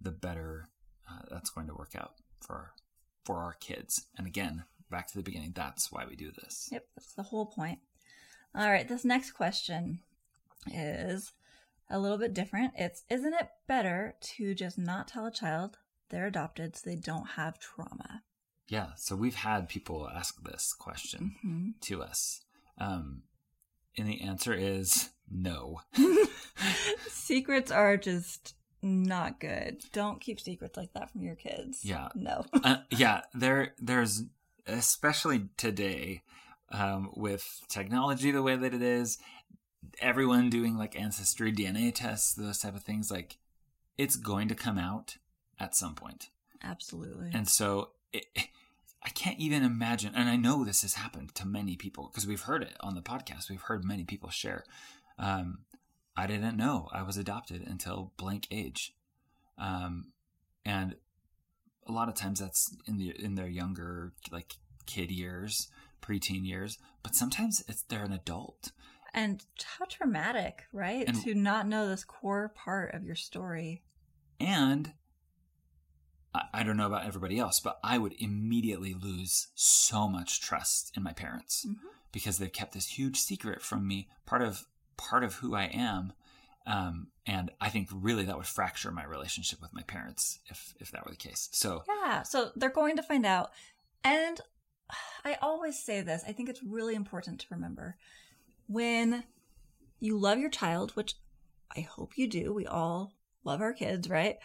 the 0.00 0.12
better 0.12 0.68
uh, 1.10 1.22
that's 1.30 1.50
going 1.50 1.66
to 1.66 1.74
work 1.74 1.94
out 1.96 2.14
for 2.40 2.72
for 3.24 3.38
our 3.38 3.54
kids. 3.54 4.06
And 4.16 4.26
again, 4.26 4.64
back 4.90 5.06
to 5.08 5.16
the 5.16 5.22
beginning, 5.22 5.52
that's 5.54 5.92
why 5.92 6.06
we 6.08 6.16
do 6.16 6.30
this. 6.32 6.68
Yep, 6.72 6.86
that's 6.96 7.12
the 7.12 7.22
whole 7.22 7.46
point. 7.46 7.80
All 8.54 8.70
right, 8.70 8.88
this 8.88 9.04
next 9.04 9.32
question 9.32 10.00
is 10.72 11.32
a 11.90 11.98
little 11.98 12.18
bit 12.18 12.32
different. 12.34 12.72
It's 12.76 13.04
Isn't 13.10 13.34
it 13.34 13.48
better 13.66 14.14
to 14.20 14.54
just 14.54 14.78
not 14.78 15.08
tell 15.08 15.26
a 15.26 15.32
child 15.32 15.78
they're 16.08 16.26
adopted 16.26 16.76
so 16.76 16.88
they 16.88 16.96
don't 16.96 17.30
have 17.30 17.58
trauma? 17.58 18.22
Yeah, 18.68 18.90
so 18.96 19.16
we've 19.16 19.34
had 19.34 19.68
people 19.68 20.08
ask 20.08 20.42
this 20.42 20.72
question 20.72 21.34
hmm 21.42 21.70
to 21.82 22.02
us. 22.02 22.42
Um, 22.78 23.22
and 23.98 24.08
the 24.08 24.22
answer 24.22 24.54
is 24.54 25.10
no. 25.30 25.80
secrets 27.08 27.70
are 27.70 27.96
just 27.96 28.54
not 28.82 29.40
good. 29.40 29.82
Don't 29.92 30.20
keep 30.20 30.40
secrets 30.40 30.76
like 30.76 30.92
that 30.94 31.10
from 31.10 31.22
your 31.22 31.34
kids. 31.34 31.84
Yeah. 31.84 32.08
No. 32.14 32.46
uh, 32.64 32.78
yeah, 32.90 33.22
there 33.34 33.74
there's 33.78 34.24
especially 34.66 35.48
today 35.56 36.22
um, 36.70 37.10
with 37.14 37.62
technology 37.68 38.30
the 38.30 38.42
way 38.42 38.56
that 38.56 38.74
it 38.74 38.82
is, 38.82 39.18
everyone 40.00 40.50
doing 40.50 40.76
like 40.76 40.98
ancestry 40.98 41.52
DNA 41.52 41.94
tests, 41.94 42.34
those 42.34 42.58
type 42.58 42.76
of 42.76 42.82
things, 42.82 43.10
like 43.10 43.38
it's 43.98 44.16
going 44.16 44.48
to 44.48 44.54
come 44.54 44.78
out 44.78 45.16
at 45.58 45.76
some 45.76 45.94
point. 45.94 46.30
Absolutely. 46.62 47.30
And 47.32 47.48
so 47.48 47.90
it, 48.12 48.26
I 49.02 49.08
can't 49.10 49.38
even 49.38 49.62
imagine, 49.62 50.12
and 50.14 50.28
I 50.28 50.36
know 50.36 50.64
this 50.64 50.82
has 50.82 50.94
happened 50.94 51.34
to 51.36 51.46
many 51.46 51.76
people 51.76 52.10
because 52.10 52.26
we've 52.26 52.42
heard 52.42 52.62
it 52.62 52.76
on 52.80 52.94
the 52.94 53.00
podcast. 53.00 53.48
We've 53.48 53.62
heard 53.62 53.84
many 53.84 54.04
people 54.04 54.30
share. 54.30 54.64
Um, 55.18 55.60
I 56.16 56.26
didn't 56.26 56.56
know 56.56 56.88
I 56.92 57.02
was 57.02 57.16
adopted 57.16 57.62
until 57.66 58.12
blank 58.18 58.46
age, 58.50 58.94
um, 59.56 60.12
and 60.66 60.96
a 61.86 61.92
lot 61.92 62.08
of 62.08 62.14
times 62.14 62.40
that's 62.40 62.76
in 62.86 62.98
the 62.98 63.14
in 63.18 63.36
their 63.36 63.48
younger 63.48 64.12
like 64.30 64.56
kid 64.86 65.10
years, 65.10 65.68
preteen 66.02 66.46
years. 66.46 66.78
But 67.02 67.14
sometimes 67.14 67.64
it's 67.68 67.82
they're 67.82 68.04
an 68.04 68.12
adult. 68.12 68.72
And 69.12 69.44
how 69.78 69.84
traumatic, 69.86 70.64
right? 70.72 71.06
And- 71.08 71.20
to 71.22 71.34
not 71.34 71.66
know 71.66 71.88
this 71.88 72.04
core 72.04 72.48
part 72.54 72.94
of 72.94 73.04
your 73.04 73.16
story. 73.16 73.82
And 74.38 74.92
I, 76.34 76.42
I 76.54 76.62
don't 76.62 76.76
know 76.76 76.86
about 76.86 77.06
everybody 77.06 77.38
else, 77.38 77.60
but 77.60 77.78
I 77.82 77.98
would 77.98 78.14
immediately 78.18 78.94
lose 78.94 79.48
so 79.54 80.08
much 80.08 80.40
trust 80.40 80.92
in 80.96 81.02
my 81.02 81.12
parents 81.12 81.66
Mhm. 81.68 81.76
because 82.12 82.38
they've 82.38 82.52
kept 82.52 82.72
this 82.72 82.86
huge 82.98 83.18
secret 83.18 83.62
from 83.62 83.86
me, 83.86 84.08
part 84.26 84.42
of 84.42 84.66
part 84.96 85.24
of 85.24 85.36
who 85.36 85.54
I 85.54 85.64
am. 85.64 86.12
Um, 86.66 87.10
and 87.26 87.50
I 87.60 87.70
think 87.70 87.88
really 87.90 88.24
that 88.26 88.36
would 88.36 88.46
fracture 88.46 88.92
my 88.92 89.04
relationship 89.04 89.60
with 89.62 89.72
my 89.72 89.82
parents 89.82 90.40
if 90.46 90.74
if 90.78 90.90
that 90.92 91.04
were 91.04 91.10
the 91.10 91.16
case. 91.16 91.48
So 91.52 91.84
Yeah, 91.88 92.22
so 92.22 92.52
they're 92.54 92.68
going 92.70 92.96
to 92.96 93.02
find 93.02 93.24
out. 93.26 93.50
And 94.04 94.40
I 95.24 95.34
always 95.40 95.82
say 95.82 96.00
this, 96.02 96.22
I 96.26 96.32
think 96.32 96.48
it's 96.48 96.62
really 96.62 96.94
important 96.94 97.40
to 97.40 97.46
remember 97.50 97.96
when 98.70 99.24
you 99.98 100.16
love 100.16 100.38
your 100.38 100.48
child, 100.48 100.92
which 100.92 101.16
I 101.76 101.80
hope 101.80 102.16
you 102.16 102.28
do, 102.28 102.54
we 102.54 102.66
all 102.66 103.14
love 103.42 103.60
our 103.60 103.72
kids, 103.72 104.08
right? 104.08 104.38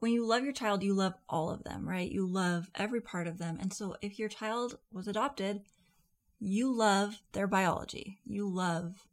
When 0.00 0.12
you 0.12 0.26
love 0.26 0.44
your 0.44 0.52
child, 0.52 0.82
you 0.82 0.92
love 0.92 1.14
all 1.30 1.50
of 1.50 1.64
them, 1.64 1.88
right? 1.88 2.10
You 2.10 2.26
love 2.26 2.68
every 2.74 3.00
part 3.00 3.26
of 3.26 3.38
them. 3.38 3.56
And 3.58 3.72
so 3.72 3.96
if 4.02 4.18
your 4.18 4.28
child 4.28 4.78
was 4.92 5.08
adopted, 5.08 5.62
you 6.38 6.70
love 6.74 7.22
their 7.32 7.46
biology. 7.46 8.18
You 8.26 8.46
love 8.46 9.06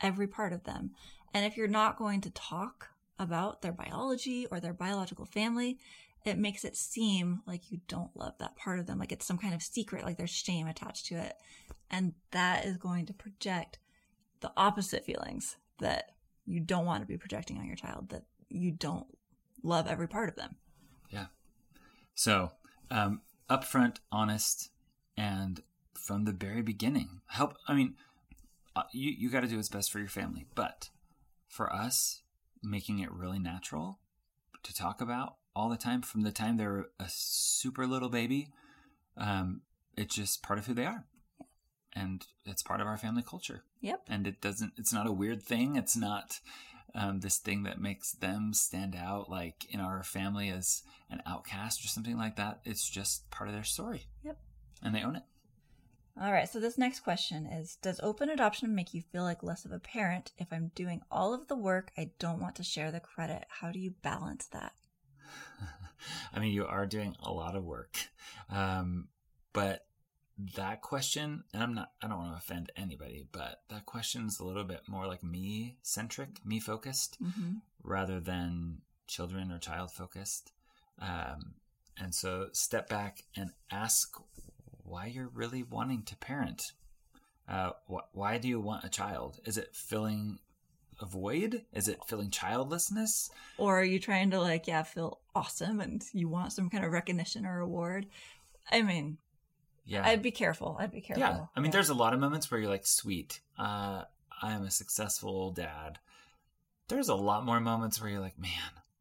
every 0.00 0.26
part 0.26 0.54
of 0.54 0.64
them. 0.64 0.92
And 1.34 1.44
if 1.44 1.58
you're 1.58 1.68
not 1.68 1.98
going 1.98 2.22
to 2.22 2.30
talk 2.30 2.88
about 3.18 3.60
their 3.60 3.72
biology 3.72 4.46
or 4.50 4.60
their 4.60 4.72
biological 4.72 5.26
family, 5.26 5.78
it 6.24 6.38
makes 6.38 6.64
it 6.64 6.76
seem 6.76 7.42
like 7.46 7.70
you 7.70 7.80
don't 7.86 8.16
love 8.16 8.34
that 8.38 8.56
part 8.56 8.78
of 8.78 8.86
them, 8.86 8.98
like 8.98 9.12
it's 9.12 9.26
some 9.26 9.38
kind 9.38 9.52
of 9.52 9.62
secret, 9.62 10.04
like 10.04 10.16
there's 10.16 10.30
shame 10.30 10.66
attached 10.66 11.06
to 11.06 11.16
it. 11.16 11.34
And 11.90 12.14
that 12.30 12.64
is 12.64 12.78
going 12.78 13.04
to 13.06 13.12
project 13.12 13.78
the 14.40 14.52
opposite 14.56 15.04
feelings 15.04 15.56
that 15.78 16.12
you 16.46 16.60
don't 16.60 16.86
want 16.86 17.02
to 17.02 17.06
be 17.06 17.16
projecting 17.16 17.58
on 17.58 17.66
your 17.66 17.76
child, 17.76 18.08
that 18.10 18.24
you 18.48 18.70
don't 18.70 19.06
love 19.62 19.86
every 19.86 20.08
part 20.08 20.28
of 20.28 20.36
them. 20.36 20.56
Yeah. 21.10 21.26
So, 22.14 22.52
um, 22.90 23.22
upfront, 23.48 23.98
honest, 24.10 24.70
and 25.16 25.62
from 25.94 26.24
the 26.24 26.32
very 26.32 26.62
beginning, 26.62 27.20
help. 27.28 27.56
I 27.68 27.74
mean, 27.74 27.94
uh, 28.74 28.84
you 28.92 29.10
you 29.10 29.30
got 29.30 29.40
to 29.40 29.46
do 29.46 29.56
what's 29.56 29.68
best 29.68 29.90
for 29.90 29.98
your 29.98 30.08
family, 30.08 30.46
but 30.54 30.90
for 31.48 31.72
us, 31.72 32.22
making 32.62 32.98
it 33.00 33.12
really 33.12 33.38
natural 33.38 33.98
to 34.62 34.74
talk 34.74 35.00
about 35.00 35.36
all 35.54 35.68
the 35.68 35.76
time 35.76 36.02
from 36.02 36.22
the 36.22 36.30
time 36.30 36.56
they're 36.56 36.86
a 36.98 37.06
super 37.08 37.86
little 37.86 38.08
baby. 38.08 38.48
Um, 39.16 39.62
it's 39.96 40.14
just 40.14 40.42
part 40.42 40.58
of 40.58 40.66
who 40.66 40.74
they 40.74 40.86
are. 40.86 41.04
And 41.94 42.24
it's 42.44 42.62
part 42.62 42.80
of 42.80 42.86
our 42.86 42.96
family 42.96 43.22
culture. 43.22 43.64
Yep. 43.80 44.02
And 44.08 44.26
it 44.26 44.40
doesn't, 44.40 44.74
it's 44.76 44.92
not 44.92 45.06
a 45.06 45.12
weird 45.12 45.42
thing. 45.42 45.76
It's 45.76 45.96
not 45.96 46.38
um, 46.94 47.20
this 47.20 47.38
thing 47.38 47.64
that 47.64 47.80
makes 47.80 48.12
them 48.12 48.52
stand 48.54 48.94
out 48.94 49.30
like 49.30 49.66
in 49.70 49.80
our 49.80 50.02
family 50.02 50.48
as 50.48 50.82
an 51.10 51.22
outcast 51.26 51.84
or 51.84 51.88
something 51.88 52.16
like 52.16 52.36
that. 52.36 52.60
It's 52.64 52.88
just 52.88 53.30
part 53.30 53.48
of 53.48 53.54
their 53.54 53.64
story. 53.64 54.06
Yep. 54.24 54.38
And 54.82 54.94
they 54.94 55.02
own 55.02 55.16
it. 55.16 55.22
All 56.20 56.32
right, 56.32 56.48
so 56.48 56.60
this 56.60 56.76
next 56.76 57.00
question 57.00 57.46
is 57.46 57.76
Does 57.76 58.00
open 58.02 58.28
adoption 58.28 58.74
make 58.74 58.92
you 58.92 59.00
feel 59.00 59.22
like 59.22 59.42
less 59.42 59.64
of 59.64 59.72
a 59.72 59.78
parent 59.78 60.32
if 60.36 60.52
I'm 60.52 60.70
doing 60.74 61.00
all 61.10 61.32
of 61.32 61.48
the 61.48 61.56
work? 61.56 61.92
I 61.96 62.10
don't 62.18 62.40
want 62.40 62.56
to 62.56 62.62
share 62.62 62.90
the 62.90 63.00
credit. 63.00 63.46
How 63.48 63.70
do 63.70 63.78
you 63.78 63.94
balance 64.02 64.46
that? 64.52 64.72
I 66.34 66.40
mean, 66.40 66.52
you 66.52 66.66
are 66.66 66.86
doing 66.86 67.16
a 67.22 67.32
lot 67.32 67.56
of 67.56 67.64
work. 67.64 67.96
Um, 68.50 69.08
but 69.52 69.86
that 70.56 70.80
question, 70.82 71.44
and 71.52 71.62
I'm 71.62 71.74
not, 71.74 71.92
I 72.02 72.08
don't 72.08 72.18
want 72.18 72.32
to 72.32 72.38
offend 72.38 72.72
anybody, 72.76 73.26
but 73.32 73.62
that 73.70 73.86
question 73.86 74.26
is 74.26 74.38
a 74.40 74.44
little 74.44 74.64
bit 74.64 74.82
more 74.88 75.06
like 75.06 75.22
me 75.24 75.76
centric, 75.82 76.44
me 76.44 76.60
focused, 76.60 77.16
Mm-hmm. 77.22 77.54
rather 77.82 78.20
than 78.20 78.78
children 79.06 79.50
or 79.50 79.58
child 79.58 79.90
focused. 79.90 80.52
Um, 81.00 81.54
and 81.98 82.14
so 82.14 82.48
step 82.52 82.88
back 82.88 83.24
and 83.36 83.50
ask 83.70 84.16
why 84.84 85.06
you're 85.06 85.28
really 85.32 85.62
wanting 85.62 86.02
to 86.04 86.16
parent. 86.16 86.72
Uh, 87.48 87.70
wh- 87.92 88.14
why 88.16 88.38
do 88.38 88.48
you 88.48 88.60
want 88.60 88.84
a 88.84 88.88
child? 88.88 89.40
Is 89.44 89.56
it 89.58 89.74
filling 89.74 90.38
a 91.00 91.06
void? 91.06 91.64
Is 91.72 91.88
it 91.88 91.98
filling 92.06 92.30
childlessness? 92.30 93.30
Or 93.58 93.80
are 93.80 93.84
you 93.84 93.98
trying 93.98 94.30
to, 94.30 94.40
like, 94.40 94.66
yeah, 94.68 94.82
feel 94.84 95.20
awesome 95.34 95.80
and 95.80 96.02
you 96.12 96.28
want 96.28 96.52
some 96.52 96.70
kind 96.70 96.84
of 96.84 96.92
recognition 96.92 97.44
or 97.46 97.58
reward? 97.58 98.06
I 98.70 98.82
mean, 98.82 99.18
Yeah. 99.84 100.06
I'd 100.06 100.22
be 100.22 100.30
careful. 100.30 100.76
I'd 100.78 100.92
be 100.92 101.00
careful. 101.00 101.20
Yeah, 101.20 101.44
I 101.56 101.60
mean, 101.60 101.70
there's 101.70 101.88
a 101.88 101.94
lot 101.94 102.14
of 102.14 102.20
moments 102.20 102.50
where 102.50 102.60
you're 102.60 102.70
like, 102.70 102.86
"Sweet, 102.86 103.40
uh, 103.58 104.04
I 104.42 104.52
am 104.52 104.62
a 104.62 104.70
successful 104.70 105.50
dad." 105.52 105.98
There's 106.88 107.08
a 107.08 107.14
lot 107.14 107.44
more 107.44 107.60
moments 107.60 108.00
where 108.00 108.10
you're 108.10 108.20
like, 108.20 108.38
"Man, 108.38 108.50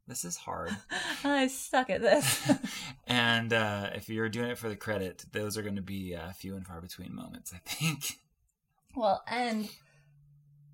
this 0.08 0.26
is 0.26 0.38
hard." 0.38 0.76
I 1.24 1.48
suck 1.48 1.90
at 1.90 2.02
this. 2.02 2.52
and 3.08 3.54
uh, 3.54 3.92
if 3.94 4.10
you're 4.10 4.30
doing 4.30 4.50
it 4.50 4.58
for 4.58 4.70
the 4.70 4.76
credit, 4.76 5.26
those 5.32 5.58
are 5.58 5.62
going 5.62 5.76
to 5.76 5.82
be 5.82 6.16
uh, 6.16 6.32
few 6.32 6.56
and 6.56 6.66
far 6.66 6.82
between 6.82 7.16
moments, 7.16 7.54
I 7.54 7.60
think. 7.60 8.20
well, 8.96 9.24
and 9.28 9.70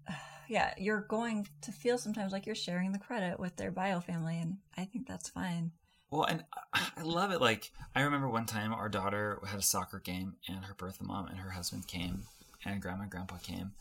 yeah, 0.47 0.74
you're 0.78 1.01
going 1.01 1.47
to 1.62 1.72
feel 1.72 1.97
sometimes 1.97 2.32
like 2.32 2.45
you're 2.45 2.56
sharing 2.56 2.91
the 2.91 2.99
credit 2.99 3.39
with 3.39 3.56
their 3.58 3.72
bio 3.72 3.99
family, 3.99 4.39
and 4.39 4.58
I 4.78 4.86
think 4.86 5.08
that's 5.08 5.30
fine. 5.30 5.72
Well, 6.16 6.28
and 6.28 6.45
I 6.74 7.01
love 7.01 7.32
it. 7.32 7.41
Like, 7.41 7.72
I 7.93 8.01
remember 8.03 8.30
one 8.30 8.45
time 8.45 8.74
our 8.74 8.88
daughter 8.88 9.41
had 9.45 9.59
a 9.59 9.63
soccer 9.63 9.99
game, 9.99 10.38
and 10.47 10.63
her 10.63 10.74
birth 10.74 11.01
mom 11.01 11.28
and 11.28 11.38
her 11.39 11.49
husband 11.49 11.88
came, 11.88 12.24
and 12.63 12.82
grandma 12.82 13.01
and 13.01 13.11
grandpa 13.11 13.36
came 13.38 13.74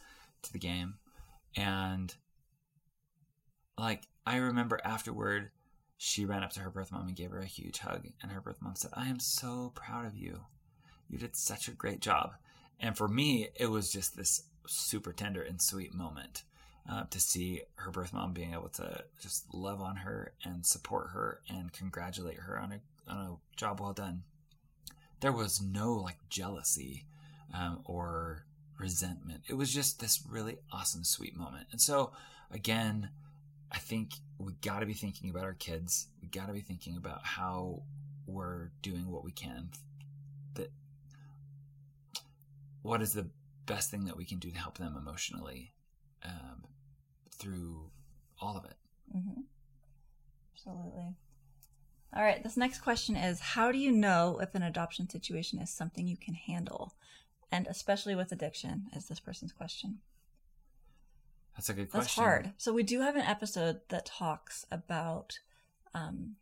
to 0.43 0.53
the 0.53 0.59
game. 0.59 0.95
And, 1.55 2.12
like, 3.78 4.09
I 4.26 4.39
remember 4.39 4.80
afterward, 4.85 5.51
she 5.97 6.24
ran 6.24 6.43
up 6.43 6.51
to 6.55 6.61
her 6.61 6.70
birth 6.70 6.91
mom 6.91 7.07
and 7.07 7.16
gave 7.16 7.30
her 7.30 7.39
a 7.39 7.47
huge 7.47 7.78
hug. 7.78 8.09
And 8.20 8.32
her 8.32 8.41
birth 8.41 8.61
mom 8.61 8.74
said, 8.74 8.91
I 8.95 9.07
am 9.07 9.20
so 9.20 9.70
proud 9.76 10.05
of 10.05 10.16
you. 10.16 10.41
You 11.09 11.18
did 11.18 11.37
such 11.37 11.68
a 11.68 11.72
great 11.72 12.01
job. 12.01 12.32
And 12.80 12.97
for 12.97 13.07
me, 13.07 13.51
it 13.55 13.66
was 13.66 13.93
just 13.93 14.16
this 14.16 14.43
super 14.66 15.12
tender 15.12 15.43
and 15.43 15.62
sweet 15.62 15.95
moment 15.95 16.43
uh, 16.91 17.05
to 17.11 17.20
see 17.20 17.62
her 17.76 17.91
birth 17.91 18.12
mom 18.12 18.32
being 18.32 18.53
able 18.53 18.68
to 18.68 19.05
just 19.20 19.53
love 19.55 19.80
on 19.80 19.97
her 19.97 20.32
and 20.45 20.66
support 20.66 21.11
her 21.11 21.41
and 21.49 21.72
congratulate 21.72 22.39
her 22.39 22.59
on 22.59 22.72
a 22.72 22.80
on 23.11 23.16
a 23.16 23.57
job 23.57 23.80
well 23.80 23.93
done. 23.93 24.22
There 25.20 25.32
was 25.32 25.61
no 25.61 25.95
like 25.95 26.16
jealousy 26.28 27.07
um, 27.55 27.80
or 27.85 28.45
resentment. 28.78 29.43
It 29.49 29.55
was 29.55 29.72
just 29.72 30.01
this 30.01 30.22
really 30.28 30.59
awesome, 30.72 31.05
sweet 31.05 31.37
moment. 31.37 31.68
And 31.70 31.80
so, 31.80 32.12
again, 32.51 33.11
I 33.70 33.78
think 33.78 34.12
we 34.39 34.53
got 34.62 34.80
to 34.80 34.87
be 34.87 34.95
thinking 34.95 35.30
about 35.30 35.45
our 35.45 35.55
kids. 35.55 36.09
We 36.20 36.28
got 36.28 36.47
to 36.47 36.53
be 36.53 36.61
thinking 36.61 36.97
about 36.97 37.24
how 37.24 37.82
we're 38.26 38.70
doing 38.82 39.11
what 39.11 39.24
we 39.24 39.32
can. 39.32 39.70
That 40.55 40.70
what 42.82 43.01
is 43.01 43.12
the 43.12 43.28
best 43.66 43.91
thing 43.91 44.05
that 44.05 44.16
we 44.16 44.24
can 44.24 44.39
do 44.39 44.51
to 44.51 44.59
help 44.59 44.78
them 44.78 44.97
emotionally 44.97 45.72
um, 46.24 46.64
through 47.45 47.90
all 48.40 48.57
of 48.57 48.64
it. 48.64 48.76
Mm-hmm. 49.14 49.40
Absolutely. 50.55 51.14
All 52.16 52.22
right. 52.22 52.42
This 52.42 52.57
next 52.57 52.80
question 52.80 53.16
is 53.16 53.40
How 53.40 53.70
do 53.70 53.78
you 53.78 53.92
know 53.92 54.38
if 54.40 54.55
an 54.55 54.62
adoption 54.62 55.09
situation 55.09 55.59
is 55.59 55.70
something 55.70 56.07
you 56.07 56.16
can 56.16 56.34
handle? 56.34 56.95
And 57.53 57.66
especially 57.66 58.14
with 58.14 58.32
addiction, 58.32 58.86
is 58.97 59.07
this 59.07 59.20
person's 59.20 59.53
question. 59.53 59.99
That's 61.57 61.68
a 61.68 61.74
good 61.74 61.90
question. 61.90 62.01
That's 62.01 62.14
hard. 62.14 62.53
So, 62.57 62.72
we 62.72 62.82
do 62.82 63.01
have 63.03 63.14
an 63.14 63.22
episode 63.22 63.80
that 63.90 64.07
talks 64.07 64.66
about 64.72 65.38
um, 65.95 66.36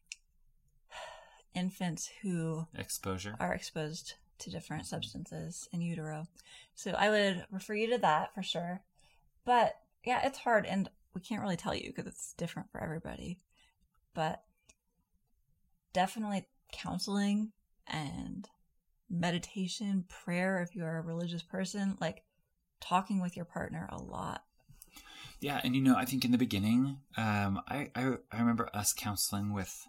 infants 1.55 2.11
who 2.23 2.67
Exposure. 2.79 3.37
are 3.39 3.53
exposed 3.53 4.15
to 4.39 4.51
different 4.51 4.87
substances 4.87 5.69
in 5.73 5.81
utero. 5.81 6.27
So 6.75 6.93
I 6.93 7.11
would 7.11 7.47
refer 7.51 7.75
you 7.75 7.91
to 7.91 7.99
that 7.99 8.35
for 8.35 8.43
sure. 8.43 8.83
But 9.45 9.77
yeah, 10.05 10.27
it's 10.27 10.39
hard 10.39 10.67
and 10.67 10.89
we 11.15 11.21
can't 11.21 11.43
really 11.43 11.57
tell 11.57 11.75
you 11.75 11.89
because 11.89 12.07
it's 12.07 12.35
different 12.35 12.71
for 12.71 12.83
everybody. 12.83 13.39
But 14.15 14.43
definitely 15.93 16.47
counseling 16.73 17.53
and 17.87 18.49
meditation, 19.11 20.05
prayer 20.09 20.63
if 20.63 20.75
you're 20.75 20.97
a 20.97 21.03
religious 21.03 21.43
person, 21.43 21.97
like 22.01 22.25
talking 22.81 23.21
with 23.21 23.37
your 23.37 23.45
partner 23.45 23.89
a 23.91 24.01
lot. 24.01 24.45
Yeah, 25.41 25.61
and 25.65 25.75
you 25.75 25.83
know, 25.83 25.97
I 25.97 26.05
think 26.05 26.25
in 26.25 26.31
the 26.31 26.39
beginning, 26.39 26.99
um, 27.17 27.61
I, 27.69 27.91
I 27.97 28.15
I 28.31 28.39
remember 28.39 28.71
us 28.73 28.93
counseling 28.93 29.53
with 29.53 29.89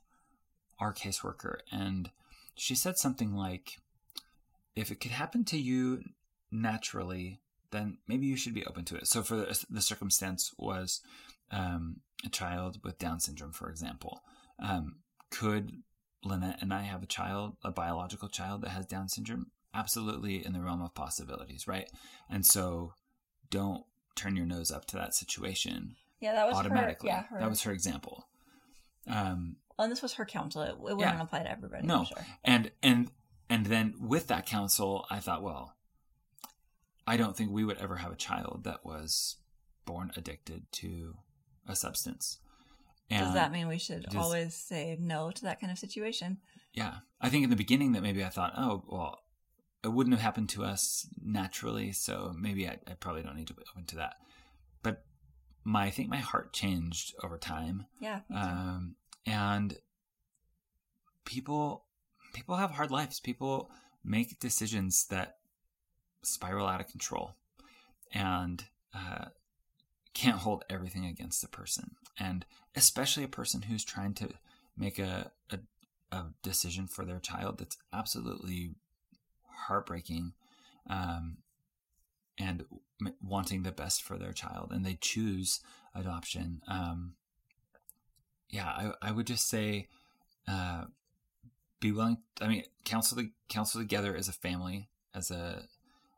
our 0.79 0.93
caseworker, 0.93 1.57
and 1.71 2.09
she 2.55 2.73
said 2.73 2.97
something 2.97 3.35
like, 3.35 3.77
"If 4.75 4.89
it 4.89 4.99
could 4.99 5.11
happen 5.11 5.45
to 5.45 5.57
you 5.57 6.03
naturally, 6.51 7.39
then 7.73 7.97
maybe 8.07 8.25
you 8.25 8.37
should 8.37 8.53
be 8.53 8.65
open 8.65 8.85
to 8.85 8.95
it." 8.95 9.07
So, 9.07 9.21
for 9.21 9.35
the, 9.35 9.65
the 9.69 9.81
circumstance 9.81 10.53
was 10.57 11.01
um, 11.51 11.97
a 12.25 12.29
child 12.29 12.79
with 12.83 12.97
Down 12.97 13.19
syndrome, 13.19 13.51
for 13.51 13.69
example. 13.69 14.21
Um, 14.59 14.99
could 15.29 15.83
Lynette 16.23 16.61
and 16.61 16.73
I 16.73 16.83
have 16.83 17.03
a 17.03 17.07
child, 17.07 17.57
a 17.63 17.71
biological 17.71 18.29
child 18.29 18.61
that 18.61 18.69
has 18.69 18.85
Down 18.85 19.09
syndrome? 19.09 19.47
Absolutely, 19.73 20.45
in 20.45 20.53
the 20.53 20.61
realm 20.61 20.81
of 20.81 20.93
possibilities, 20.93 21.67
right? 21.67 21.89
And 22.29 22.45
so, 22.45 22.93
don't 23.49 23.83
turn 24.15 24.35
your 24.37 24.45
nose 24.45 24.71
up 24.71 24.85
to 24.85 24.95
that 24.95 25.13
situation 25.15 25.95
Yeah, 26.19 26.33
that 26.33 26.47
was 26.47 26.55
automatically. 26.55 27.09
Her, 27.09 27.15
yeah, 27.15 27.23
her, 27.23 27.39
That 27.39 27.49
was 27.49 27.63
her 27.63 27.71
example. 27.71 28.27
Um, 29.07 29.57
well, 29.77 29.85
and 29.85 29.91
this 29.91 30.01
was 30.03 30.13
her 30.13 30.25
counsel. 30.25 30.61
It, 30.61 30.69
it 30.69 30.79
wouldn't 30.79 30.99
Yeah. 31.01 31.21
apply 31.21 31.39
to 31.43 31.51
everybody. 31.51 31.85
no, 31.85 32.05
sure. 32.05 32.23
and 32.43 32.71
and 32.81 33.11
and 33.49 33.65
then 33.65 33.95
with 33.99 34.27
that 34.27 34.45
counsel, 34.45 35.05
I 35.09 35.19
thought, 35.19 35.41
well, 35.43 35.75
I 37.05 37.17
don't 37.17 37.35
think 37.35 37.51
we 37.51 37.65
would 37.65 37.77
ever 37.77 37.97
have 37.97 38.11
a 38.11 38.17
child 38.17 38.61
that 38.63 38.85
was 38.85 39.37
born 39.85 40.11
addicted 40.15 40.71
to 40.73 41.15
a 41.67 41.75
substance. 41.75 42.39
Does 43.09 43.33
that 43.33 43.51
mean 43.51 43.67
we 43.67 43.77
should 43.77 44.03
does- 44.03 44.15
always 44.15 44.55
say 44.55 44.97
no 44.99 45.29
to 45.31 45.43
that 45.43 45.59
kind 45.59 45.71
of 45.71 45.77
situation? 45.77 46.37
Yeah, 46.73 46.95
I 47.21 47.29
think 47.29 47.43
in 47.43 47.49
the 47.49 47.55
beginning 47.55 47.91
that 47.91 48.01
maybe 48.01 48.23
I 48.23 48.29
thought, 48.29 48.53
oh, 48.57 48.83
well, 48.87 49.19
it 49.83 49.89
wouldn't 49.89 50.15
have 50.15 50.23
happened 50.23 50.49
to 50.49 50.63
us 50.63 51.07
naturally, 51.21 51.91
so 51.91 52.33
maybe 52.39 52.67
I, 52.67 52.77
I 52.87 52.93
probably 52.93 53.21
don't 53.21 53.35
need 53.35 53.47
to 53.47 53.53
be 53.53 53.63
open 53.71 53.85
to 53.87 53.97
that. 53.97 54.15
But 54.81 55.03
my, 55.63 55.85
I 55.85 55.89
think 55.91 56.09
my 56.09 56.17
heart 56.17 56.53
changed 56.53 57.13
over 57.23 57.37
time. 57.37 57.85
Yeah. 57.99 58.21
um, 58.33 58.95
and 59.25 59.77
people 61.25 61.85
people 62.33 62.55
have 62.57 62.71
hard 62.71 62.91
lives 62.91 63.19
people 63.19 63.69
make 64.03 64.39
decisions 64.39 65.05
that 65.07 65.37
spiral 66.23 66.67
out 66.67 66.79
of 66.79 66.87
control 66.87 67.35
and 68.13 68.65
uh, 68.93 69.25
can't 70.13 70.37
hold 70.37 70.63
everything 70.69 71.05
against 71.05 71.41
the 71.41 71.47
person. 71.47 71.91
And 72.19 72.45
especially 72.75 73.23
a 73.23 73.29
person 73.29 73.63
who's 73.63 73.83
trying 73.83 74.13
to 74.15 74.29
make 74.77 74.99
a, 74.99 75.31
a, 75.51 75.59
a 76.11 76.25
decision 76.41 76.87
for 76.87 77.05
their 77.05 77.19
child 77.19 77.57
that's 77.57 77.77
absolutely 77.91 78.71
heartbreaking 79.67 80.33
um, 80.89 81.37
and 82.37 82.65
wanting 83.21 83.63
the 83.63 83.71
best 83.71 84.01
for 84.01 84.17
their 84.17 84.33
child 84.33 84.71
and 84.71 84.85
they 84.85 84.97
choose 84.99 85.61
adoption. 85.95 86.61
Um, 86.67 87.13
yeah, 88.49 88.65
I, 88.65 88.91
I 89.01 89.11
would 89.11 89.27
just 89.27 89.49
say 89.49 89.87
uh, 90.47 90.85
be 91.79 91.91
willing. 91.91 92.17
I 92.39 92.47
mean, 92.47 92.63
counsel 92.85 93.23
counsel 93.49 93.81
together 93.81 94.15
as 94.15 94.27
a 94.27 94.33
family, 94.33 94.89
as 95.13 95.31
a 95.31 95.63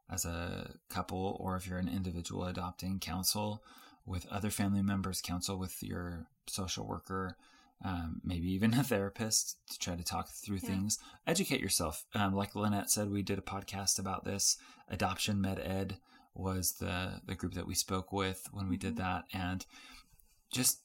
as 0.10 0.26
a 0.26 0.72
couple, 0.90 1.38
or 1.40 1.56
if 1.56 1.68
you're 1.68 1.80
an 1.80 1.90
individual 1.90 2.46
adopting, 2.46 3.00
counsel 3.00 3.64
with 4.06 4.28
other 4.32 4.52
family 4.52 4.82
members, 4.82 5.22
counsel 5.22 5.58
with 5.58 5.82
your 5.82 6.28
social 6.48 6.88
worker, 6.88 7.38
um, 7.84 8.22
maybe 8.24 8.52
even 8.52 8.74
a 8.74 8.84
therapist 8.84 9.58
to 9.72 9.80
try 9.80 9.96
to 9.96 10.04
talk 10.04 10.30
through 10.30 10.60
yeah. 10.62 10.70
things. 10.70 11.00
Educate 11.26 11.60
yourself. 11.60 12.06
Um, 12.14 12.36
like 12.36 12.56
Lynette 12.56 12.90
said, 12.90 13.10
we 13.10 13.24
did 13.24 13.40
a 13.40 13.44
podcast 13.44 14.00
about 14.00 14.26
this. 14.26 14.58
Adoption 14.88 15.42
Med 15.42 15.60
Ed 15.60 15.98
was 16.34 16.74
the 16.74 17.22
the 17.26 17.36
group 17.36 17.54
that 17.54 17.68
we 17.68 17.74
spoke 17.74 18.12
with 18.12 18.48
when 18.52 18.70
we 18.70 18.78
did 18.78 18.96
mm-hmm. 18.96 19.04
that, 19.04 19.24
and 19.34 19.66
just 20.52 20.82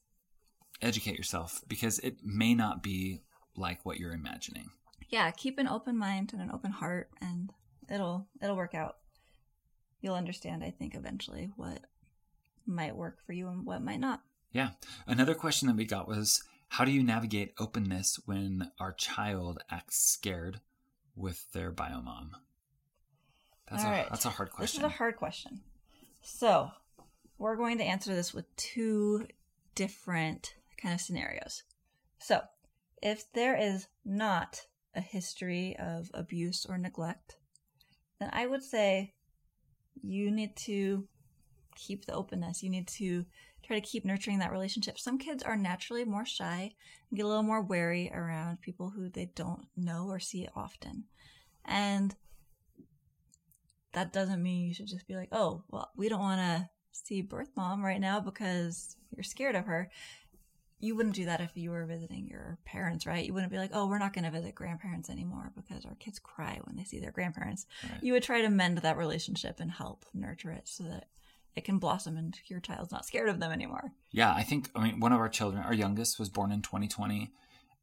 educate 0.81 1.17
yourself 1.17 1.63
because 1.69 1.99
it 1.99 2.17
may 2.25 2.55
not 2.55 2.83
be 2.83 3.23
like 3.57 3.85
what 3.85 3.99
you're 3.99 4.13
imagining. 4.13 4.71
Yeah, 5.09 5.31
keep 5.33 5.59
an 5.59 5.69
open 5.69 5.99
mind 5.99 6.33
and 6.33 6.41
an 6.41 6.51
open 6.53 6.71
heart, 6.71 7.11
and 7.21 7.51
it'll 7.91 8.29
it'll 8.43 8.57
work 8.57 8.75
out. 8.75 8.97
You'll 10.01 10.15
understand, 10.15 10.65
I 10.65 10.71
think, 10.71 10.95
eventually 10.95 11.51
what 11.57 11.81
might 12.67 12.97
work 12.97 13.19
for 13.27 13.33
you 13.33 13.49
and 13.49 13.67
what 13.67 13.83
might 13.83 14.01
not. 14.01 14.23
Yeah. 14.53 14.71
Another 15.07 15.35
question 15.35 15.69
that 15.69 15.77
we 15.77 15.85
got 15.85 16.09
was 16.09 16.43
how 16.69 16.85
do 16.85 16.93
you 16.93 17.03
navigate 17.03 17.55
openness 17.59 18.19
when 18.27 18.71
our 18.79 18.93
child 18.93 19.63
acts 19.71 19.99
scared 19.99 20.61
with 21.17 21.51
their 21.53 21.73
biomom? 21.73 22.31
That's, 23.69 23.85
All 23.85 23.91
a, 23.91 23.93
right. 23.93 24.07
that's 24.09 24.25
a 24.25 24.31
hard 24.31 24.51
question. 24.51 24.83
This 24.83 24.89
is 24.91 24.95
a 24.95 24.99
hard 24.99 25.17
question. 25.17 25.61
So, 26.23 26.71
we're 27.39 27.57
going 27.57 27.79
to 27.79 27.85
answer 27.85 28.15
this 28.15 28.35
with 28.35 28.55
two 28.57 29.27
different 29.75 30.55
kind 30.81 30.95
of 30.95 31.01
scenarios. 31.01 31.63
So, 32.19 32.41
if 33.03 33.33
there 33.33 33.57
is 33.57 33.87
not 34.05 34.67
a 34.95 35.01
history 35.01 35.77
of 35.79 36.11
abuse 36.15 36.67
or 36.69 36.79
neglect, 36.79 37.37
then 38.19 38.31
I 38.33 38.47
would 38.47 38.63
say 38.63 39.15
you 40.03 40.31
need 40.31 40.57
to 40.57 41.07
keep 41.77 42.05
the 42.05 42.15
openness. 42.15 42.63
You 42.63 42.71
need 42.71 42.89
to 42.89 43.25
try 43.65 43.79
to 43.79 43.87
keep 43.87 44.05
nurturing 44.05 44.39
that 44.39 44.53
relationship. 44.53 44.99
Some 44.99 45.19
kids 45.19 45.43
are 45.43 45.57
naturally 45.57 46.05
more 46.05 46.27
shy 46.27 46.75
and 47.11 47.17
get 47.17 47.25
a 47.25 47.29
little 47.29 47.43
more 47.43 47.63
wary 47.63 48.11
around 48.13 48.61
people 48.61 48.91
who 48.91 49.09
they 49.09 49.31
don't 49.35 49.67
know 49.77 50.07
or 50.09 50.19
see 50.19 50.49
often. 50.57 51.05
And 51.65 52.15
that 53.93 54.13
doesn't 54.13 54.43
mean 54.43 54.67
you 54.67 54.75
should 54.75 54.87
just 54.87 55.07
be 55.07 55.17
like, 55.17 55.29
oh, 55.33 55.65
well, 55.69 55.91
we 55.97 56.09
don't 56.09 56.21
want 56.21 56.41
to 56.41 56.69
see 56.93 57.23
birth 57.23 57.51
mom 57.57 57.85
right 57.85 58.01
now 58.01 58.21
because 58.21 58.97
you're 59.15 59.25
scared 59.25 59.55
of 59.55 59.67
her 59.67 59.91
you 60.81 60.97
wouldn't 60.97 61.15
do 61.15 61.27
that 61.27 61.41
if 61.41 61.57
you 61.57 61.71
were 61.71 61.85
visiting 61.85 62.27
your 62.27 62.59
parents, 62.65 63.07
right? 63.07 63.25
You 63.25 63.35
wouldn't 63.35 63.53
be 63.53 63.59
like, 63.59 63.71
oh, 63.75 63.87
we're 63.87 63.99
not 63.99 64.15
going 64.15 64.25
to 64.25 64.31
visit 64.31 64.55
grandparents 64.55 65.11
anymore 65.11 65.53
because 65.55 65.85
our 65.85 65.95
kids 65.97 66.19
cry 66.19 66.59
when 66.65 66.77
they 66.77 66.85
see 66.85 66.99
their 66.99 67.11
grandparents. 67.11 67.67
Right. 67.83 68.03
You 68.03 68.15
would 68.15 68.23
try 68.23 68.41
to 68.41 68.49
mend 68.49 68.79
that 68.79 68.97
relationship 68.97 69.61
and 69.61 69.71
help 69.71 70.07
nurture 70.15 70.51
it 70.51 70.67
so 70.67 70.85
that 70.85 71.07
it 71.55 71.65
can 71.65 71.79
blossom 71.79 72.17
and 72.17 72.39
your 72.47 72.61
child's 72.61 72.93
not 72.93 73.05
scared 73.05 73.29
of 73.29 73.41
them 73.41 73.53
anymore. 73.53 73.93
Yeah, 74.11 74.33
I 74.33 74.43
think, 74.43 74.71
I 74.75 74.83
mean, 74.83 75.01
one 75.01 75.13
of 75.13 75.21
our 75.21 75.29
children, 75.29 75.63
our 75.63 75.75
youngest, 75.75 76.19
was 76.19 76.31
born 76.31 76.51
in 76.51 76.63
2020. 76.63 77.31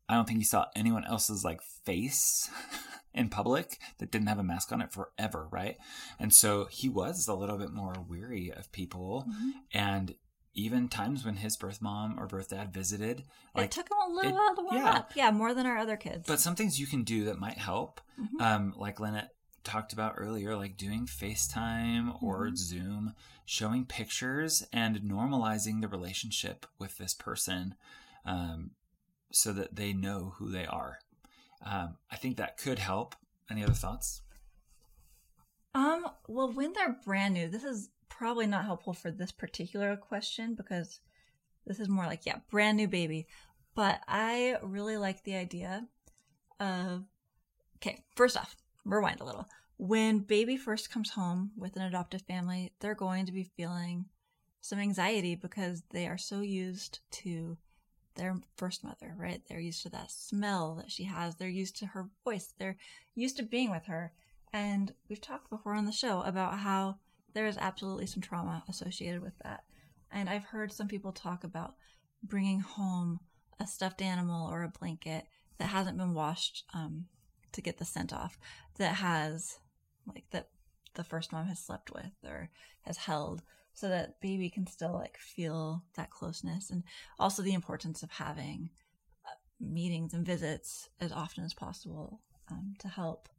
I 0.10 0.14
don't 0.14 0.28
think 0.28 0.40
he 0.40 0.46
saw 0.46 0.66
anyone 0.76 1.06
else's 1.06 1.44
like 1.44 1.62
face 1.62 2.50
in 3.14 3.30
public 3.30 3.78
that 4.00 4.10
didn't 4.10 4.28
have 4.28 4.40
a 4.40 4.44
mask 4.44 4.72
on 4.72 4.82
it 4.82 4.92
forever, 4.92 5.48
right? 5.52 5.78
And 6.18 6.34
so 6.34 6.66
he 6.66 6.90
was 6.90 7.28
a 7.28 7.36
little 7.36 7.58
bit 7.58 7.72
more 7.72 7.94
weary 8.08 8.52
of 8.52 8.72
people. 8.72 9.28
Mm-hmm. 9.30 9.50
And 9.74 10.16
even 10.58 10.90
times 10.90 11.24
when 11.24 11.38
his 11.38 11.56
birth 11.56 11.82
mom 11.82 12.20
or 12.20 12.26
birth 12.26 12.50
dad 12.50 12.74
visited. 12.74 13.24
Like, 13.56 13.66
it 13.66 13.72
took 13.72 13.90
him 13.90 13.98
a 14.10 14.14
little 14.14 14.32
it, 14.32 14.36
while 14.36 14.56
to 14.56 14.62
warm 14.64 14.76
yeah. 14.76 14.90
up. 14.90 15.12
Yeah, 15.16 15.32
more 15.32 15.54
than 15.54 15.66
our 15.66 15.78
other 15.78 15.96
kids. 15.96 16.26
But 16.28 16.40
some 16.40 16.56
things 16.56 16.80
you 16.80 16.88
can 16.88 17.04
do 17.04 17.26
that 17.26 17.40
might 17.40 17.58
help, 17.58 18.02
mm-hmm. 18.20 18.42
um, 18.42 18.74
like 18.76 19.00
Lynette 19.00 19.34
talked 19.64 19.94
about 19.94 20.16
earlier, 20.18 20.56
like 20.56 20.76
doing 20.76 21.06
FaceTime 21.06 22.22
or 22.22 22.48
mm-hmm. 22.48 22.56
Zoom, 22.56 23.14
showing 23.46 23.86
pictures 23.86 24.66
and 24.74 24.98
normalizing 25.02 25.82
the 25.82 25.88
relationship 25.88 26.66
with 26.80 26.98
this 26.98 27.14
person 27.14 27.76
um, 28.26 28.72
so 29.32 29.54
that 29.54 29.76
they 29.76 29.94
know 29.94 30.34
who 30.38 30.50
they 30.50 30.66
are. 30.66 31.00
Um, 31.66 31.98
I 32.12 32.16
think 32.16 32.38
that 32.38 32.58
could 32.58 32.80
help. 32.80 33.16
Any 33.50 33.64
other 33.64 33.74
thoughts? 33.74 34.22
Um, 35.74 36.08
well, 36.28 36.52
when 36.52 36.74
they're 36.74 36.98
brand 37.06 37.36
new, 37.36 37.48
this 37.48 37.64
is 37.64 37.90
probably 38.10 38.48
not 38.48 38.66
helpful 38.66 38.94
for 38.94 39.12
this 39.12 39.32
particular 39.32 39.96
question 39.96 40.56
because 40.56 41.00
this 41.66 41.80
is 41.80 41.90
more 41.90 42.06
like, 42.06 42.26
yeah, 42.26 42.38
brand 42.50 42.78
new 42.78 42.88
baby. 42.88 43.28
But 43.76 44.02
I 44.08 44.58
really 44.64 44.98
like 44.98 45.24
the 45.24 45.36
idea 45.36 45.88
of, 46.60 47.04
okay, 47.78 48.04
first 48.16 48.38
off, 48.38 48.56
rewind 48.86 49.20
a 49.20 49.26
little. 49.26 49.48
When 49.78 50.20
baby 50.20 50.58
first 50.58 50.92
comes 50.92 51.12
home 51.12 51.52
with 51.56 51.76
an 51.76 51.84
adoptive 51.84 52.24
family, 52.24 52.74
they're 52.80 52.96
going 52.96 53.28
to 53.28 53.32
be 53.32 53.52
feeling 53.56 54.06
some 54.62 54.80
anxiety 54.80 55.36
because 55.36 55.84
they 55.92 56.08
are 56.08 56.18
so 56.18 56.42
used 56.42 57.00
to 57.12 57.58
their 58.16 58.36
first 58.56 58.84
mother, 58.84 59.16
right? 59.16 59.42
They're 59.48 59.60
used 59.60 59.84
to 59.84 59.90
that 59.90 60.12
smell 60.12 60.76
that 60.76 60.92
she 60.92 61.04
has. 61.04 61.36
They're 61.36 61.48
used 61.48 61.78
to 61.78 61.86
her 61.88 62.10
voice. 62.24 62.54
They're 62.58 62.78
used 63.14 63.38
to 63.38 63.44
being 63.44 63.70
with 63.70 63.86
her. 63.86 64.12
And 64.52 64.94
we've 65.08 65.22
talked 65.22 65.50
before 65.50 65.76
on 65.76 65.86
the 65.86 65.92
show 65.92 66.22
about 66.24 66.60
how 66.60 66.98
there 67.38 67.46
is 67.46 67.58
absolutely 67.60 68.08
some 68.08 68.20
trauma 68.20 68.64
associated 68.68 69.22
with 69.22 69.38
that. 69.44 69.64
And 70.12 70.28
I've 70.28 70.46
heard 70.46 70.74
some 70.74 70.88
people 70.88 71.12
talk 71.12 71.44
about 71.44 71.76
bringing 72.24 72.62
home 72.62 73.20
a 73.60 73.68
stuffed 73.68 74.02
animal 74.02 74.50
or 74.50 74.64
a 74.64 74.74
blanket 74.80 75.26
that 75.60 75.68
hasn't 75.68 76.00
been 76.00 76.16
washed 76.16 76.64
um, 76.74 77.06
to 77.52 77.62
get 77.62 77.78
the 77.78 77.86
scent 77.86 78.12
off, 78.12 78.40
that 78.80 78.96
has 78.96 79.60
like 80.08 80.24
that 80.32 80.50
the 80.96 81.04
first 81.04 81.32
mom 81.32 81.46
has 81.46 81.60
slept 81.60 81.94
with 81.94 82.12
or 82.26 82.50
has 82.82 82.98
held, 82.98 83.44
so 83.72 83.88
that 83.88 84.20
baby 84.20 84.50
can 84.50 84.66
still 84.66 84.94
like 84.94 85.20
feel 85.20 85.84
that 85.96 86.10
closeness, 86.10 86.72
and 86.72 86.82
also 87.20 87.44
the 87.44 87.54
importance 87.54 88.02
of 88.02 88.10
having 88.10 88.72
uh, 89.28 89.36
meetings 89.62 90.12
and 90.12 90.26
visits 90.26 90.90
as 91.00 91.12
often 91.12 91.44
as 91.44 91.54
possible 91.54 92.20
um, 92.50 92.74
to 92.80 92.88
help 92.88 93.30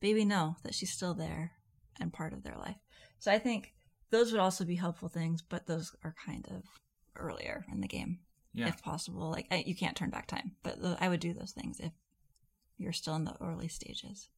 baby 0.00 0.24
know 0.24 0.56
that 0.64 0.74
she's 0.74 0.90
still 0.92 1.14
there 1.14 1.52
and 2.00 2.12
part 2.12 2.32
of 2.32 2.42
their 2.42 2.56
life. 2.56 2.78
So 3.18 3.32
I 3.32 3.38
think 3.38 3.74
those 4.10 4.32
would 4.32 4.40
also 4.40 4.64
be 4.64 4.76
helpful 4.76 5.08
things, 5.08 5.42
but 5.42 5.66
those 5.66 5.94
are 6.04 6.14
kind 6.24 6.46
of 6.50 6.62
earlier 7.16 7.64
in 7.72 7.80
the 7.80 7.88
game, 7.88 8.20
yeah. 8.54 8.68
if 8.68 8.82
possible. 8.82 9.30
Like 9.30 9.46
I, 9.50 9.64
you 9.66 9.74
can't 9.74 9.96
turn 9.96 10.10
back 10.10 10.26
time, 10.26 10.52
but 10.62 10.80
the, 10.80 10.96
I 11.00 11.08
would 11.08 11.20
do 11.20 11.34
those 11.34 11.52
things 11.52 11.80
if 11.80 11.92
you're 12.78 12.92
still 12.92 13.16
in 13.16 13.24
the 13.24 13.36
early 13.40 13.68
stages. 13.68 14.28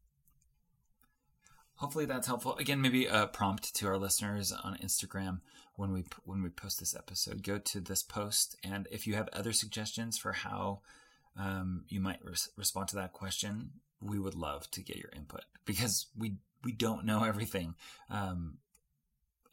Hopefully 1.74 2.04
that's 2.04 2.26
helpful. 2.26 2.56
Again, 2.56 2.82
maybe 2.82 3.06
a 3.06 3.26
prompt 3.26 3.74
to 3.76 3.86
our 3.86 3.96
listeners 3.96 4.52
on 4.52 4.76
Instagram 4.82 5.40
when 5.76 5.92
we 5.92 6.04
when 6.24 6.42
we 6.42 6.50
post 6.50 6.78
this 6.78 6.94
episode. 6.94 7.42
Go 7.42 7.58
to 7.58 7.80
this 7.80 8.02
post, 8.02 8.56
and 8.62 8.86
if 8.90 9.06
you 9.06 9.14
have 9.14 9.30
other 9.32 9.52
suggestions 9.52 10.18
for 10.18 10.32
how 10.32 10.80
um, 11.38 11.84
you 11.88 12.00
might 12.00 12.22
res- 12.22 12.50
respond 12.56 12.88
to 12.88 12.96
that 12.96 13.14
question, 13.14 13.70
we 14.02 14.18
would 14.18 14.34
love 14.34 14.70
to 14.72 14.82
get 14.82 14.96
your 14.96 15.10
input 15.16 15.44
because 15.64 16.06
we 16.16 16.36
we 16.62 16.72
don't 16.72 17.06
know 17.06 17.24
everything. 17.24 17.74
Um, 18.10 18.58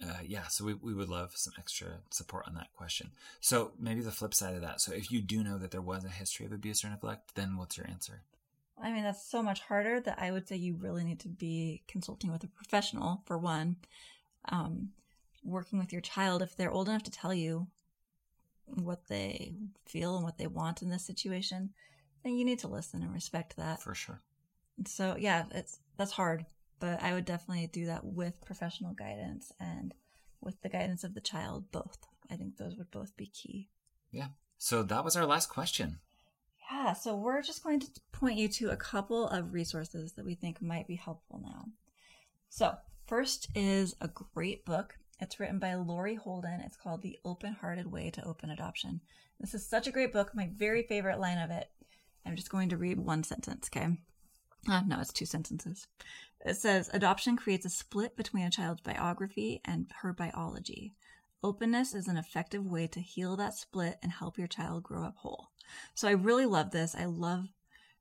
uh, 0.04 0.20
yeah, 0.26 0.48
so 0.48 0.64
we, 0.64 0.76
we 0.76 0.93
would 0.93 1.10
love 1.10 1.32
some 1.36 1.54
extra 1.58 1.88
support 2.12 2.45
on 2.48 2.54
that 2.56 2.72
question. 2.76 3.10
So 3.39 3.72
maybe 3.80 4.02
the 4.02 4.12
flip 4.12 4.34
side 4.34 4.54
of 4.54 4.62
that. 4.62 4.80
So 4.80 4.93
if 4.93 5.12
you 5.12 5.22
do 5.22 5.43
know 5.43 5.58
that 5.58 5.72
there 5.72 5.82
was 5.82 6.06
a 6.06 6.10
history 6.10 6.45
of 6.45 6.52
abuse 6.52 6.84
or 6.84 6.89
neglect, 6.89 7.34
then 7.36 7.58
what's 7.58 7.78
your 7.78 7.88
answer? 7.88 8.22
I 8.82 8.91
mean, 8.91 9.04
that's 9.04 9.28
so 9.28 9.41
much 9.41 9.62
harder 9.62 10.00
that 10.02 10.20
I 10.22 10.32
would 10.32 10.48
say 10.48 10.56
you 10.56 10.76
really 10.76 11.04
need 11.04 11.20
to 11.22 11.30
be 11.30 11.82
consulting 11.88 12.32
with 12.32 12.43
a 12.43 12.48
professional 12.48 13.24
for 13.26 13.39
one. 13.39 13.78
Um, 14.50 14.89
working 15.43 15.80
with 15.80 15.91
your 15.91 16.02
child, 16.02 16.43
if 16.43 16.56
they're 16.56 16.72
old 16.72 16.89
enough 16.89 17.04
to 17.04 17.12
tell 17.12 17.34
you 17.34 17.68
what 18.68 19.08
they 19.08 19.56
feel 19.88 20.16
and 20.16 20.24
what 20.24 20.38
they 20.38 20.48
want 20.48 20.84
in 20.84 20.89
this 20.89 21.06
situation, 21.06 21.72
then 22.24 22.38
you 22.38 22.45
need 22.45 22.60
to 22.60 22.68
listen 22.68 23.02
and 23.02 23.14
respect 23.14 23.58
that. 23.58 23.82
For 23.82 23.95
sure. 23.95 24.22
So 24.86 25.16
yeah, 25.18 25.45
it's 25.52 25.80
that's 25.98 26.12
hard 26.12 26.45
but 26.80 27.01
I 27.01 27.13
would 27.13 27.25
definitely 27.25 27.67
do 27.67 27.86
that 27.88 28.05
with 28.05 28.45
professional 28.45 28.93
guidance 28.93 29.51
and 29.59 29.93
with 30.41 30.61
the 30.61 30.69
guidance 30.69 31.03
of 31.03 31.13
the 31.13 31.21
child, 31.21 31.71
both. 31.71 31.97
I 32.30 32.36
think 32.36 32.57
those 32.57 32.75
would 32.78 32.91
both 32.91 33.15
be 33.17 33.28
key. 33.28 33.69
Yeah. 34.11 34.30
So 34.57 34.84
that 34.84 35.03
was 35.03 35.15
our 35.15 35.25
last 35.25 35.49
question. 35.49 35.99
Yeah. 36.71 36.93
So 36.93 37.15
we're 37.15 37.41
just 37.41 37.63
going 37.63 37.80
to 37.80 37.88
point 38.11 38.38
you 38.38 38.47
to 38.49 38.69
a 38.71 38.78
couple 38.78 39.28
of 39.28 39.53
resources 39.53 40.13
that 40.13 40.25
we 40.25 40.36
think 40.36 40.61
might 40.61 40.88
be 40.88 40.95
helpful 40.95 41.41
now. 41.43 41.65
So, 42.49 42.75
First 43.07 43.47
is 43.55 43.95
a 44.01 44.09
great 44.09 44.65
book. 44.65 44.97
It's 45.21 45.39
written 45.39 45.59
by 45.59 45.75
Lori 45.75 46.15
Holden. 46.15 46.59
It's 46.65 46.75
called 46.75 47.01
The 47.01 47.17
Open 47.23 47.53
Hearted 47.53 47.89
Way 47.89 48.09
to 48.09 48.25
Open 48.25 48.49
Adoption. 48.49 48.99
This 49.39 49.53
is 49.53 49.65
such 49.65 49.88
a 49.88 49.91
great 49.91 50.11
book. 50.11 50.36
My 50.36 50.49
very 50.57 50.84
favorite 50.84 51.17
line 51.17 51.38
of 51.38 51.49
it. 51.49 51.69
I'm 52.25 52.36
just 52.36 52.49
going 52.49 52.67
to 52.67 52.78
read 52.78 52.99
one 52.99 53.23
sentence, 53.23 53.69
okay? 53.69 53.97
Uh, 54.70 54.82
no, 54.82 54.99
it's 54.99 55.13
two 55.13 55.26
sentences. 55.26 55.88
It 56.45 56.55
says 56.55 56.89
Adoption 56.93 57.38
creates 57.38 57.65
a 57.65 57.70
split 57.70 58.15
between 58.15 58.45
a 58.45 58.51
child's 58.51 58.82
biography 58.82 59.61
and 59.65 59.88
her 60.01 60.13
biology. 60.13 60.93
Openness 61.43 61.93
is 61.93 62.07
an 62.07 62.18
effective 62.18 62.65
way 62.65 62.88
to 62.88 62.99
heal 62.99 63.36
that 63.38 63.53
split 63.53 63.97
and 64.01 64.11
help 64.11 64.38
your 64.38 64.47
child 64.47 64.84
grow 64.84 65.03
up 65.03 65.15
whole. 65.18 65.49
So 65.93 66.07
I 66.07 66.11
really 66.11 66.45
love 66.45 66.72
this. 66.72 66.95
I 66.95 67.05
love 67.05 67.45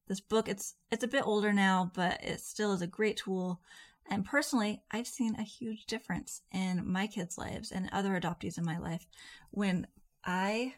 this 0.09 0.21
book. 0.21 0.49
It's 0.49 0.75
it's 0.91 1.05
a 1.05 1.09
bit 1.09 1.27
older 1.27 1.53
now, 1.53 1.91
but 1.95 2.23
it 2.23 2.41
still 2.41 2.73
is 2.73 2.83
a 2.83 2.87
great 2.87 3.19
tool. 3.19 3.61
And 4.09 4.25
personally, 4.25 4.83
I've 4.91 5.07
seen 5.07 5.35
a 5.37 5.43
huge 5.43 5.87
difference 5.87 6.43
in 6.53 6.89
my 6.91 7.07
kids' 7.07 7.37
lives 7.37 7.73
and 7.73 7.91
other 7.93 8.19
adoptees 8.19 8.57
in 8.57 8.65
my 8.65 8.79
life 8.79 9.07
when 9.51 9.87
I 10.25 10.75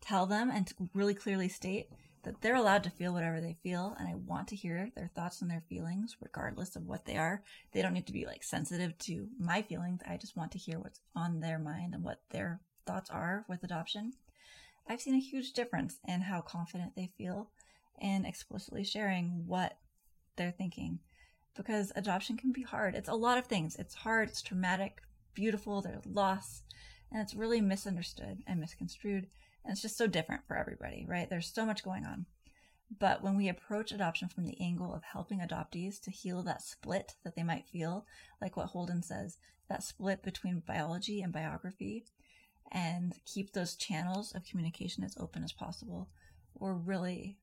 tell 0.00 0.26
them 0.26 0.50
and 0.50 0.72
really 0.94 1.14
clearly 1.14 1.48
state 1.48 1.90
that 2.22 2.40
they're 2.40 2.56
allowed 2.56 2.84
to 2.84 2.90
feel 2.90 3.12
whatever 3.12 3.40
they 3.40 3.56
feel 3.62 3.96
and 3.98 4.08
I 4.08 4.14
want 4.14 4.48
to 4.48 4.56
hear 4.56 4.90
their 4.94 5.10
thoughts 5.14 5.40
and 5.40 5.50
their 5.50 5.62
feelings 5.68 6.16
regardless 6.20 6.76
of 6.76 6.86
what 6.86 7.04
they 7.04 7.16
are. 7.16 7.42
They 7.72 7.82
don't 7.82 7.94
need 7.94 8.06
to 8.06 8.12
be 8.12 8.26
like 8.26 8.42
sensitive 8.42 8.96
to 8.98 9.28
my 9.38 9.62
feelings. 9.62 10.00
I 10.08 10.16
just 10.16 10.36
want 10.36 10.52
to 10.52 10.58
hear 10.58 10.78
what's 10.78 11.00
on 11.16 11.40
their 11.40 11.58
mind 11.58 11.94
and 11.94 12.04
what 12.04 12.20
their 12.30 12.60
thoughts 12.86 13.10
are 13.10 13.44
with 13.48 13.64
adoption. 13.64 14.12
I've 14.88 15.00
seen 15.00 15.14
a 15.14 15.20
huge 15.20 15.52
difference 15.52 15.98
in 16.06 16.22
how 16.22 16.40
confident 16.40 16.96
they 16.96 17.10
feel 17.16 17.50
in 18.00 18.24
explicitly 18.24 18.84
sharing 18.84 19.44
what 19.46 19.78
they're 20.36 20.50
thinking 20.50 20.98
because 21.56 21.92
adoption 21.94 22.36
can 22.36 22.52
be 22.52 22.62
hard. 22.62 22.94
It's 22.94 23.08
a 23.08 23.14
lot 23.14 23.38
of 23.38 23.46
things. 23.46 23.76
It's 23.76 23.94
hard, 23.94 24.28
it's 24.28 24.42
traumatic, 24.42 25.02
beautiful, 25.34 25.82
there's 25.82 26.06
loss, 26.06 26.62
and 27.12 27.20
it's 27.20 27.34
really 27.34 27.60
misunderstood 27.60 28.42
and 28.46 28.60
misconstrued. 28.60 29.26
And 29.64 29.72
it's 29.72 29.82
just 29.82 29.98
so 29.98 30.06
different 30.06 30.46
for 30.46 30.56
everybody, 30.56 31.06
right? 31.08 31.28
There's 31.28 31.52
so 31.52 31.66
much 31.66 31.84
going 31.84 32.06
on. 32.06 32.26
But 32.98 33.22
when 33.22 33.36
we 33.36 33.48
approach 33.48 33.92
adoption 33.92 34.28
from 34.28 34.44
the 34.44 34.60
angle 34.60 34.92
of 34.92 35.04
helping 35.04 35.40
adoptees 35.40 36.00
to 36.02 36.10
heal 36.10 36.42
that 36.42 36.62
split 36.62 37.14
that 37.24 37.36
they 37.36 37.44
might 37.44 37.68
feel, 37.68 38.06
like 38.40 38.56
what 38.56 38.66
Holden 38.68 39.02
says, 39.02 39.38
that 39.68 39.84
split 39.84 40.22
between 40.22 40.62
biology 40.66 41.20
and 41.22 41.32
biography, 41.32 42.04
and 42.72 43.14
keep 43.26 43.52
those 43.52 43.76
channels 43.76 44.32
of 44.34 44.44
communication 44.44 45.04
as 45.04 45.16
open 45.18 45.44
as 45.44 45.52
possible, 45.52 46.08
we're 46.54 46.74
really 46.74 47.38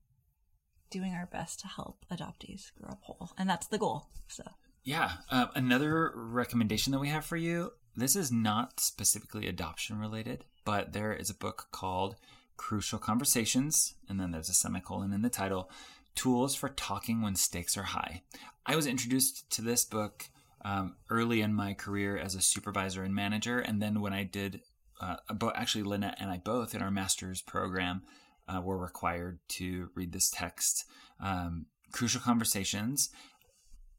doing 0.90 1.14
our 1.14 1.26
best 1.26 1.60
to 1.60 1.66
help 1.68 2.04
adoptees 2.10 2.72
grow 2.78 2.90
up 2.90 3.02
whole. 3.02 3.30
And 3.38 3.48
that's 3.48 3.66
the 3.66 3.78
goal. 3.78 4.08
So, 4.26 4.42
yeah. 4.84 5.12
Uh, 5.30 5.46
another 5.54 6.12
recommendation 6.14 6.92
that 6.92 6.98
we 6.98 7.08
have 7.08 7.24
for 7.24 7.36
you 7.36 7.72
this 7.98 8.14
is 8.14 8.30
not 8.30 8.78
specifically 8.78 9.48
adoption 9.48 9.98
related, 9.98 10.44
but 10.68 10.92
there 10.92 11.14
is 11.14 11.30
a 11.30 11.34
book 11.34 11.68
called 11.72 12.16
Crucial 12.58 12.98
Conversations, 12.98 13.94
and 14.06 14.20
then 14.20 14.32
there's 14.32 14.50
a 14.50 14.52
semicolon 14.52 15.14
in 15.14 15.22
the 15.22 15.30
title 15.30 15.70
Tools 16.14 16.54
for 16.54 16.68
Talking 16.68 17.22
When 17.22 17.36
Stakes 17.36 17.78
Are 17.78 17.84
High. 17.84 18.20
I 18.66 18.76
was 18.76 18.86
introduced 18.86 19.48
to 19.52 19.62
this 19.62 19.86
book 19.86 20.28
um, 20.66 20.96
early 21.08 21.40
in 21.40 21.54
my 21.54 21.72
career 21.72 22.18
as 22.18 22.34
a 22.34 22.42
supervisor 22.42 23.02
and 23.02 23.14
manager, 23.14 23.58
and 23.58 23.80
then 23.80 24.02
when 24.02 24.12
I 24.12 24.24
did, 24.24 24.60
uh, 25.00 25.16
actually, 25.54 25.84
Lynette 25.84 26.18
and 26.20 26.30
I 26.30 26.36
both 26.36 26.74
in 26.74 26.82
our 26.82 26.90
master's 26.90 27.40
program 27.40 28.02
uh, 28.46 28.60
were 28.60 28.76
required 28.76 29.38
to 29.52 29.88
read 29.94 30.12
this 30.12 30.28
text. 30.28 30.84
Um, 31.18 31.64
Crucial 31.92 32.20
Conversations. 32.20 33.08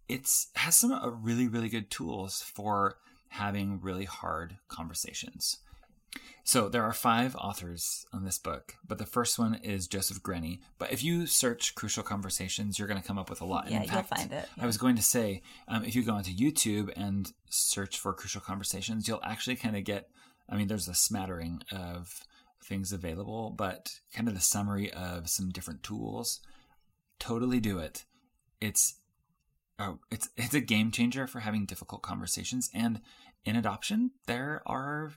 It's 0.07 0.51
has 0.53 0.76
some 0.76 0.91
uh, 0.91 1.07
really 1.07 1.47
really 1.47 1.70
good 1.70 1.89
tools 1.89 2.43
for 2.43 2.97
having 3.30 3.82
really 3.82 4.05
hard 4.05 4.57
conversations. 4.67 5.57
So 6.43 6.68
there 6.68 6.84
are 6.84 6.93
five 6.93 7.36
authors 7.36 8.07
on 8.12 8.26
this 8.26 8.39
book, 8.39 8.76
but 8.88 8.97
the 8.97 9.05
first 9.05 9.38
one 9.38 9.55
is 9.55 9.88
Joseph 9.88 10.24
Grenny. 10.24 10.60
But 10.80 10.91
if 10.91 11.03
you 11.03 11.28
search 11.28 11.76
"Crucial 11.76 12.01
Conversations," 12.01 12.80
you're 12.80 12.88
going 12.88 12.99
to 12.99 13.07
come 13.07 13.20
up 13.20 13.30
with 13.30 13.41
a 13.41 13.45
lot. 13.45 13.70
Yeah, 13.70 13.80
fact, 13.80 13.91
you'll 13.91 14.18
find 14.18 14.32
it. 14.32 14.49
Yeah. 14.57 14.64
I 14.64 14.66
was 14.66 14.78
going 14.78 14.95
to 14.95 15.03
say, 15.03 15.43
um, 15.68 15.84
if 15.84 15.95
you 15.95 16.03
go 16.03 16.14
onto 16.14 16.32
YouTube 16.32 16.91
and 16.95 17.32
search 17.49 17.99
for 17.99 18.14
"Crucial 18.14 18.41
Conversations," 18.41 19.07
you'll 19.07 19.22
actually 19.24 19.57
kind 19.57 19.78
of 19.78 19.84
get. 19.84 20.10
I 20.49 20.55
mean, 20.55 20.68
there's 20.68 20.88
a 20.88 20.95
smattering 20.95 21.62
of 21.72 22.24
things 22.64 22.91
available, 22.91 23.51
but 23.51 23.99
kind 24.14 24.28
of 24.28 24.34
the 24.34 24.41
summary 24.41 24.91
of 24.91 25.30
some 25.30 25.49
different 25.49 25.84
tools. 25.84 26.39
Totally 27.20 27.60
do 27.60 27.78
it. 27.78 28.05
It's 28.60 28.95
oh, 29.78 29.99
it's 30.10 30.30
it's 30.36 30.55
a 30.55 30.62
game 30.62 30.89
changer 30.91 31.28
for 31.28 31.41
having 31.41 31.66
difficult 31.66 32.01
conversations. 32.01 32.72
And 32.74 33.01
in 33.45 33.55
adoption, 33.55 34.12
there 34.26 34.64
are 34.66 35.14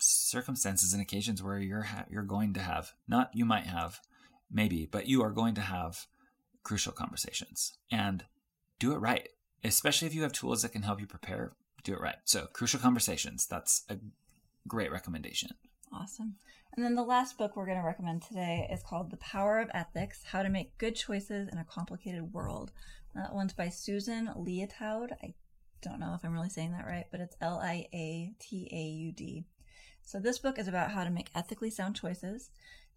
circumstances 0.00 0.92
and 0.92 1.02
occasions 1.02 1.42
where 1.42 1.58
you're 1.58 1.82
ha- 1.82 2.06
you're 2.10 2.22
going 2.22 2.54
to 2.54 2.60
have 2.60 2.92
not 3.06 3.30
you 3.34 3.44
might 3.44 3.66
have 3.66 4.00
maybe, 4.50 4.86
but 4.90 5.06
you 5.06 5.22
are 5.22 5.30
going 5.30 5.54
to 5.54 5.60
have 5.60 6.06
crucial 6.62 6.92
conversations 6.92 7.78
and 7.90 8.24
do 8.78 8.92
it 8.92 8.98
right. 8.98 9.28
Especially 9.62 10.06
if 10.06 10.14
you 10.14 10.22
have 10.22 10.32
tools 10.32 10.62
that 10.62 10.72
can 10.72 10.82
help 10.82 11.00
you 11.00 11.06
prepare, 11.06 11.52
do 11.84 11.92
it 11.92 12.00
right. 12.00 12.16
So, 12.24 12.46
crucial 12.52 12.80
conversations. 12.80 13.46
That's 13.46 13.84
a 13.90 13.98
great 14.66 14.90
recommendation. 14.90 15.50
Awesome. 15.92 16.36
And 16.74 16.84
then 16.84 16.94
the 16.94 17.02
last 17.02 17.36
book 17.36 17.56
we're 17.56 17.66
going 17.66 17.78
to 17.78 17.84
recommend 17.84 18.22
today 18.22 18.68
is 18.72 18.82
called 18.82 19.10
The 19.10 19.16
Power 19.16 19.60
of 19.60 19.70
Ethics 19.74 20.22
How 20.24 20.42
to 20.42 20.48
Make 20.48 20.78
Good 20.78 20.94
Choices 20.94 21.48
in 21.50 21.58
a 21.58 21.64
Complicated 21.64 22.32
World. 22.32 22.70
That 23.14 23.34
one's 23.34 23.52
by 23.52 23.68
Susan 23.68 24.30
Liataud. 24.36 25.12
I 25.22 25.34
don't 25.82 25.98
know 25.98 26.14
if 26.14 26.24
I'm 26.24 26.32
really 26.32 26.48
saying 26.48 26.72
that 26.72 26.86
right, 26.86 27.06
but 27.10 27.20
it's 27.20 27.36
L 27.40 27.58
I 27.62 27.86
A 27.92 28.32
T 28.38 28.68
A 28.72 28.82
U 28.82 29.12
D. 29.12 29.44
So 30.10 30.18
this 30.18 30.40
book 30.40 30.58
is 30.58 30.66
about 30.66 30.90
how 30.90 31.04
to 31.04 31.10
make 31.10 31.30
ethically 31.36 31.70
sound 31.70 31.94
choices, 31.94 32.50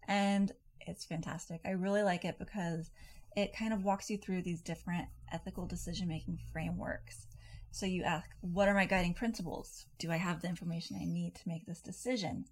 and 0.08 0.50
it's 0.80 1.04
fantastic. 1.04 1.60
I 1.64 1.70
really 1.70 2.02
like 2.02 2.24
it 2.24 2.40
because 2.40 2.90
it 3.36 3.56
kind 3.56 3.72
of 3.72 3.84
walks 3.84 4.10
you 4.10 4.18
through 4.18 4.42
these 4.42 4.60
different 4.60 5.06
ethical 5.32 5.64
decision 5.64 6.08
making 6.08 6.40
frameworks. 6.52 7.28
So 7.70 7.86
you 7.86 8.02
ask, 8.02 8.28
what 8.40 8.66
are 8.66 8.74
my 8.74 8.84
guiding 8.84 9.14
principles? 9.14 9.86
Do 10.00 10.10
I 10.10 10.16
have 10.16 10.42
the 10.42 10.48
information 10.48 10.98
I 11.00 11.04
need 11.04 11.36
to 11.36 11.48
make 11.48 11.66
this 11.66 11.80
decision? 11.80 12.46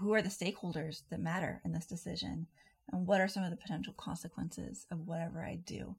who 0.00 0.12
are 0.12 0.22
the 0.22 0.28
stakeholders 0.28 1.02
that 1.10 1.20
matter 1.20 1.60
in 1.64 1.72
this 1.72 1.86
decision 1.86 2.46
and 2.92 3.06
what 3.06 3.20
are 3.20 3.28
some 3.28 3.42
of 3.44 3.50
the 3.50 3.56
potential 3.56 3.94
consequences 3.96 4.86
of 4.90 5.06
whatever 5.06 5.42
I 5.42 5.60
do. 5.64 5.94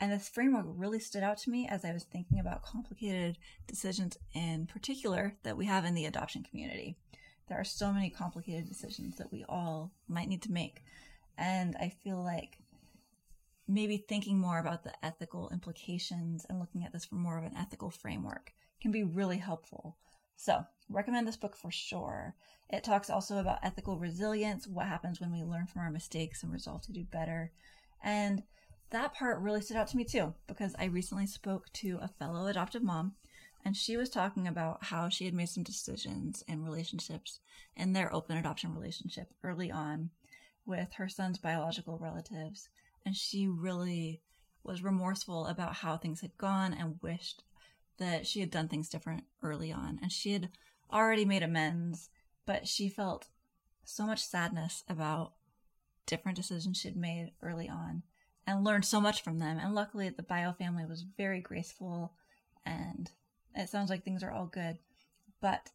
And 0.00 0.12
this 0.12 0.28
framework 0.28 0.66
really 0.68 1.00
stood 1.00 1.22
out 1.22 1.38
to 1.38 1.50
me 1.50 1.66
as 1.68 1.84
I 1.84 1.92
was 1.92 2.04
thinking 2.04 2.38
about 2.38 2.62
complicated 2.62 3.38
decisions 3.66 4.16
in 4.32 4.66
particular 4.66 5.36
that 5.42 5.56
we 5.56 5.66
have 5.66 5.84
in 5.84 5.94
the 5.94 6.06
adoption 6.06 6.44
community. 6.44 6.96
There 7.48 7.58
are 7.58 7.64
so 7.64 7.92
many 7.92 8.10
complicated 8.10 8.68
decisions 8.68 9.16
that 9.16 9.32
we 9.32 9.44
all 9.48 9.92
might 10.06 10.28
need 10.28 10.42
to 10.42 10.52
make. 10.52 10.82
And 11.36 11.76
I 11.80 11.88
feel 11.88 12.22
like 12.22 12.58
maybe 13.66 13.96
thinking 13.96 14.38
more 14.38 14.58
about 14.58 14.84
the 14.84 14.92
ethical 15.04 15.50
implications 15.50 16.46
and 16.48 16.60
looking 16.60 16.84
at 16.84 16.92
this 16.92 17.04
from 17.04 17.20
more 17.20 17.38
of 17.38 17.44
an 17.44 17.56
ethical 17.56 17.90
framework 17.90 18.52
can 18.80 18.92
be 18.92 19.02
really 19.02 19.38
helpful. 19.38 19.96
So, 20.36 20.64
recommend 20.88 21.26
this 21.26 21.36
book 21.36 21.56
for 21.56 21.70
sure. 21.70 22.34
It 22.70 22.84
talks 22.84 23.10
also 23.10 23.38
about 23.38 23.58
ethical 23.62 23.98
resilience, 23.98 24.66
what 24.66 24.86
happens 24.86 25.20
when 25.20 25.32
we 25.32 25.42
learn 25.42 25.66
from 25.66 25.82
our 25.82 25.90
mistakes 25.90 26.42
and 26.42 26.52
resolve 26.52 26.82
to 26.82 26.92
do 26.92 27.04
better. 27.04 27.50
And 28.02 28.44
that 28.90 29.14
part 29.14 29.40
really 29.40 29.60
stood 29.60 29.76
out 29.76 29.88
to 29.88 29.96
me 29.96 30.04
too, 30.04 30.34
because 30.46 30.74
I 30.78 30.86
recently 30.86 31.26
spoke 31.26 31.72
to 31.74 31.98
a 32.00 32.08
fellow 32.08 32.46
adoptive 32.46 32.82
mom, 32.82 33.14
and 33.64 33.76
she 33.76 33.96
was 33.96 34.08
talking 34.08 34.46
about 34.46 34.84
how 34.84 35.08
she 35.08 35.24
had 35.24 35.34
made 35.34 35.48
some 35.48 35.62
decisions 35.62 36.42
in 36.48 36.64
relationships 36.64 37.40
in 37.76 37.92
their 37.92 38.14
open 38.14 38.36
adoption 38.36 38.74
relationship 38.74 39.32
early 39.42 39.70
on 39.70 40.10
with 40.64 40.94
her 40.94 41.08
son's 41.08 41.38
biological 41.38 41.98
relatives. 41.98 42.68
And 43.04 43.16
she 43.16 43.46
really 43.48 44.20
was 44.62 44.82
remorseful 44.82 45.46
about 45.46 45.76
how 45.76 45.96
things 45.96 46.20
had 46.20 46.36
gone 46.36 46.74
and 46.74 46.98
wished 47.02 47.42
that 47.98 48.26
she 48.26 48.40
had 48.40 48.50
done 48.50 48.68
things 48.68 48.88
different 48.88 49.24
early 49.42 49.72
on. 49.72 49.98
And 50.02 50.12
she 50.12 50.32
had 50.32 50.50
already 50.92 51.24
made 51.24 51.42
amends 51.42 52.10
but 52.48 52.66
she 52.66 52.88
felt 52.88 53.28
so 53.84 54.06
much 54.06 54.24
sadness 54.24 54.82
about 54.88 55.34
different 56.06 56.34
decisions 56.34 56.78
she'd 56.78 56.96
made 56.96 57.32
early 57.42 57.68
on 57.68 58.02
and 58.48 58.64
learned 58.64 58.86
so 58.86 58.98
much 58.98 59.22
from 59.22 59.38
them. 59.38 59.58
And 59.58 59.74
luckily, 59.74 60.08
the 60.08 60.22
bio 60.22 60.52
family 60.54 60.86
was 60.86 61.04
very 61.18 61.40
graceful 61.40 62.14
and 62.64 63.10
it 63.54 63.68
sounds 63.68 63.90
like 63.90 64.02
things 64.02 64.22
are 64.22 64.30
all 64.30 64.46
good. 64.46 64.78
But 65.42 65.68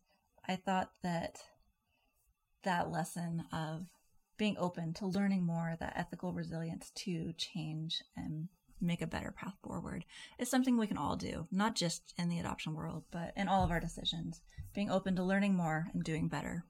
I 0.47 0.55
thought 0.55 0.91
that 1.03 1.37
that 2.63 2.91
lesson 2.91 3.43
of 3.53 3.85
being 4.37 4.57
open 4.57 4.93
to 4.95 5.05
learning 5.05 5.45
more, 5.45 5.77
that 5.79 5.93
ethical 5.95 6.33
resilience 6.33 6.91
to 6.95 7.33
change 7.33 8.01
and 8.17 8.47
make 8.81 9.03
a 9.03 9.07
better 9.07 9.31
path 9.31 9.53
forward 9.63 10.03
is 10.39 10.49
something 10.49 10.75
we 10.75 10.87
can 10.87 10.97
all 10.97 11.15
do, 11.15 11.47
not 11.51 11.75
just 11.75 12.13
in 12.17 12.27
the 12.27 12.39
adoption 12.39 12.73
world, 12.73 13.03
but 13.11 13.33
in 13.37 13.47
all 13.47 13.63
of 13.63 13.69
our 13.69 13.79
decisions 13.79 14.41
being 14.73 14.89
open 14.89 15.15
to 15.15 15.23
learning 15.23 15.53
more 15.53 15.89
and 15.93 16.03
doing 16.03 16.27
better. 16.27 16.65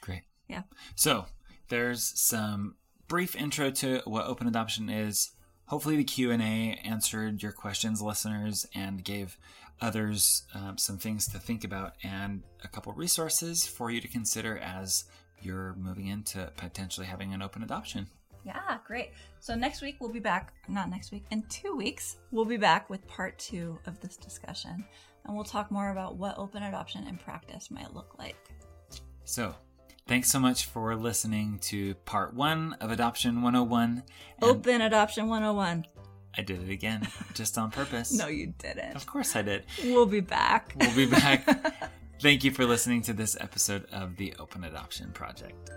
Great. 0.00 0.22
Yeah. 0.48 0.62
So 0.94 1.26
there's 1.68 2.18
some 2.18 2.76
brief 3.06 3.36
intro 3.36 3.70
to 3.70 4.00
what 4.06 4.24
open 4.24 4.46
adoption 4.46 4.88
is, 4.88 5.32
hopefully 5.66 5.96
the 5.96 6.04
q&a 6.04 6.78
answered 6.84 7.42
your 7.42 7.52
questions 7.52 8.02
listeners 8.02 8.66
and 8.74 9.04
gave 9.04 9.38
others 9.80 10.42
um, 10.54 10.78
some 10.78 10.98
things 10.98 11.26
to 11.26 11.38
think 11.38 11.64
about 11.64 11.94
and 12.04 12.42
a 12.62 12.68
couple 12.68 12.92
resources 12.92 13.66
for 13.66 13.90
you 13.90 14.00
to 14.00 14.08
consider 14.08 14.58
as 14.58 15.04
you're 15.40 15.74
moving 15.76 16.06
into 16.06 16.50
potentially 16.56 17.06
having 17.06 17.32
an 17.34 17.42
open 17.42 17.62
adoption 17.62 18.06
Yeah, 18.44 18.78
great. 18.84 19.12
So 19.40 19.54
next 19.54 19.82
week 19.82 19.96
we'll 20.00 20.10
be 20.10 20.18
back, 20.18 20.52
not 20.68 20.90
next 20.90 21.12
week, 21.12 21.24
in 21.30 21.42
two 21.44 21.76
weeks, 21.76 22.16
we'll 22.32 22.44
be 22.44 22.56
back 22.56 22.90
with 22.90 23.06
part 23.06 23.38
two 23.38 23.78
of 23.86 24.00
this 24.00 24.16
discussion. 24.16 24.84
And 25.24 25.34
we'll 25.34 25.44
talk 25.44 25.70
more 25.70 25.90
about 25.90 26.16
what 26.16 26.36
open 26.38 26.64
adoption 26.64 27.06
in 27.06 27.16
practice 27.16 27.70
might 27.70 27.94
look 27.94 28.18
like. 28.18 28.36
so 29.24 29.54
thanks 30.12 30.30
so 30.30 30.38
much 30.38 30.66
for 30.66 30.94
listening 30.94 31.58
to 31.62 31.94
part 32.04 32.34
one 32.34 32.74
of 32.82 32.90
adoption 32.90 33.36
101 33.40 34.02
and 34.42 34.44
Open 34.44 34.82
Adoption 34.82 35.26
101. 35.26 35.86
i 36.36 36.42
did 36.42 36.62
it 36.62 36.70
again 36.70 37.08
just 37.34 37.56
on 37.56 37.70
purpose 37.70 38.12
No, 38.12 38.26
you 38.26 38.52
didn't. 38.58 38.94
of 38.94 39.06
course 39.06 39.34
i 39.36 39.40
did 39.40 39.64
We'll 39.82 40.04
be 40.04 40.20
back. 40.20 40.74
we'll 40.78 40.94
be 40.94 41.06
back 41.06 41.90
thank 42.20 42.44
you 42.44 42.50
for 42.50 42.66
listening 42.66 43.00
to 43.02 43.14
this 43.14 43.38
episode 43.40 43.86
of 43.90 44.16
the 44.16 44.34
open 44.38 44.64
adoption 44.64 45.12
project 45.12 45.70